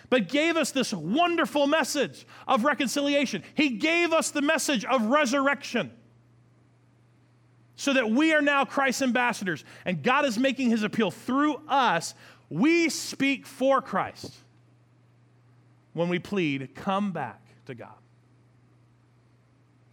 but 0.09 0.29
gave 0.29 0.59
us 0.59 0.73
this 0.73 0.93
wonderful 0.93 1.67
message 1.67 2.27
of 2.47 2.65
reconciliation. 2.65 3.43
He 3.55 3.71
gave 3.71 4.13
us 4.13 4.31
the 4.31 4.43
message 4.43 4.85
of 4.85 5.07
resurrection 5.07 5.91
so 7.83 7.93
that 7.93 8.09
we 8.09 8.33
are 8.33 8.41
now 8.41 8.65
Christ's 8.65 9.03
ambassadors 9.03 9.65
and 9.85 10.05
God 10.05 10.25
is 10.25 10.39
making 10.39 10.71
his 10.71 10.85
appeal 10.85 11.11
through 11.11 11.61
us. 11.67 12.15
We 12.49 12.89
speak 12.89 13.45
for 13.45 13.83
Christ 13.83 14.33
when 15.93 16.09
we 16.09 16.21
plead, 16.21 16.77
come 16.77 17.11
back 17.11 17.43
to 17.67 17.75
God. 17.75 17.97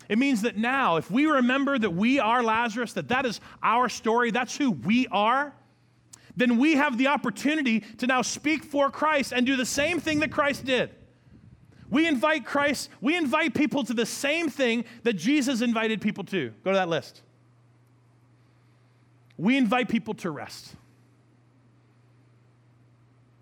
It 0.08 0.20
means 0.20 0.44
that 0.44 0.56
now, 0.56 0.98
if 0.98 1.10
we 1.10 1.26
remember 1.26 1.80
that 1.80 1.90
we 1.90 2.20
are 2.20 2.44
Lazarus, 2.44 2.94
that 2.94 3.08
that 3.08 3.26
is 3.26 3.42
our 3.64 3.90
story, 3.90 4.30
that's 4.30 4.56
who 4.56 4.70
we 4.70 5.08
are, 5.08 5.52
then 6.38 6.60
we 6.60 6.76
have 6.76 6.96
the 6.96 7.08
opportunity 7.08 7.80
to 7.98 8.06
now 8.06 8.22
speak 8.22 8.64
for 8.64 8.92
Christ 8.92 9.34
and 9.34 9.48
do 9.48 9.56
the 9.56 9.66
same 9.66 10.00
thing 10.00 10.20
that 10.20 10.32
Christ 10.32 10.64
did. 10.64 10.92
We 11.90 12.06
invite 12.06 12.46
Christ, 12.46 12.92
we 13.02 13.18
invite 13.18 13.56
people 13.56 13.84
to 13.86 13.96
the 13.96 14.06
same 14.06 14.48
thing 14.48 14.86
that 15.02 15.14
Jesus 15.14 15.62
invited 15.62 16.02
people 16.02 16.24
to. 16.26 16.54
Go 16.64 16.70
to 16.70 16.78
that 16.78 16.88
list. 16.88 17.24
We 19.40 19.56
invite 19.56 19.88
people 19.88 20.14
to 20.16 20.32
rest. 20.32 20.76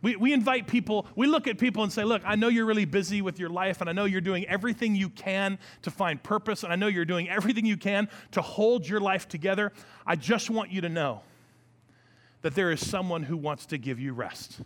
We, 0.04 0.16
we 0.16 0.32
invite 0.32 0.68
people, 0.68 1.08
we 1.16 1.26
look 1.26 1.48
at 1.48 1.58
people 1.58 1.82
and 1.82 1.92
say, 1.92 2.04
Look, 2.04 2.22
I 2.24 2.36
know 2.36 2.50
you're 2.50 2.68
really 2.68 2.86
busy 2.86 3.24
with 3.24 3.40
your 3.40 3.50
life, 3.50 3.82
and 3.82 3.90
I 3.90 3.94
know 3.94 4.06
you're 4.06 4.22
doing 4.22 4.46
everything 4.46 4.96
you 4.96 5.10
can 5.10 5.58
to 5.82 5.90
find 5.90 6.22
purpose, 6.22 6.64
and 6.64 6.72
I 6.72 6.76
know 6.76 6.86
you're 6.86 7.04
doing 7.04 7.28
everything 7.28 7.66
you 7.66 7.78
can 7.78 8.10
to 8.32 8.44
hold 8.44 8.88
your 8.88 9.00
life 9.00 9.28
together. 9.28 9.74
I 10.06 10.16
just 10.16 10.52
want 10.52 10.72
you 10.72 10.82
to 10.82 10.90
know 10.90 11.24
that 12.44 12.54
there 12.54 12.72
is 12.72 12.88
someone 12.88 13.24
who 13.24 13.36
wants 13.36 13.66
to 13.66 13.80
give 13.80 14.00
you 14.00 14.14
rest. 14.14 14.62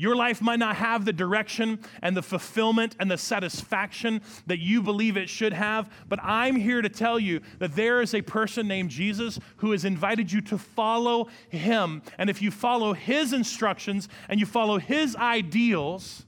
Your 0.00 0.16
life 0.16 0.40
might 0.40 0.58
not 0.58 0.76
have 0.76 1.04
the 1.04 1.12
direction 1.12 1.78
and 2.00 2.16
the 2.16 2.22
fulfillment 2.22 2.96
and 2.98 3.10
the 3.10 3.18
satisfaction 3.18 4.22
that 4.46 4.58
you 4.58 4.80
believe 4.80 5.18
it 5.18 5.28
should 5.28 5.52
have, 5.52 5.92
but 6.08 6.18
I'm 6.22 6.56
here 6.56 6.80
to 6.80 6.88
tell 6.88 7.20
you 7.20 7.42
that 7.58 7.76
there 7.76 8.00
is 8.00 8.14
a 8.14 8.22
person 8.22 8.66
named 8.66 8.88
Jesus 8.88 9.38
who 9.58 9.72
has 9.72 9.84
invited 9.84 10.32
you 10.32 10.40
to 10.40 10.56
follow 10.56 11.28
him. 11.50 12.00
And 12.16 12.30
if 12.30 12.40
you 12.40 12.50
follow 12.50 12.94
his 12.94 13.34
instructions 13.34 14.08
and 14.30 14.40
you 14.40 14.46
follow 14.46 14.78
his 14.78 15.16
ideals, 15.16 16.24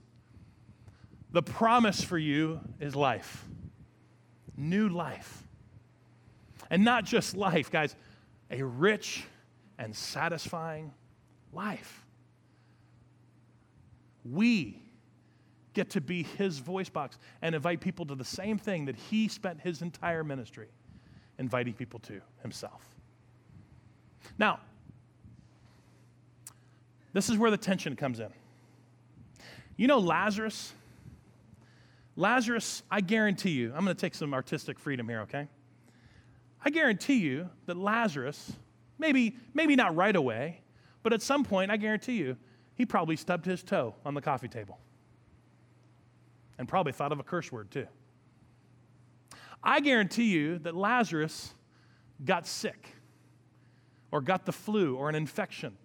the 1.31 1.43
promise 1.43 2.05
for 2.05 2.19
you 2.19 2.61
is 2.79 2.95
life. 2.95 3.43
New 4.55 4.91
life. 4.91 5.45
And 6.69 6.85
not 6.85 7.07
just 7.07 7.35
life, 7.35 7.71
guys 7.71 7.97
a 8.51 8.63
rich 8.63 9.25
and 9.79 9.97
satisfying 9.97 10.93
life. 11.55 12.02
We 14.25 14.83
get 15.75 15.91
to 15.91 16.01
be 16.01 16.23
his 16.23 16.59
voice 16.59 16.89
box 16.89 17.19
and 17.41 17.55
invite 17.55 17.81
people 17.81 18.07
to 18.07 18.15
the 18.15 18.25
same 18.25 18.59
thing 18.59 18.85
that 18.87 18.97
he 18.97 19.29
spent 19.29 19.61
his 19.61 19.83
entire 19.83 20.23
ministry 20.23 20.69
inviting 21.39 21.75
people 21.75 21.99
to 22.01 22.21
himself. 22.43 22.83
Now, 24.39 24.61
this 27.13 27.29
is 27.29 27.37
where 27.37 27.51
the 27.51 27.57
tension 27.57 27.97
comes 27.97 28.21
in. 28.21 28.29
You 29.77 29.87
know, 29.87 29.99
Lazarus, 29.99 30.73
Lazarus, 32.17 32.83
I 32.91 33.01
guarantee 33.01 33.51
you, 33.51 33.73
I'm 33.75 33.85
going 33.85 33.97
to 33.97 34.01
take 34.01 34.15
some 34.15 34.35
artistic 34.35 34.79
freedom 34.79 35.09
here, 35.09 35.21
okay? 35.23 35.49
I 36.65 36.71
guarantee 36.71 37.17
you 37.17 37.49
that 37.67 37.77
Lazarus, 37.77 38.53
maybe, 38.99 39.37
maybe 39.55 39.75
not 39.75 39.97
right 39.97 40.15
away, 40.15 40.61
but 41.03 41.13
at 41.13 41.23
some 41.23 41.45
point, 41.45 41.71
I 41.71 41.77
guarantee 41.77 42.17
you, 42.19 42.37
he 42.75 42.87
probably 42.87 43.17
stubbed 43.17 43.45
his 43.45 43.63
toe 43.63 43.95
on 44.05 44.15
the 44.15 44.21
coffee 44.21 44.49
table 44.49 44.79
and 46.59 46.69
probably 46.69 46.93
thought 46.93 47.13
of 47.13 47.21
a 47.21 47.23
curse 47.23 47.51
word 47.51 47.71
too. 47.71 47.87
I 49.63 49.81
guarantee 49.81 50.31
you 50.33 50.59
that 50.61 50.75
Lazarus 50.75 51.55
got 52.25 52.47
sick 52.47 52.89
or 54.11 54.21
got 54.21 54.45
the 54.45 54.53
flu 54.53 54.97
or 54.97 55.09
an 55.09 55.15
infection 55.15 55.77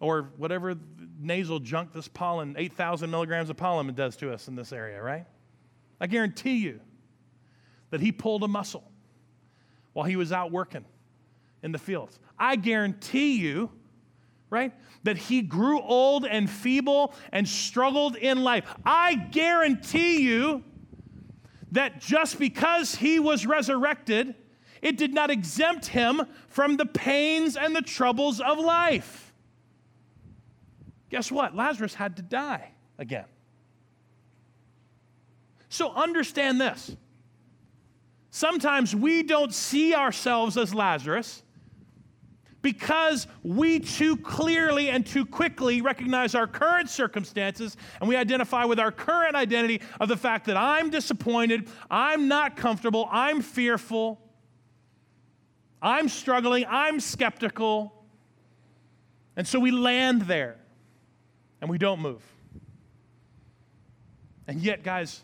or 0.00 0.30
whatever 0.36 0.74
nasal 1.20 1.60
junk 1.60 1.92
this 1.92 2.08
pollen, 2.08 2.56
8,000 2.58 3.10
milligrams 3.10 3.50
of 3.50 3.56
pollen 3.56 3.92
does 3.94 4.16
to 4.16 4.32
us 4.32 4.48
in 4.48 4.56
this 4.56 4.72
area, 4.72 5.00
right? 5.00 5.26
I 6.00 6.06
guarantee 6.08 6.56
you 6.56 6.80
that 7.90 8.00
he 8.00 8.10
pulled 8.10 8.42
a 8.42 8.48
muscle 8.48 8.84
while 9.92 10.04
he 10.04 10.16
was 10.16 10.32
out 10.32 10.50
working 10.50 10.84
in 11.62 11.70
the 11.70 11.78
fields. 11.78 12.18
I 12.38 12.56
guarantee 12.56 13.36
you, 13.36 13.70
right, 14.52 14.72
that 15.02 15.16
he 15.16 15.40
grew 15.40 15.80
old 15.80 16.26
and 16.26 16.48
feeble 16.48 17.14
and 17.32 17.48
struggled 17.48 18.16
in 18.16 18.44
life. 18.44 18.64
I 18.84 19.14
guarantee 19.14 20.20
you 20.20 20.62
that 21.72 22.00
just 22.00 22.38
because 22.38 22.94
he 22.94 23.18
was 23.18 23.46
resurrected, 23.46 24.34
it 24.82 24.98
did 24.98 25.14
not 25.14 25.30
exempt 25.30 25.86
him 25.86 26.22
from 26.48 26.76
the 26.76 26.84
pains 26.84 27.56
and 27.56 27.74
the 27.74 27.80
troubles 27.80 28.40
of 28.40 28.58
life. 28.58 29.32
Guess 31.08 31.32
what? 31.32 31.56
Lazarus 31.56 31.94
had 31.94 32.16
to 32.16 32.22
die 32.22 32.72
again. 32.98 33.24
So 35.70 35.90
understand 35.92 36.60
this 36.60 36.94
Sometimes 38.34 38.96
we 38.96 39.22
don't 39.22 39.52
see 39.52 39.94
ourselves 39.94 40.56
as 40.56 40.74
Lazarus 40.74 41.42
because 42.62 43.26
we 43.42 43.80
too 43.80 44.16
clearly 44.16 44.88
and 44.88 45.04
too 45.04 45.26
quickly 45.26 45.82
recognize 45.82 46.34
our 46.34 46.46
current 46.46 46.88
circumstances 46.88 47.76
and 48.00 48.08
we 48.08 48.16
identify 48.16 48.64
with 48.64 48.78
our 48.78 48.92
current 48.92 49.34
identity 49.34 49.82
of 50.00 50.08
the 50.08 50.16
fact 50.16 50.46
that 50.46 50.56
I'm 50.56 50.88
disappointed, 50.88 51.68
I'm 51.90 52.28
not 52.28 52.56
comfortable, 52.56 53.08
I'm 53.10 53.42
fearful, 53.42 54.20
I'm 55.82 56.08
struggling, 56.08 56.64
I'm 56.68 57.00
skeptical. 57.00 57.92
And 59.36 59.46
so 59.46 59.58
we 59.58 59.72
land 59.72 60.22
there 60.22 60.56
and 61.60 61.68
we 61.68 61.78
don't 61.78 62.00
move. 62.00 62.22
And 64.46 64.60
yet, 64.60 64.82
guys, 64.82 65.22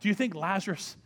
do 0.00 0.08
you 0.08 0.14
think 0.14 0.34
Lazarus 0.34 0.96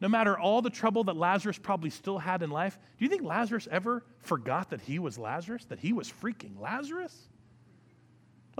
no 0.00 0.08
matter 0.08 0.38
all 0.38 0.62
the 0.62 0.70
trouble 0.70 1.04
that 1.04 1.16
Lazarus 1.16 1.58
probably 1.58 1.90
still 1.90 2.18
had 2.18 2.42
in 2.42 2.50
life, 2.50 2.78
do 2.98 3.04
you 3.04 3.10
think 3.10 3.22
Lazarus 3.22 3.68
ever 3.70 4.04
forgot 4.20 4.70
that 4.70 4.80
he 4.80 4.98
was 4.98 5.18
Lazarus, 5.18 5.64
that 5.66 5.78
he 5.78 5.92
was 5.92 6.10
freaking 6.10 6.58
Lazarus? 6.60 7.28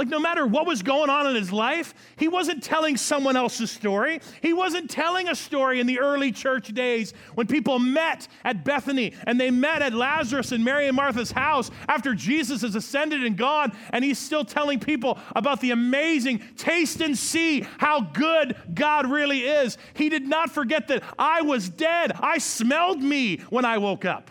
Like, 0.01 0.09
no 0.09 0.19
matter 0.19 0.47
what 0.47 0.65
was 0.65 0.81
going 0.83 1.11
on 1.11 1.27
in 1.27 1.37
his 1.37 1.53
life, 1.53 1.93
he 2.17 2.27
wasn't 2.27 2.63
telling 2.63 2.97
someone 2.97 3.37
else's 3.37 3.71
story. 3.71 4.23
He 4.41 4.55
wasn't 4.55 4.89
telling 4.89 5.29
a 5.29 5.35
story 5.35 5.79
in 5.79 5.87
the 5.87 6.01
early 6.01 6.33
church 6.33 6.69
days 6.69 7.13
when 7.35 7.47
people 7.47 7.79
met 7.79 8.27
at 8.43 8.65
Bethany 8.65 9.13
and 9.27 9.39
they 9.39 9.51
met 9.51 9.83
at 9.83 9.93
Lazarus 9.93 10.53
and 10.53 10.65
Mary 10.65 10.87
and 10.87 10.97
Martha's 10.97 11.31
house 11.31 11.71
after 11.87 12.15
Jesus 12.15 12.63
has 12.63 12.75
ascended 12.77 13.23
and 13.25 13.37
gone, 13.37 13.77
and 13.93 14.03
he's 14.03 14.19
still 14.19 14.43
telling 14.43 14.81
people 14.81 15.19
about 15.37 15.61
the 15.61 15.71
amazing 15.71 16.43
taste 16.57 17.03
and 17.03 17.19
see 17.19 17.67
how 17.77 18.01
good 18.01 18.57
God 18.73 19.05
really 19.11 19.41
is. 19.41 19.77
He 19.93 20.09
did 20.09 20.27
not 20.27 20.51
forget 20.51 20.89
that 20.89 21.03
I 21.19 21.43
was 21.43 21.69
dead. 21.69 22.13
I 22.19 22.39
smelled 22.39 23.03
me 23.03 23.41
when 23.51 23.67
I 23.67 23.77
woke 23.77 24.07
up. 24.07 24.31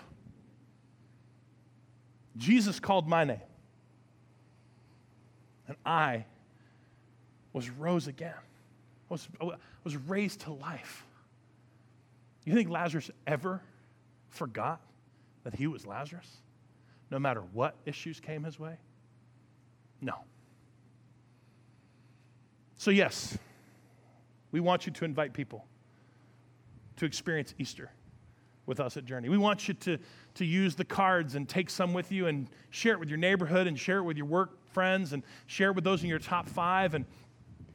Jesus 2.38 2.80
called 2.80 3.07
my 3.07 3.24
name 3.24 3.41
and 5.70 5.78
I 5.86 6.26
was 7.53 7.70
rose 7.70 8.07
again, 8.07 8.34
was, 9.07 9.30
was 9.84 9.95
raised 9.95 10.41
to 10.41 10.51
life. 10.51 11.05
You 12.43 12.53
think 12.53 12.70
Lazarus 12.70 13.09
ever 13.28 13.61
forgot 14.30 14.82
that 15.43 15.53
he 15.53 15.67
was 15.67 15.86
Lazarus, 15.86 16.28
no 17.11 17.20
matter 17.20 17.41
what 17.53 17.76
issues 17.86 18.20
came 18.20 18.43
his 18.43 18.59
way? 18.59 18.78
No. 20.01 20.15
So, 22.78 22.91
yes, 22.91 23.38
we 24.51 24.59
want 24.59 24.88
you 24.88 24.91
to 24.93 25.05
invite 25.05 25.34
people 25.34 25.65
to 26.97 27.05
experience 27.05 27.53
Easter 27.59 27.91
with 28.65 28.80
us 28.80 28.97
at 28.97 29.05
Journey. 29.05 29.30
We 29.30 29.38
want 29.38 29.67
you 29.67 29.76
to, 29.76 29.99
to 30.36 30.45
use 30.45 30.76
the 30.76 30.86
cards 30.86 31.36
and 31.36 31.47
take 31.47 31.70
some 31.70 31.93
with 31.93 32.11
you 32.11 32.26
and 32.28 32.47
share 32.72 32.93
it 32.93 32.99
with 32.99 33.09
your 33.09 33.17
neighborhood 33.17 33.67
and 33.67 33.78
share 33.78 33.99
it 33.99 34.03
with 34.03 34.17
your 34.17 34.26
work 34.26 34.59
friends 34.70 35.13
and 35.13 35.24
share 35.47 35.70
it 35.70 35.76
with 35.76 35.84
those 35.84 36.03
in 36.03 36.09
your 36.09 36.20
top 36.20 36.47
five. 36.47 36.93
And 36.93 37.05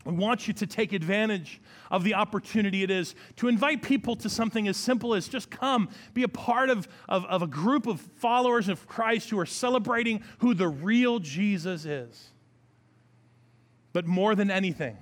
We 0.05 0.13
want 0.13 0.47
you 0.47 0.55
to 0.55 0.67
take 0.67 0.93
advantage 0.93 1.61
of 1.91 2.05
the 2.05 2.15
opportunity 2.15 2.83
it 2.83 2.91
is 2.91 3.15
to 3.37 3.49
invite 3.49 3.83
people 3.83 4.17
to 4.17 4.29
something 4.29 4.69
as 4.69 4.77
simple 4.77 5.15
as 5.15 5.29
just 5.29 5.51
come, 5.51 5.89
be 6.13 6.23
a 6.23 6.29
part 6.29 6.71
of, 6.71 6.89
of, 7.09 7.25
of, 7.27 7.43
a 7.43 7.47
group 7.47 7.87
of 7.87 8.01
followers 8.01 8.69
of 8.69 8.87
Christ 8.87 9.31
who 9.31 9.39
are 9.39 9.47
celebrating 9.47 10.23
who 10.39 10.55
the 10.55 10.69
real 10.69 11.19
Jesus 11.19 11.85
is. 11.85 12.31
But 13.93 14.07
more 14.07 14.35
than 14.35 14.51
anything, 14.51 14.97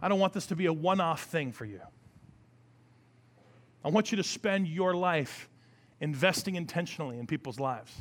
I 0.00 0.08
don't 0.08 0.20
want 0.20 0.32
this 0.32 0.46
to 0.46 0.56
be 0.56 0.66
a 0.66 0.72
one 0.72 1.00
off 1.00 1.24
thing 1.24 1.52
for 1.52 1.64
you. 1.64 1.80
I 3.84 3.88
want 3.88 4.12
you 4.12 4.16
to 4.16 4.22
spend 4.22 4.68
your 4.68 4.94
life 4.94 5.48
investing 6.00 6.54
intentionally 6.54 7.18
in 7.18 7.26
people's 7.26 7.60
lives 7.60 7.92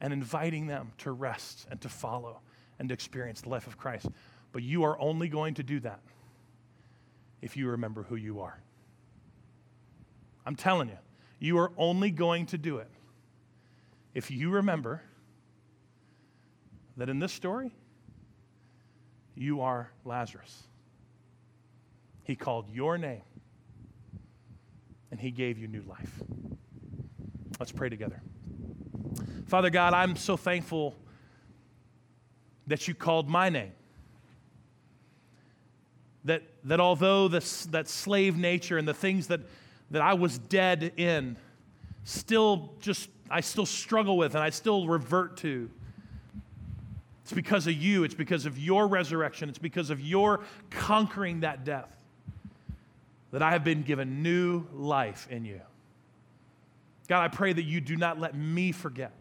and 0.00 0.12
inviting 0.12 0.66
them 0.66 0.92
to 0.98 1.12
rest 1.12 1.66
and 1.70 1.80
to 1.80 1.88
follow 1.88 2.40
and 2.78 2.88
to 2.88 2.92
experience 2.92 3.40
the 3.40 3.48
life 3.48 3.66
of 3.66 3.76
Christ. 3.76 4.06
But 4.52 4.62
you 4.62 4.84
are 4.84 4.98
only 5.00 5.28
going 5.28 5.54
to 5.54 5.62
do 5.62 5.80
that 5.80 6.00
if 7.42 7.56
you 7.56 7.68
remember 7.68 8.04
who 8.04 8.16
you 8.16 8.40
are. 8.40 8.60
I'm 10.46 10.56
telling 10.56 10.88
you, 10.88 10.98
you 11.38 11.58
are 11.58 11.72
only 11.76 12.10
going 12.10 12.46
to 12.46 12.58
do 12.58 12.78
it 12.78 12.88
if 14.14 14.30
you 14.30 14.50
remember 14.50 15.02
that 16.96 17.08
in 17.08 17.18
this 17.18 17.32
story, 17.32 17.72
you 19.36 19.60
are 19.60 19.90
Lazarus. 20.04 20.64
He 22.24 22.34
called 22.34 22.68
your 22.70 22.98
name 22.98 23.22
and 25.10 25.20
he 25.20 25.30
gave 25.30 25.58
you 25.58 25.68
new 25.68 25.82
life. 25.82 26.20
Let's 27.60 27.72
pray 27.72 27.88
together. 27.88 28.20
Father 29.46 29.70
God, 29.70 29.94
I'm 29.94 30.16
so 30.16 30.36
thankful 30.36 30.94
that 32.66 32.86
you 32.86 32.94
called 32.94 33.28
my 33.28 33.48
name. 33.48 33.72
That, 36.24 36.42
that 36.64 36.80
although 36.80 37.28
this, 37.28 37.64
that 37.66 37.88
slave 37.88 38.36
nature 38.36 38.76
and 38.76 38.86
the 38.86 38.94
things 38.94 39.28
that, 39.28 39.40
that 39.90 40.02
I 40.02 40.14
was 40.14 40.38
dead 40.38 40.92
in, 40.96 41.36
still 42.04 42.74
just, 42.80 43.08
I 43.30 43.40
still 43.40 43.66
struggle 43.66 44.16
with 44.16 44.34
and 44.34 44.44
I 44.44 44.50
still 44.50 44.86
revert 44.86 45.38
to. 45.38 45.70
It's 47.22 47.32
because 47.32 47.66
of 47.66 47.74
you. 47.74 48.04
It's 48.04 48.14
because 48.14 48.46
of 48.46 48.58
your 48.58 48.86
resurrection. 48.86 49.48
It's 49.48 49.58
because 49.58 49.90
of 49.90 50.00
your 50.00 50.40
conquering 50.70 51.40
that 51.40 51.64
death 51.64 51.94
that 53.32 53.42
I 53.42 53.50
have 53.50 53.64
been 53.64 53.82
given 53.82 54.22
new 54.22 54.66
life 54.72 55.28
in 55.30 55.44
you. 55.44 55.60
God, 57.08 57.22
I 57.22 57.28
pray 57.28 57.52
that 57.52 57.62
you 57.62 57.80
do 57.80 57.96
not 57.96 58.20
let 58.20 58.34
me 58.34 58.70
forget 58.70 59.12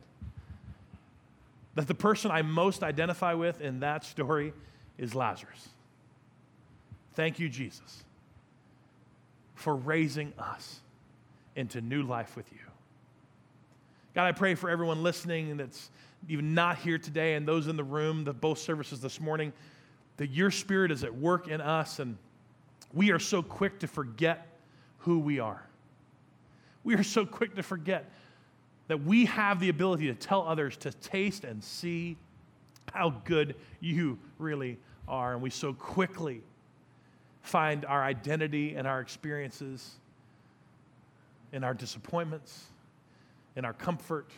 that 1.75 1.87
the 1.87 1.95
person 1.95 2.31
I 2.31 2.41
most 2.41 2.83
identify 2.83 3.33
with 3.33 3.61
in 3.61 3.79
that 3.81 4.03
story 4.03 4.51
is 4.97 5.13
Lazarus. 5.13 5.69
Thank 7.13 7.39
you, 7.39 7.49
Jesus, 7.49 8.03
for 9.55 9.75
raising 9.75 10.33
us 10.37 10.81
into 11.55 11.79
new 11.79 12.03
life 12.03 12.35
with 12.35 12.51
you. 12.51 12.59
God, 14.15 14.25
I 14.25 14.31
pray 14.31 14.55
for 14.55 14.69
everyone 14.69 15.03
listening 15.03 15.57
that's 15.57 15.91
even 16.27 16.53
not 16.55 16.79
here 16.79 16.97
today 16.97 17.35
and 17.35 17.47
those 17.47 17.67
in 17.67 17.77
the 17.77 17.83
room, 17.83 18.23
the 18.23 18.33
both 18.33 18.57
services 18.57 18.99
this 18.99 19.21
morning, 19.21 19.53
that 20.17 20.31
your 20.31 20.49
spirit 20.49 20.91
is 20.91 21.03
at 21.03 21.15
work 21.15 21.47
in 21.47 21.61
us 21.61 21.99
and 21.99 22.17
we 22.93 23.11
are 23.11 23.19
so 23.19 23.43
quick 23.43 23.79
to 23.79 23.87
forget 23.87 24.47
who 24.99 25.19
we 25.19 25.39
are. 25.39 25.63
We 26.87 26.95
are 26.95 27.03
so 27.03 27.25
quick 27.25 27.55
to 27.55 27.63
forget 27.63 28.09
that 28.87 29.03
we 29.03 29.25
have 29.25 29.59
the 29.59 29.67
ability 29.67 30.07
to 30.07 30.13
tell 30.13 30.47
others 30.47 30.77
to 30.77 30.93
taste 30.93 31.43
and 31.43 31.61
see 31.61 32.15
how 32.93 33.09
good 33.25 33.55
you 33.81 34.17
really 34.39 34.77
are. 35.05 35.33
And 35.33 35.41
we 35.41 35.49
so 35.49 35.73
quickly 35.73 36.41
find 37.41 37.83
our 37.83 38.01
identity 38.01 38.75
and 38.75 38.87
our 38.87 39.01
experiences 39.01 39.95
in 41.51 41.65
our 41.65 41.73
disappointments, 41.73 42.67
in 43.57 43.65
our 43.65 43.73
comfort, 43.73 44.31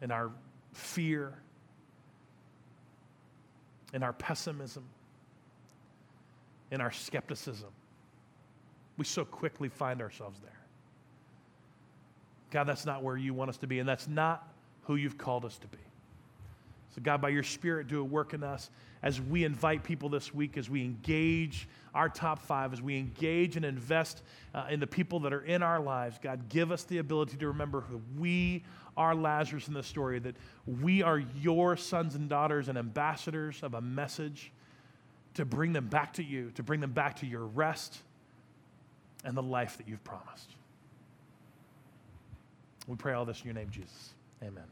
in 0.00 0.10
our 0.10 0.32
fear, 0.72 1.32
in 3.94 4.02
our 4.02 4.14
pessimism 4.14 4.82
in 6.72 6.80
our 6.80 6.90
skepticism. 6.90 7.68
We 8.96 9.04
so 9.04 9.24
quickly 9.24 9.68
find 9.68 10.00
ourselves 10.00 10.40
there. 10.40 10.61
God, 12.52 12.64
that's 12.64 12.84
not 12.84 13.02
where 13.02 13.16
you 13.16 13.32
want 13.32 13.48
us 13.48 13.56
to 13.58 13.66
be, 13.66 13.80
and 13.80 13.88
that's 13.88 14.06
not 14.06 14.46
who 14.82 14.96
you've 14.96 15.16
called 15.16 15.44
us 15.44 15.56
to 15.58 15.66
be. 15.68 15.78
So, 16.94 17.00
God, 17.02 17.22
by 17.22 17.30
your 17.30 17.42
Spirit, 17.42 17.88
do 17.88 18.00
a 18.00 18.04
work 18.04 18.34
in 18.34 18.44
us 18.44 18.68
as 19.02 19.18
we 19.20 19.44
invite 19.44 19.82
people 19.82 20.10
this 20.10 20.34
week, 20.34 20.58
as 20.58 20.68
we 20.68 20.84
engage 20.84 21.66
our 21.94 22.10
top 22.10 22.38
five, 22.40 22.74
as 22.74 22.82
we 22.82 22.98
engage 22.98 23.56
and 23.56 23.64
invest 23.64 24.22
uh, 24.54 24.66
in 24.70 24.78
the 24.78 24.86
people 24.86 25.20
that 25.20 25.32
are 25.32 25.44
in 25.44 25.62
our 25.62 25.80
lives. 25.80 26.18
God, 26.22 26.50
give 26.50 26.70
us 26.70 26.84
the 26.84 26.98
ability 26.98 27.38
to 27.38 27.48
remember 27.48 27.80
who 27.80 28.02
we 28.18 28.62
are 28.98 29.14
Lazarus 29.14 29.68
in 29.68 29.74
the 29.74 29.82
story, 29.82 30.18
that 30.18 30.36
we 30.66 31.02
are 31.02 31.18
your 31.40 31.78
sons 31.78 32.14
and 32.14 32.28
daughters 32.28 32.68
and 32.68 32.76
ambassadors 32.76 33.62
of 33.62 33.72
a 33.72 33.80
message 33.80 34.52
to 35.34 35.46
bring 35.46 35.72
them 35.72 35.88
back 35.88 36.12
to 36.14 36.22
you, 36.22 36.50
to 36.56 36.62
bring 36.62 36.80
them 36.80 36.92
back 36.92 37.16
to 37.20 37.26
your 37.26 37.46
rest 37.46 37.96
and 39.24 39.34
the 39.34 39.42
life 39.42 39.78
that 39.78 39.88
you've 39.88 40.04
promised. 40.04 40.50
We 42.86 42.96
pray 42.96 43.14
all 43.14 43.24
this 43.24 43.40
in 43.40 43.46
your 43.46 43.54
name, 43.54 43.70
Jesus. 43.70 44.14
Amen. 44.42 44.64